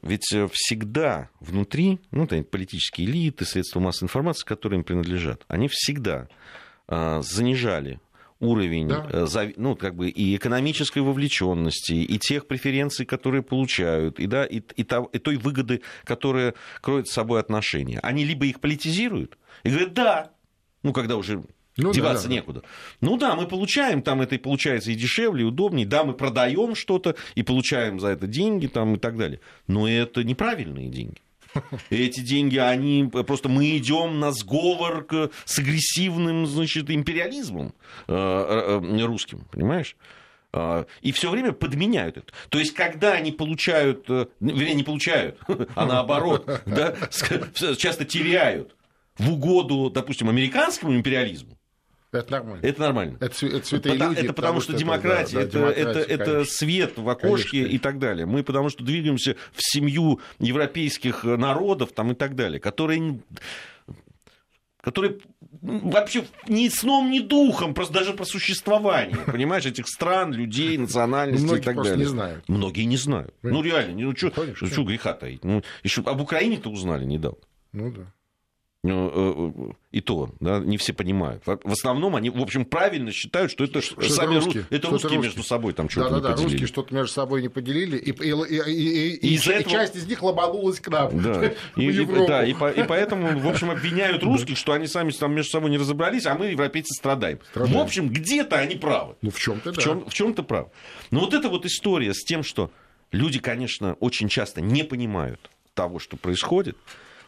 Ведь 0.02 0.34
всегда 0.52 1.30
внутри, 1.40 1.98
ну, 2.10 2.24
это 2.24 2.42
политические 2.42 3.08
элиты, 3.08 3.46
средства 3.46 3.80
массовой 3.80 4.08
информации, 4.08 4.44
которые 4.44 4.80
им 4.80 4.84
принадлежат, 4.84 5.46
они 5.48 5.68
всегда 5.68 6.28
занижали 6.86 8.00
уровень 8.40 8.88
да. 8.88 9.06
Э, 9.10 9.52
ну, 9.56 9.76
как 9.76 9.94
бы 9.94 10.08
и 10.08 10.36
экономической 10.36 11.00
вовлеченности, 11.00 11.92
и 11.92 12.18
тех 12.18 12.46
преференций, 12.46 13.04
которые 13.04 13.42
получают, 13.42 14.20
и, 14.20 14.26
да, 14.26 14.44
и, 14.44 14.60
и, 14.76 14.84
то, 14.84 15.08
и 15.12 15.18
той 15.18 15.36
выгоды, 15.36 15.82
которая 16.04 16.54
кроет 16.80 17.08
с 17.08 17.12
собой 17.12 17.40
отношения. 17.40 17.98
Они 18.02 18.24
либо 18.24 18.46
их 18.46 18.60
политизируют 18.60 19.38
и 19.64 19.70
говорят, 19.70 19.94
да, 19.94 20.30
ну, 20.82 20.92
когда 20.92 21.16
уже 21.16 21.44
ну, 21.76 21.92
деваться 21.92 22.24
да, 22.24 22.28
да. 22.28 22.34
некуда. 22.34 22.62
Ну 23.00 23.16
да, 23.16 23.34
мы 23.34 23.46
получаем, 23.46 24.02
там 24.02 24.20
это 24.20 24.34
и 24.34 24.38
получается 24.38 24.90
и 24.90 24.94
дешевле, 24.94 25.42
и 25.42 25.46
удобнее, 25.46 25.86
да, 25.86 26.04
мы 26.04 26.12
продаем 26.12 26.74
что-то 26.74 27.16
и 27.34 27.42
получаем 27.42 28.00
за 28.00 28.08
это 28.08 28.26
деньги 28.26 28.66
там, 28.66 28.94
и 28.94 28.98
так 28.98 29.16
далее. 29.16 29.40
Но 29.66 29.88
это 29.88 30.24
неправильные 30.24 30.88
деньги. 30.88 31.20
Эти 31.90 32.20
деньги, 32.20 32.58
они 32.58 33.08
просто 33.26 33.48
мы 33.48 33.76
идем 33.76 34.20
на 34.20 34.32
сговор 34.32 35.06
с 35.44 35.58
агрессивным, 35.58 36.46
значит, 36.46 36.90
империализмом 36.90 37.74
э, 38.06 38.12
э, 38.14 39.04
русским, 39.04 39.46
понимаешь? 39.50 39.96
А, 40.52 40.86
и 41.02 41.12
все 41.12 41.30
время 41.30 41.52
подменяют 41.52 42.16
это. 42.16 42.32
То 42.48 42.58
есть, 42.58 42.72
когда 42.74 43.12
они 43.12 43.32
получают, 43.32 44.08
э, 44.08 44.26
вернее, 44.40 44.74
не 44.74 44.82
получают, 44.82 45.38
а 45.74 45.86
наоборот, 45.86 46.62
да, 46.66 46.96
часто 47.76 48.04
теряют 48.04 48.74
в 49.18 49.32
угоду, 49.32 49.90
допустим, 49.90 50.28
американскому 50.28 50.94
империализму, 50.94 51.57
это 52.12 52.32
нормально. 52.32 52.64
Это 52.64 52.80
нормально. 52.80 53.16
Это, 53.20 53.46
это 53.46 53.66
святые 53.66 53.94
потому, 53.94 54.10
люди. 54.10 54.24
Это 54.24 54.32
потому, 54.32 54.60
что, 54.60 54.72
что 54.72 54.80
демократия, 54.80 55.40
это, 55.40 55.58
да, 55.58 55.70
это, 55.70 56.00
это, 56.00 56.00
это 56.00 56.44
свет 56.44 56.96
в 56.96 57.08
окошке 57.08 57.58
конечно. 57.58 57.74
и 57.74 57.78
так 57.78 57.98
далее. 57.98 58.26
Мы 58.26 58.42
потому 58.42 58.70
что 58.70 58.82
двигаемся 58.82 59.36
в 59.52 59.62
семью 59.62 60.20
европейских 60.38 61.24
народов 61.24 61.92
там, 61.92 62.12
и 62.12 62.14
так 62.14 62.34
далее, 62.34 62.60
которые 62.60 63.20
которые 64.80 65.18
вообще 65.60 66.24
ни 66.46 66.68
сном, 66.68 67.10
ни 67.10 67.18
духом, 67.20 67.74
просто 67.74 67.92
даже 67.94 68.14
про 68.14 68.24
существование, 68.24 69.16
понимаешь, 69.26 69.66
этих 69.66 69.86
стран, 69.86 70.32
людей, 70.32 70.78
национальностей 70.78 71.46
Многие 71.46 71.60
и 71.60 71.64
так 71.64 71.76
далее. 71.76 71.96
не 71.96 72.04
знают. 72.04 72.48
Многие 72.48 72.84
не 72.84 72.96
знают. 72.96 73.34
Ну, 73.42 73.62
реально, 73.62 74.00
ну, 74.00 74.16
что 74.16 74.84
греха 74.84 75.12
таить? 75.12 75.44
Ну, 75.44 75.62
еще 75.82 76.02
об 76.02 76.20
Украине-то 76.20 76.70
узнали 76.70 77.04
недавно. 77.04 77.38
Ну, 77.72 77.92
да. 77.92 78.12
Ну, 78.88 79.74
и 79.92 80.00
то, 80.00 80.30
да, 80.40 80.58
не 80.60 80.76
все 80.78 80.92
понимают. 80.92 81.42
В 81.46 81.72
основном 81.72 82.16
они, 82.16 82.30
в 82.30 82.40
общем, 82.40 82.64
правильно 82.64 83.12
считают, 83.12 83.50
что 83.50 83.64
это 83.64 83.80
Что 83.80 84.02
сами 84.08 84.36
это 84.36 84.40
ру- 84.40 84.44
русские, 84.44 84.66
это 84.70 84.88
русские 84.88 85.12
это 85.12 85.22
между 85.22 85.42
собой 85.42 85.72
там 85.72 85.88
что-то 85.88 86.10
Да, 86.10 86.16
не 86.16 86.22
да, 86.22 86.28
поделили. 86.30 86.50
русские 86.52 86.66
что-то 86.68 86.94
между 86.94 87.12
собой 87.12 87.42
не 87.42 87.48
поделили, 87.48 87.96
и, 87.96 88.10
и, 88.10 88.30
и, 88.30 88.72
и- 88.72 89.14
и- 89.16 89.34
И 89.34 89.50
этого- 89.50 89.70
часть 89.70 89.96
из 89.96 90.06
них 90.06 90.22
ломанулась 90.22 90.80
к 90.80 90.88
нам, 90.88 91.22
Да, 91.22 91.34
в 91.74 91.78
и, 91.80 91.86
и- 91.90 92.26
да, 92.26 92.44
и, 92.44 92.54
по- 92.54 92.70
и 92.70 92.82
поэтому, 92.84 93.38
в 93.38 93.48
общем, 93.48 93.70
обвиняют 93.70 94.22
русских, 94.22 94.56
что 94.56 94.72
они 94.72 94.86
сами 94.86 95.10
там 95.10 95.34
между 95.34 95.50
собой 95.50 95.70
не 95.70 95.78
разобрались, 95.78 96.26
а 96.26 96.34
мы, 96.34 96.46
европейцы, 96.46 96.94
страдаем. 96.94 97.38
Страдаем. 97.50 97.76
В 97.78 97.80
общем, 97.82 98.08
где-то 98.08 98.56
они 98.56 98.76
правы. 98.76 99.14
Ну, 99.22 99.30
в 99.30 99.38
чем-то, 99.38 99.72
В, 99.72 99.76
да. 99.76 99.82
чем, 99.82 100.04
в 100.08 100.14
чем-то 100.14 100.42
прав. 100.42 100.68
Но 101.10 101.20
вот 101.20 101.34
эта 101.34 101.48
вот 101.48 101.64
история 101.66 102.14
с 102.14 102.22
тем, 102.24 102.42
что 102.42 102.70
люди, 103.12 103.38
конечно, 103.38 103.94
очень 104.00 104.28
часто 104.28 104.60
не 104.60 104.82
понимают 104.84 105.50
того, 105.74 105.98
что 105.98 106.16
происходит, 106.16 106.76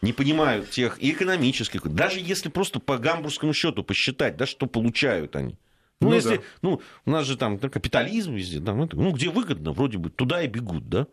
не 0.03 0.13
понимают 0.13 0.71
тех 0.71 1.03
и 1.03 1.11
экономических, 1.13 1.83
даже 1.93 2.21
если 2.21 2.49
просто 2.49 2.81
по 2.81 2.99
гамбургскому 2.99 3.53
счету 3.53 3.83
посчитать, 3.85 4.37
да, 4.37 4.47
что 4.47 4.67
получают 4.67 5.37
они. 5.37 5.57
Ну, 6.01 6.09
Ну, 6.09 6.15
если, 6.15 6.37
да. 6.37 6.43
ну, 6.63 6.81
у 7.05 7.11
нас 7.11 7.27
же 7.27 7.37
там 7.37 7.59
капитализм 7.59 8.35
везде, 8.35 8.59
это- 8.59 8.73
ну, 8.73 9.13
где 9.13 9.29
выгодно, 9.29 9.73
вроде 9.73 9.99
бы, 9.99 10.09
туда 10.11 10.43
и 10.43 10.49
бегут, 10.49 10.89
да. 10.89 11.07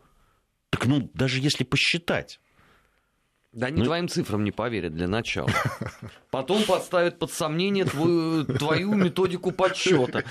Так, 0.70 0.86
ну, 0.86 1.10
даже 1.14 1.40
если 1.40 1.64
посчитать, 1.64 2.40
Да 3.52 3.68
они 3.68 3.78
Ну- 3.78 3.86
твоим 3.86 4.08
цифрам 4.08 4.44
не 4.44 4.50
поверят 4.50 4.94
для 4.94 5.08
начала. 5.08 5.48
Потом 6.30 6.62
подставят 6.64 7.18
под 7.18 7.32
сомнение 7.32 7.86
твою, 7.86 8.44
твою 8.44 8.92
методику 8.92 9.52
подсчета. 9.52 10.22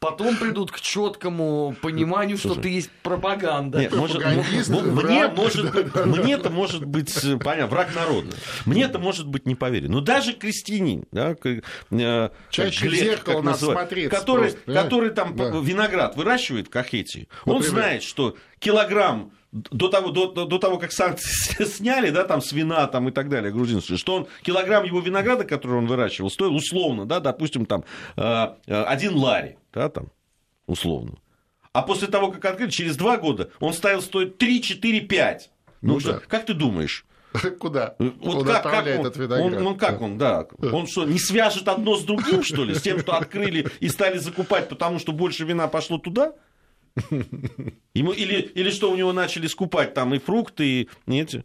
Потом 0.00 0.36
придут 0.36 0.72
к 0.72 0.80
четкому 0.80 1.76
пониманию, 1.80 2.36
что 2.36 2.48
Слушай, 2.48 2.62
ты 2.62 2.68
есть 2.70 2.90
пропаганда. 3.04 3.78
Нет, 3.78 3.94
может, 3.94 4.24
мне, 4.24 5.28
может 5.28 5.72
быть, 5.72 5.94
мне-то 5.94 6.50
может 6.50 6.84
быть, 6.84 7.16
э, 7.24 7.36
понятно, 7.38 7.68
враг 7.68 7.94
народа. 7.94 8.30
Мне-то 8.66 8.98
может 8.98 9.28
быть 9.28 9.46
не 9.46 9.54
поверить. 9.54 9.88
Но 9.88 10.00
даже 10.00 10.32
крестьянин, 10.32 11.04
да, 11.12 11.36
э, 11.44 11.60
как 11.90 12.32
Чаще 12.50 12.88
в 12.88 12.90
Глеб, 12.90 13.00
зеркало 13.04 13.34
как 13.36 13.44
надо 13.44 13.50
называют, 13.50 13.80
смотреться 13.88 14.18
который, 14.18 14.50
просто, 14.50 14.72
который 14.72 15.10
там 15.10 15.36
Да. 15.36 15.50
виноград 15.60 16.16
выращивает 16.16 16.66
в 16.66 16.70
Кахетии, 16.70 17.28
он 17.44 17.58
Например. 17.58 17.70
знает, 17.70 18.02
что 18.02 18.36
килограмм 18.58 19.30
до 19.54 19.88
того, 19.88 20.10
до, 20.10 20.32
до- 20.32 20.46
до 20.46 20.58
того, 20.58 20.78
как 20.78 20.90
санкции 20.90 21.64
сняли, 21.64 22.10
да, 22.10 22.24
там, 22.24 22.42
с 22.42 22.52
вина 22.52 22.86
там, 22.88 23.08
и 23.08 23.12
так 23.12 23.28
далее, 23.28 23.52
грузинские, 23.52 23.96
что 23.96 24.16
он, 24.16 24.26
килограмм 24.42 24.82
его 24.84 25.00
винограда, 25.00 25.44
который 25.44 25.78
он 25.78 25.86
выращивал, 25.86 26.28
стоил 26.28 26.54
условно, 26.54 27.06
да, 27.06 27.20
допустим, 27.20 27.64
там, 27.64 27.84
э, 28.16 28.22
э, 28.66 28.82
один 28.82 29.14
лари, 29.14 29.56
да, 29.72 29.88
там, 29.88 30.08
условно. 30.66 31.14
А 31.72 31.82
после 31.82 32.08
того, 32.08 32.30
как 32.32 32.44
открыли, 32.44 32.70
через 32.70 32.96
два 32.96 33.16
года 33.16 33.50
он 33.60 33.72
ставил 33.72 34.02
стоить 34.02 34.38
3, 34.38 34.60
4, 34.62 35.00
5. 35.02 35.50
Ну, 35.82 35.94
Ну 35.94 36.00
что, 36.00 36.12
да. 36.14 36.20
как 36.28 36.46
ты 36.46 36.54
думаешь? 36.54 37.04
Куда? 37.58 37.94
Вот 37.98 38.36
он 38.36 38.44
как, 38.46 38.62
как 38.62 38.84
он, 38.84 38.88
этот 38.88 39.16
виноград. 39.16 39.40
он, 39.40 39.66
он 39.66 39.76
как 39.76 40.00
он, 40.00 40.18
да. 40.18 40.46
Он 40.72 40.86
что, 40.86 41.04
не 41.04 41.18
свяжет 41.18 41.66
одно 41.68 41.96
с 41.96 42.04
другим, 42.04 42.42
что 42.42 42.64
ли? 42.64 42.74
С 42.74 42.82
тем, 42.82 43.00
что 43.00 43.14
открыли 43.14 43.68
и 43.80 43.88
стали 43.88 44.18
закупать, 44.18 44.68
потому 44.68 44.98
что 45.00 45.12
больше 45.12 45.44
вина 45.44 45.66
пошло 45.68 45.98
туда? 45.98 46.32
Ему, 47.94 48.12
или, 48.12 48.40
или 48.40 48.70
что 48.70 48.90
у 48.90 48.96
него 48.96 49.12
начали 49.12 49.46
скупать 49.46 49.94
там 49.94 50.14
и 50.14 50.18
фрукты, 50.18 50.82
и 50.82 50.88
эти 51.06 51.44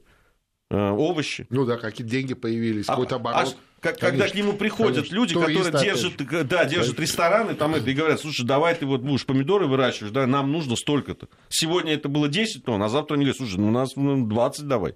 э, 0.70 0.90
овощи? 0.90 1.48
Ну 1.50 1.66
да, 1.66 1.78
какие 1.78 2.06
деньги 2.06 2.34
появились, 2.36 2.86
А- 2.88 2.92
какой-то 2.94 3.16
а 3.16 3.18
оборот. 3.18 3.58
как- 3.82 3.98
когда 3.98 4.28
к 4.28 4.36
нему 4.36 4.54
приходят 4.54 4.98
конечно. 4.98 5.16
люди, 5.16 5.34
Турист, 5.34 5.66
которые 5.66 5.86
держат, 5.86 6.22
э, 6.22 6.44
да, 6.44 6.66
держат 6.66 7.00
рестораны 7.00 7.56
там, 7.56 7.74
это, 7.74 7.90
и 7.90 7.94
говорят, 7.94 8.20
слушай, 8.20 8.46
давай 8.46 8.76
ты 8.76 8.86
вот 8.86 9.02
будешь 9.02 9.26
помидоры 9.26 9.66
выращиваешь, 9.68 10.12
да, 10.12 10.28
нам 10.28 10.52
нужно 10.52 10.76
столько-то. 10.76 11.30
Сегодня 11.50 11.94
это 11.94 12.10
было 12.10 12.28
10 12.28 12.66
тонн, 12.66 12.84
а 12.84 12.90
завтра 12.90 13.16
они 13.16 13.24
говорят, 13.24 13.38
слушай, 13.38 13.58
ну 13.58 13.70
у 13.70 13.72
нас 13.72 13.96
ну, 13.96 14.28
20 14.28 14.68
давай. 14.68 14.96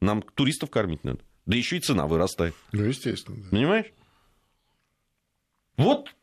Нам 0.00 0.22
туристов 0.22 0.70
кормить 0.70 1.02
надо. 1.02 1.18
Да 1.46 1.56
еще 1.56 1.78
и 1.78 1.80
цена 1.80 2.06
вырастает. 2.06 2.54
Ну, 2.70 2.84
естественно, 2.84 3.36
да. 3.38 3.48
Понимаешь? 3.50 3.86
Вот. 5.76 6.14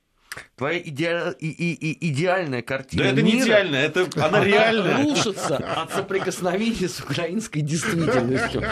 Твоя 0.55 0.79
идеа- 0.79 1.35
и- 1.39 1.49
и- 1.49 1.73
и- 1.91 2.11
идеальная 2.11 2.61
картина 2.61 3.03
Да 3.03 3.09
это 3.11 3.21
не 3.21 3.33
мира, 3.33 3.45
идеально, 3.45 3.75
это 3.75 4.07
она 4.15 4.25
она 4.25 4.43
реальная. 4.43 5.03
рушится 5.03 5.57
от 5.57 5.93
соприкосновения 5.93 6.87
с 6.89 6.99
украинской 6.99 7.61
действительностью. 7.61 8.63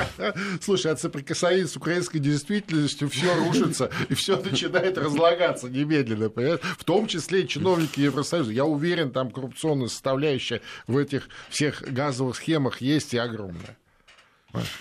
Слушай, 0.62 0.92
от 0.94 1.00
соприкосновения 1.02 1.68
с 1.68 1.76
украинской 1.76 2.20
действительностью 2.20 3.10
все 3.10 3.34
рушится, 3.36 3.90
и 4.10 4.14
все 4.14 4.38
начинает 4.38 4.98
разлагаться 4.98 5.70
немедленно, 5.70 6.30
понимаешь? 6.30 6.60
В 6.78 6.84
том 6.84 7.08
числе 7.08 7.42
и 7.42 7.48
чиновники 7.48 8.00
Евросоюза. 8.00 8.52
Я 8.52 8.66
уверен, 8.66 9.12
там 9.12 9.32
коррупционная 9.32 9.88
составляющая 9.88 10.62
в 10.88 10.98
этих 10.98 11.28
всех 11.50 11.82
газовых 11.82 12.36
схемах 12.38 12.82
есть 12.82 13.14
и 13.14 13.18
огромная. 13.18 13.78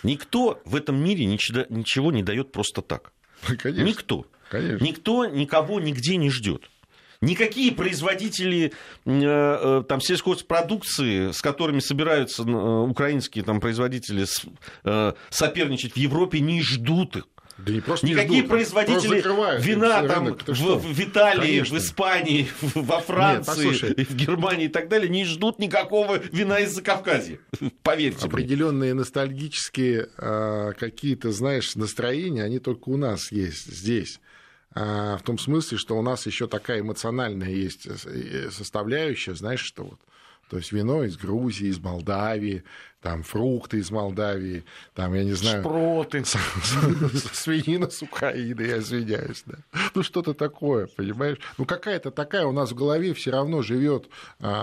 Никто 0.03 0.61
в 0.65 0.77
этом 0.77 1.03
мире 1.03 1.25
ничего, 1.25 1.65
ничего 1.69 2.13
не 2.13 2.23
дает 2.23 2.53
просто 2.53 2.83
так. 2.83 3.13
Конечно. 3.47 3.83
Никто. 3.83 4.27
Конечно. 4.51 4.85
Никто 4.85 5.25
никого 5.27 5.81
нигде 5.81 6.17
не 6.17 6.31
ждет. 6.31 6.69
Никакие 7.23 7.71
производители 7.73 8.73
э, 9.07 9.11
э, 9.13 9.85
там, 9.89 10.01
сельхозпродукции, 10.01 11.31
с 11.31 11.41
которыми 11.41 11.79
собираются 11.79 12.43
э, 12.43 12.47
украинские 12.47 13.45
там, 13.45 13.61
производители 13.61 14.27
соперничать 15.31 15.93
в 15.93 15.97
Европе, 15.97 16.41
не 16.41 16.61
ждут 16.63 17.17
их. 17.17 17.25
Да 17.59 17.73
не 17.73 17.81
просто 17.81 18.07
не 18.07 18.13
Никакие 18.13 18.41
ждут, 18.41 18.49
просто 18.49 18.75
производители 18.75 19.63
вина 19.63 20.01
рынок. 20.01 20.43
там 20.43 20.55
Ты 20.57 20.63
в, 20.63 20.79
в 20.79 21.01
Италии, 21.01 21.41
Конечно. 21.41 21.77
в 21.77 21.81
Испании, 21.81 22.49
во 22.75 23.01
Франции, 23.01 23.47
послушай. 23.47 23.95
в 23.95 24.17
Германии 24.17 24.65
и 24.65 24.69
так 24.69 24.89
далее 24.89 25.09
не 25.09 25.25
ждут 25.25 25.59
никакого 25.59 26.19
вина 26.33 26.59
из 26.59 26.75
Закавказья. 26.75 27.39
Поверьте 27.83 28.27
мне. 28.27 28.29
Определенные 28.29 28.95
ностальгические 28.95 30.09
а, 30.17 30.73
какие-то, 30.73 31.31
знаешь, 31.31 31.77
настроения, 31.77 32.43
они 32.43 32.59
только 32.59 32.89
у 32.89 32.97
нас 32.97 33.31
есть 33.31 33.67
здесь. 33.67 34.19
А, 34.75 35.17
в 35.19 35.23
том 35.23 35.39
смысле, 35.39 35.79
что 35.79 35.99
у 35.99 36.03
нас 36.03 36.27
еще 36.27 36.47
такая 36.47 36.81
эмоциональная 36.81 37.51
есть 37.51 37.87
э, 37.87 38.51
составляющая, 38.51 39.35
знаешь, 39.35 39.61
что 39.61 39.85
вот. 39.85 40.01
То 40.49 40.59
есть 40.59 40.73
вино 40.73 41.05
из 41.05 41.17
Грузии, 41.17 41.69
из 41.69 41.79
Молдавии, 41.79 42.63
там 43.03 43.25
фрукты 43.25 43.79
из 43.79 43.91
Молдавии, 43.91 44.65
там, 44.95 45.13
я 45.15 45.25
не 45.25 45.33
знаю, 45.33 45.61
Шпроты. 45.63 46.23
свинина 47.33 47.91
с 47.91 48.01
Украины, 48.03 48.61
я 48.63 48.79
извиняюсь, 48.79 49.43
да. 49.45 49.59
Ну, 49.95 50.03
что-то 50.03 50.35
такое, 50.35 50.87
понимаешь? 50.87 51.39
Ну, 51.59 51.65
какая-то 51.65 52.11
такая 52.13 52.47
у 52.47 52.53
нас 52.53 52.71
в 52.71 52.75
голове 52.77 53.13
все 53.15 53.33
равно 53.33 53.63
живет 53.63 54.07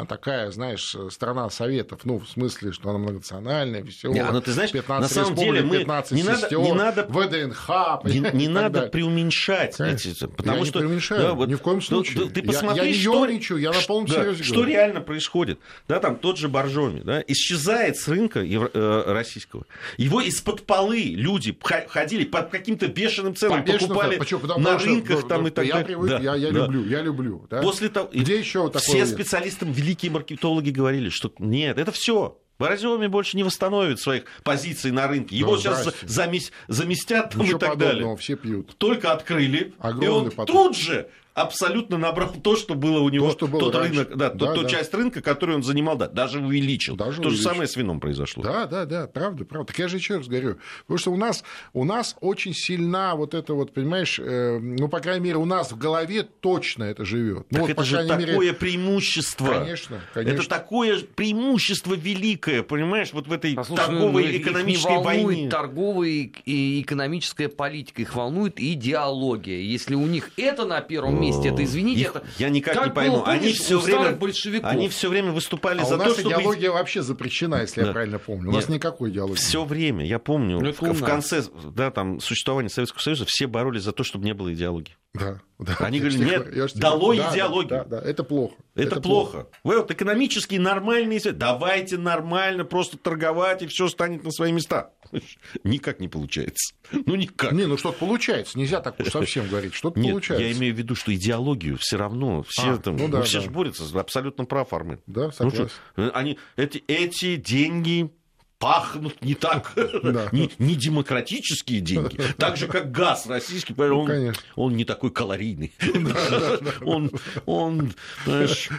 такая, 0.08 0.52
знаешь, 0.52 0.96
страна 1.12 1.50
советов, 1.50 2.02
ну, 2.06 2.20
в 2.20 2.28
смысле, 2.30 2.72
что 2.72 2.90
она 2.90 3.00
многонациональная, 3.00 3.82
веселая. 3.82 4.24
Не, 4.24 4.32
ну, 4.32 4.42
ты 4.42 4.54
знаешь, 4.54 4.72
15 4.72 5.02
на 5.16 5.24
самом 5.24 5.36
деле 5.36 5.52
республик, 5.60 5.72
мы- 5.72 5.78
15 5.80 6.12
не 6.14 6.24
надо- 6.24 6.40
сестер, 6.40 6.60
не 6.60 6.72
надо- 6.74 7.06
ВДНХ, 7.10 7.70
Не, 8.06 8.38
не 8.38 8.48
надо 8.48 8.70
далее. 8.70 8.90
преуменьшать 8.92 9.76
Конечно. 9.76 10.10
эти, 10.12 10.28
потому 10.28 10.60
я 10.60 10.66
что 10.66 10.80
не 10.80 10.84
преуменьшаю, 10.86 11.22
да, 11.22 11.34
вот, 11.34 11.50
ни 11.50 11.56
в 11.56 11.62
коем 11.62 11.78
ну, 11.78 11.82
случае. 11.82 12.30
ты 12.30 12.40
Я- 12.40 12.46
посмотри, 12.46 12.84
я, 12.84 12.88
не 12.88 12.94
что, 13.42 13.58
я 13.58 13.72
на 13.72 13.82
полном 13.82 14.08
да, 14.08 14.14
серьезе 14.16 14.44
что 14.44 14.54
говорю. 14.56 14.72
реально 14.72 15.02
происходит. 15.02 15.60
Да, 15.90 16.00
там 16.00 16.16
тот 16.16 16.38
же 16.38 16.48
Боржоми, 16.48 17.02
да, 17.02 17.22
исчезает 17.28 17.98
с 17.98 18.08
рынка 18.08 18.29
евро- 18.38 18.72
э, 18.74 19.04
российского. 19.12 19.66
Его 19.98 20.22
из-под 20.22 20.66
полы 20.66 21.02
люди 21.16 21.58
ходили 21.88 22.24
по 22.26 22.44
каким-то 22.44 22.88
бешеным 22.88 23.36
ценам, 23.36 23.64
По 23.66 23.74
покупали. 23.74 24.18
Почему? 24.18 24.40
Потому 24.42 24.60
на 24.60 24.78
что, 24.80 24.88
рынках 24.88 25.22
ну, 25.24 25.28
там 25.28 25.42
ну, 25.42 25.48
и 25.48 25.52
так 25.52 25.66
я 25.66 25.72
далее. 25.74 25.86
привык, 25.88 26.10
Да, 26.10 26.20
я, 26.20 26.36
я 26.36 26.52
да. 26.52 26.60
люблю, 26.66 26.86
я 26.86 27.02
люблю. 27.02 27.48
да. 27.50 27.62
После 27.62 27.90
того, 27.90 28.10
Где 28.14 28.38
еще 28.40 28.68
такое 28.68 28.82
все 28.82 28.98
есть? 29.00 29.14
специалисты, 29.14 29.66
великие 29.66 30.12
маркетологи 30.12 30.70
говорили, 30.70 31.10
что 31.10 31.32
нет, 31.40 31.78
это 31.78 31.92
все. 31.92 32.38
Борзоми 32.60 33.08
больше 33.08 33.38
не 33.38 33.44
восстановит 33.44 34.02
своих 34.02 34.24
позиций 34.44 34.92
на 34.92 35.08
рынке. 35.08 35.34
Его 35.36 35.56
Да, 35.56 35.62
сейчас 35.62 35.96
замес- 36.04 36.52
заместят 36.68 37.30
там 37.32 37.42
Ничего 37.44 37.56
и 37.58 37.60
так 37.60 37.70
подобного, 37.70 38.00
далее. 38.02 38.18
все 38.18 38.36
пьют. 38.36 38.76
только 38.78 39.14
открыли, 39.14 39.74
Огромный 39.80 40.06
и 40.06 40.10
он 40.10 40.32
поток. 40.32 40.48
тут 40.56 40.78
же 40.78 41.08
абсолютно 41.42 41.98
набрал 41.98 42.30
то, 42.34 42.56
что 42.56 42.76
было 42.76 43.00
у 43.00 43.10
него, 43.10 43.32
что 43.32 43.48
было 43.48 43.60
тот 43.62 43.76
раньше. 43.76 44.04
рынок, 44.04 44.18
да, 44.18 44.30
Да, 44.30 44.46
тот- 44.48 44.56
ту 44.56 44.62
да. 44.64 44.70
часть 44.70 44.94
рынка, 44.94 45.22
которую 45.22 45.58
он 45.58 45.64
занимал, 45.64 45.96
да, 45.98 46.08
даже 46.08 46.40
увеличил. 46.40 46.96
Даже 46.96 47.18
то 47.18 47.24
же 47.24 47.36
увеличил. 47.36 47.50
самое 47.50 47.68
с 47.68 47.76
вином 47.76 48.00
произошло. 48.00 48.44
Да, 48.44 48.66
да, 48.66 48.86
да, 48.86 49.08
правда, 49.08 49.46
правда. 49.46 49.68
Так 49.68 49.80
я 49.80 49.88
же 49.88 49.98
еще 49.98 50.18
раз 50.18 50.28
говорю, 50.28 50.58
потому 50.82 50.98
что 50.98 51.12
у 51.12 51.18
нас, 51.18 51.44
у 51.74 51.84
нас 51.86 52.16
очень 52.22 52.54
сильна 52.54 53.16
вот 53.16 53.34
это 53.34 53.54
вот, 53.54 53.74
понимаешь, 53.74 54.20
э, 54.20 54.60
ну, 54.60 54.88
по 54.90 55.00
крайней 55.00 55.24
мере, 55.26 55.38
у 55.38 55.46
нас 55.46 55.72
в 55.72 55.78
голове 55.78 56.24
точно 56.24 56.84
это 56.86 57.06
живет. 57.06 57.46
Ну, 57.52 57.58
Так 57.58 57.62
вот, 57.62 57.70
это 57.72 57.84
же 57.84 58.06
такое 58.08 58.18
мере, 58.38 58.54
преимущество. 58.54 59.54
Конечно, 59.54 60.00
конечно. 60.14 60.40
Это 60.42 60.50
такое 60.50 61.00
преимущество 61.16 61.94
великое, 61.94 62.64
понимаешь, 62.64 63.10
вот 63.14 63.28
в 63.28 63.32
этой 63.32 63.54
Послушай, 63.56 63.82
ну, 63.92 64.00
торговой 64.00 64.24
их- 64.26 64.36
их 64.36 64.42
экономической 64.48 64.90
не 64.92 64.96
волнует 65.04 65.26
войне. 65.26 65.50
торговая 65.50 66.30
и 66.46 66.82
экономическая 66.82 67.50
политика, 67.50 68.02
их 68.02 68.16
волнует 68.16 68.60
идеология. 68.60 69.60
Если 69.62 69.96
у 69.96 70.06
них 70.08 70.32
это 70.38 70.66
на 70.66 70.82
первом 70.82 71.20
месте, 71.22 71.29
это, 71.38 71.64
извините, 71.64 72.02
Их- 72.02 72.16
это 72.16 72.24
я 72.38 72.50
никак 72.50 72.74
как 72.76 72.86
не 72.88 72.92
пойму. 72.92 73.24
они 73.26 73.54
все 73.54 73.80
время, 73.80 74.12
большевиков. 74.14 74.70
они 74.70 74.90
все 74.90 75.10
время 75.10 75.32
выступали 75.32 75.80
а 75.82 75.86
за 75.86 75.96
у 75.96 75.98
то, 76.00 76.06
нас 76.06 76.14
чтобы 76.18 76.30
идеология 76.32 76.72
вообще 76.72 77.02
запрещена, 77.02 77.62
если 77.62 77.82
я 77.82 77.88
Да. 77.88 77.94
правильно 77.94 78.20
помню. 78.20 78.50
У 78.50 78.54
нас 78.54 78.68
Нет. 78.68 78.76
никакой 78.78 79.10
идеологии. 79.12 79.36
Все 79.38 79.64
время, 79.66 80.06
я 80.06 80.20
помню, 80.20 80.60
Ну, 80.60 80.72
в, 80.74 80.82
в 80.82 81.04
конце 81.06 81.44
да, 81.76 81.92
там, 81.92 82.20
существования 82.20 82.70
Советского 82.70 83.02
Союза 83.02 83.26
все 83.28 83.48
боролись 83.48 83.84
за 83.84 83.92
то, 83.92 84.04
чтобы 84.04 84.26
не 84.26 84.34
было 84.34 84.54
идеологии. 84.54 84.96
Да, 85.14 85.39
да. 85.57 85.76
Они 85.80 85.99
тебе 85.99 86.12
нет, 86.14 86.55
я 86.55 86.68
говорю. 86.68 86.68
Да, 86.76 87.34
идеологию. 87.34 87.68
Да, 87.70 87.84
да, 87.84 88.01
это 88.01 88.24
плохо. 88.24 88.55
Это, 88.76 89.01
плохо. 89.01 89.47
Вы 89.64 89.80
вот 89.80 89.89
экономически 89.89 90.55
нормальные. 90.55 91.20
Давайте 91.34 91.97
нормально 91.97 92.64
просто 92.64 92.97
торговать, 92.97 93.64
и 93.64 93.68
все 93.68 93.88
станет 93.88 94.24
на 94.24 94.30
свои 94.32 94.51
места. 94.51 94.91
Никак 95.64 95.99
не 95.99 96.07
получается. 96.07 96.76
Ну, 96.91 97.16
никак. 97.16 97.51
Не, 97.53 97.66
ну 97.66 97.78
что-то 97.78 97.97
получается. 97.97 98.57
Нельзя 98.57 98.82
так 98.82 98.99
уж 98.99 99.10
совсем 99.10 99.47
говорить. 99.47 99.74
Что-то 99.74 99.99
Нет, 99.99 100.12
получается. 100.12 100.45
я 100.45 100.51
имею 100.53 100.76
в 100.76 100.78
виду, 100.78 100.93
что 100.93 101.14
идеологию 101.14 101.78
все 101.80 101.97
равно 101.97 102.43
все 102.43 102.74
А, 102.74 102.78
там, 102.78 102.95
ну 102.95 103.07
ну, 103.07 103.18
да, 103.18 103.22
все 103.24 103.39
да. 103.39 103.43
же 103.45 103.49
борются, 103.49 103.99
абсолютно 103.99 104.45
прав 104.45 104.72
Армен. 104.74 104.99
Да, 105.07 105.26
Ну 105.26 105.32
согласен. 105.32 105.70
что, 105.95 106.12
они, 106.14 106.38
эти, 106.55 106.84
эти 106.88 107.36
деньги 107.36 108.12
пахнут 108.60 109.22
не 109.24 109.34
так, 109.36 109.72
Да. 110.03 110.28
не, 110.32 110.51
не 110.60 110.76
демократические 110.76 111.80
деньги, 111.80 112.18
так 112.38 112.57
же, 112.57 112.68
как 112.68 112.91
газ 112.91 113.26
российский, 113.26 113.74
поэтому 113.74 114.01
он, 114.01 114.07
Ну, 114.10 114.34
он 114.55 114.76
не 114.76 114.84
такой 114.86 115.12
калорийный. 115.12 115.74
Он, 116.82 117.12
он, 117.45 117.93
знаешь, 118.26 118.70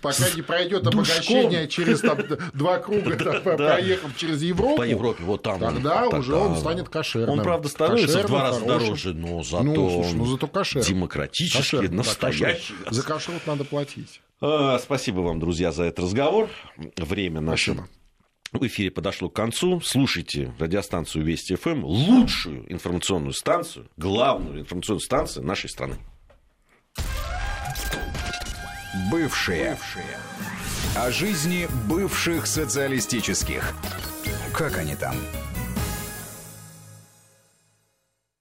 Пока 0.00 0.30
не 0.34 0.42
пройдет 0.42 0.86
обогащение 0.86 1.68
через 1.68 2.00
там, 2.00 2.18
два 2.54 2.78
круга, 2.78 3.16
там, 3.16 3.42
проехав 3.56 4.16
через 4.16 4.42
Европу, 4.42 4.76
по 4.76 4.82
Европе, 4.82 5.22
вот 5.24 5.42
там. 5.42 5.62
он- 5.62 5.74
тогда 5.74 6.02
тогда 6.02 6.18
уже 6.18 6.34
он 6.34 6.56
станет 6.56 6.88
кошерным. 6.88 7.30
Он, 7.38 7.42
правда, 7.42 7.68
становится 7.68 8.22
в 8.22 8.26
два 8.26 8.42
раза 8.42 8.60
хорошим. 8.60 8.80
дороже, 8.86 9.14
но 9.14 9.42
зато 9.42 9.62
Ну, 9.64 9.74
слушай, 10.02 10.14
ну 10.14 10.22
он 10.24 10.30
зато 10.30 10.46
кошерным. 10.48 10.88
демократический, 10.88 11.58
Кошерным, 11.58 11.90
да, 11.90 11.96
настоящий. 11.98 12.44
кошерным. 12.74 12.92
За 12.94 13.02
кашрут 13.02 13.46
надо 13.46 13.64
платить. 13.64 14.20
А, 14.40 14.78
Спасибо 14.78 15.20
вам, 15.20 15.38
друзья, 15.40 15.70
за 15.72 15.84
этот 15.84 16.00
разговор. 16.04 16.48
Время 16.96 17.40
наше 17.40 17.72
Спасибо. 17.72 17.88
В 18.52 18.66
эфире 18.66 18.90
подошло 18.90 19.28
к 19.28 19.36
концу. 19.36 19.80
Слушайте 19.80 20.52
радиостанцию 20.58 21.24
Вести 21.24 21.54
ФМ, 21.54 21.84
лучшую 21.84 22.70
информационную 22.72 23.32
станцию, 23.32 23.88
главную 23.96 24.60
информационную 24.60 25.02
станцию 25.02 25.46
нашей 25.46 25.70
страны. 25.70 25.96
Бывшие. 29.10 29.78
О 30.96 31.10
жизни 31.10 31.68
бывших 31.88 32.46
социалистических. 32.46 33.74
Как 34.52 34.76
они 34.78 34.96
там? 34.96 35.14